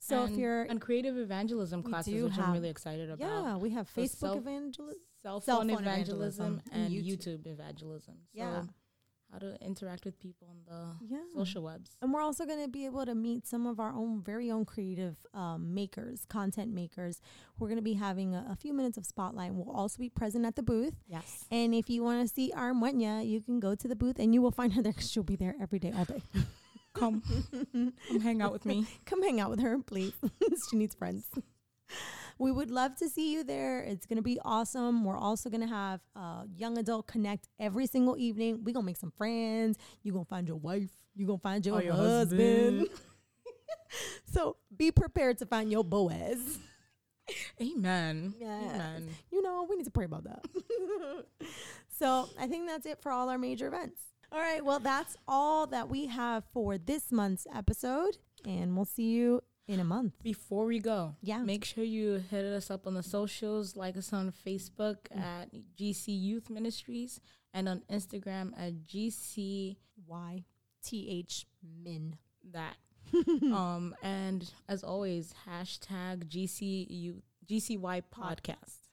So 0.01 0.25
if 0.25 0.33
you're, 0.33 0.63
and 0.65 0.81
creative 0.81 1.17
evangelism 1.17 1.83
classes, 1.83 2.23
which 2.23 2.33
have- 2.35 2.49
I'm 2.49 2.53
really 2.53 2.69
excited 2.69 3.09
about. 3.11 3.25
yeah, 3.27 3.57
we 3.57 3.71
have 3.71 3.89
So 3.89 4.03
Facebook 4.03 4.37
evangelism. 4.37 5.01
Cell 5.23 5.41
Cell 5.41 5.61
phone 5.61 5.71
phone 5.71 5.79
evangelism, 5.81 6.45
evangelism 6.61 6.63
and 6.73 6.85
and 6.85 6.95
YouTube. 6.95 7.41
YouTube, 7.43 7.47
evangelism. 7.47 8.15
So 8.17 8.39
Yeah. 8.39 8.65
How 9.35 9.39
to 9.41 9.57
interact 9.61 10.05
with 10.05 10.19
people 10.21 10.47
on 10.49 10.59
the 10.69 11.07
Yeah. 11.15 11.19
social 11.35 11.63
webs. 11.65 11.91
And 12.01 12.13
we're 12.15 12.21
also 12.23 12.47
going 12.47 12.63
to 12.63 12.69
be 12.69 12.87
able 12.87 13.05
to 13.05 13.15
meet 13.15 13.47
some 13.47 13.67
of 13.67 13.81
our 13.81 13.93
own 13.93 14.23
very 14.23 14.51
own 14.51 14.65
creative 14.65 15.17
um, 15.35 15.75
makers, 15.75 16.25
content 16.29 16.73
makers. 16.73 17.21
We're 17.59 17.67
going 17.69 17.79
to 17.79 17.83
be 17.83 17.95
having 17.95 18.35
a, 18.35 18.47
a 18.51 18.57
few 18.57 18.73
minutes 18.73 18.97
of 18.97 19.05
spotlight. 19.05 19.53
We'll 19.55 19.75
also 19.75 19.99
be 19.99 20.09
present 20.09 20.47
at 20.47 20.55
the 20.57 20.63
booth. 20.63 20.95
Yes. 21.09 21.45
And 21.51 21.75
if 21.75 21.91
you 21.91 22.03
want 22.05 22.27
to 22.27 22.33
see 22.33 22.53
our 22.55 22.73
Muenya, 22.73 23.27
you 23.27 23.41
can 23.41 23.59
go 23.61 23.75
to 23.75 23.89
the 23.89 23.97
booth 23.97 24.19
and 24.21 24.33
you 24.33 24.41
will 24.41 24.53
find 24.53 24.73
her 24.75 24.83
there 24.83 24.93
'cause 24.93 25.11
she'll 25.11 25.23
be 25.25 25.37
there 25.37 25.57
every 25.61 25.79
day, 25.81 25.93
all 25.97 26.05
day. 26.05 26.23
Come, 26.95 27.23
come 28.09 28.21
hang 28.21 28.41
out 28.41 28.53
with 28.53 28.65
me. 28.65 28.87
Come 29.05 29.21
hang 29.21 29.41
out 29.41 29.51
with 29.51 29.59
her, 29.59 29.81
please. 29.81 30.13
she 30.71 30.77
needs 30.77 30.95
friends. 30.95 31.27
We 32.39 32.51
would 32.51 32.71
love 32.71 32.97
to 32.97 33.09
see 33.09 33.33
you 33.33 33.45
there. 33.45 33.81
It's 33.81 34.07
going 34.07 34.17
to 34.17 34.23
be 34.23 34.39
awesome. 34.45 35.05
We're 35.05 35.19
also 35.19 35.49
going 35.51 35.61
to 35.61 35.67
have 35.69 36.01
uh, 36.17 36.45
Young 36.57 36.79
Adult 36.79 37.07
Connect 37.07 37.49
every 37.61 37.87
single 37.87 38.17
evening. 38.19 38.59
We're 38.65 38.73
going 38.73 38.85
to 38.85 38.87
make 38.87 38.97
some 38.97 39.13
friends. 39.17 39.79
You're 40.03 40.15
going 40.15 40.25
to 40.25 40.29
find 40.29 40.47
your 40.49 40.57
wife. 40.57 40.91
You're 41.15 41.27
going 41.29 41.39
to 41.39 41.43
find 41.43 41.65
your, 41.65 41.77
Or 41.77 41.83
your 41.83 41.95
husband. 41.95 42.79
husband. 42.81 42.89
so 44.33 44.57
be 44.77 44.91
prepared 44.91 45.39
to 45.39 45.47
find 45.47 45.71
your 45.71 45.85
Boaz. 45.85 46.59
Amen. 47.61 48.35
Yes. 48.39 48.75
Amen. 48.75 49.09
You 49.31 49.41
know, 49.43 49.67
we 49.69 49.77
need 49.77 49.85
to 49.85 49.91
pray 49.91 50.05
about 50.05 50.25
that. 50.25 50.45
so 51.99 52.29
I 52.39 52.47
think 52.47 52.69
that's 52.69 52.87
it 52.87 53.01
for 53.01 53.13
all 53.13 53.29
our 53.29 53.39
major 53.39 53.69
events. 53.69 54.01
All 54.33 54.41
right. 54.41 54.65
Well, 54.65 54.81
that's 54.81 55.17
all 55.29 55.67
that 55.69 55.89
we 55.89 56.07
have 56.07 56.45
for 56.53 56.77
this 56.77 57.13
month's 57.13 57.47
episode. 57.55 58.19
And 58.45 58.75
we'll 58.77 58.85
see 58.85 59.05
you 59.11 59.41
in 59.67 59.81
a 59.81 59.85
month. 59.85 60.13
Before 60.23 60.67
we 60.67 60.79
go, 60.79 61.17
Yeah. 61.23 61.43
make 61.43 61.65
sure 61.65 61.85
you 61.85 62.23
hit 62.31 62.45
us 62.45 62.71
up 62.71 62.87
on 62.87 62.95
the 62.95 63.03
socials, 63.03 63.77
like 63.77 63.97
us 63.97 64.13
on 64.13 64.33
Facebook 64.47 64.97
at 65.11 65.51
GC 65.77 66.13
Youth 66.13 66.51
Ministries 66.51 67.21
and 67.53 67.69
on 67.69 67.81
Instagram 67.91 68.53
at 68.59 68.85
GC 68.85 69.77
Y 70.07 70.45
T 70.83 71.09
H 71.09 71.47
Min. 71.63 72.17
that. 72.53 72.77
um, 73.43 73.95
and 74.03 74.53
as 74.69 74.83
always, 74.85 75.35
hashtag 75.49 76.25
GC 76.29 76.87
Youth 76.91 77.23
GCY 77.47 78.03
podcast. 78.15 78.84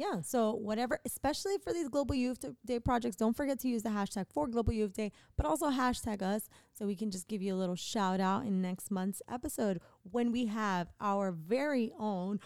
Yeah. 0.00 0.22
So 0.22 0.54
whatever, 0.54 0.98
especially 1.04 1.58
for 1.62 1.74
these 1.74 1.90
Global 1.90 2.14
Youth 2.14 2.42
Day 2.64 2.80
projects, 2.80 3.16
don't 3.16 3.36
forget 3.36 3.60
to 3.60 3.68
use 3.68 3.82
the 3.82 3.90
hashtag 3.90 4.24
for 4.32 4.46
Global 4.46 4.72
Youth 4.72 4.94
Day, 4.94 5.12
but 5.36 5.44
also 5.44 5.68
hashtag 5.68 6.22
us 6.22 6.48
so 6.72 6.86
we 6.86 6.96
can 6.96 7.10
just 7.10 7.28
give 7.28 7.42
you 7.42 7.54
a 7.54 7.58
little 7.58 7.76
shout 7.76 8.18
out 8.18 8.46
in 8.46 8.62
next 8.62 8.90
month's 8.90 9.20
episode 9.30 9.78
when 10.10 10.32
we 10.32 10.46
have 10.46 10.88
our 11.02 11.32
very 11.32 11.92
own. 11.98 12.40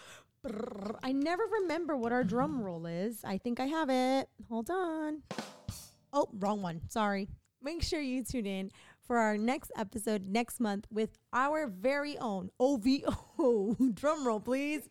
I 1.01 1.13
never 1.13 1.43
remember 1.61 1.95
what 1.95 2.11
our 2.11 2.25
drum 2.25 2.61
roll 2.65 2.85
is. 2.85 3.21
I 3.23 3.37
think 3.37 3.61
I 3.61 3.67
have 3.67 3.89
it. 3.89 4.27
Hold 4.49 4.69
on. 4.69 5.21
Oh, 6.11 6.27
wrong 6.33 6.61
one. 6.61 6.81
Sorry. 6.89 7.29
Make 7.63 7.83
sure 7.83 8.01
you 8.01 8.21
tune 8.25 8.47
in 8.47 8.69
for 9.07 9.17
our 9.17 9.37
next 9.37 9.71
episode 9.77 10.27
next 10.27 10.59
month 10.59 10.87
with 10.91 11.17
our 11.31 11.67
very 11.67 12.17
own 12.17 12.49
OVO. 12.59 13.77
drum 13.93 14.27
roll, 14.27 14.41
please. 14.41 14.89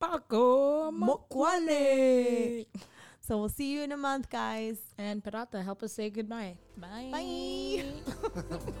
Pako 0.00 0.90
Mokgwane. 0.92 2.66
So 3.20 3.38
we'll 3.38 3.48
see 3.48 3.72
you 3.72 3.82
in 3.82 3.92
a 3.92 3.96
month, 3.96 4.30
guys. 4.30 4.78
And 4.96 5.22
Peralta, 5.22 5.62
help 5.62 5.82
us 5.82 5.92
say 5.92 6.08
goodbye. 6.08 6.56
Bye. 6.76 7.10
Bye. 7.12 7.84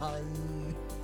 Bye. 0.00 0.94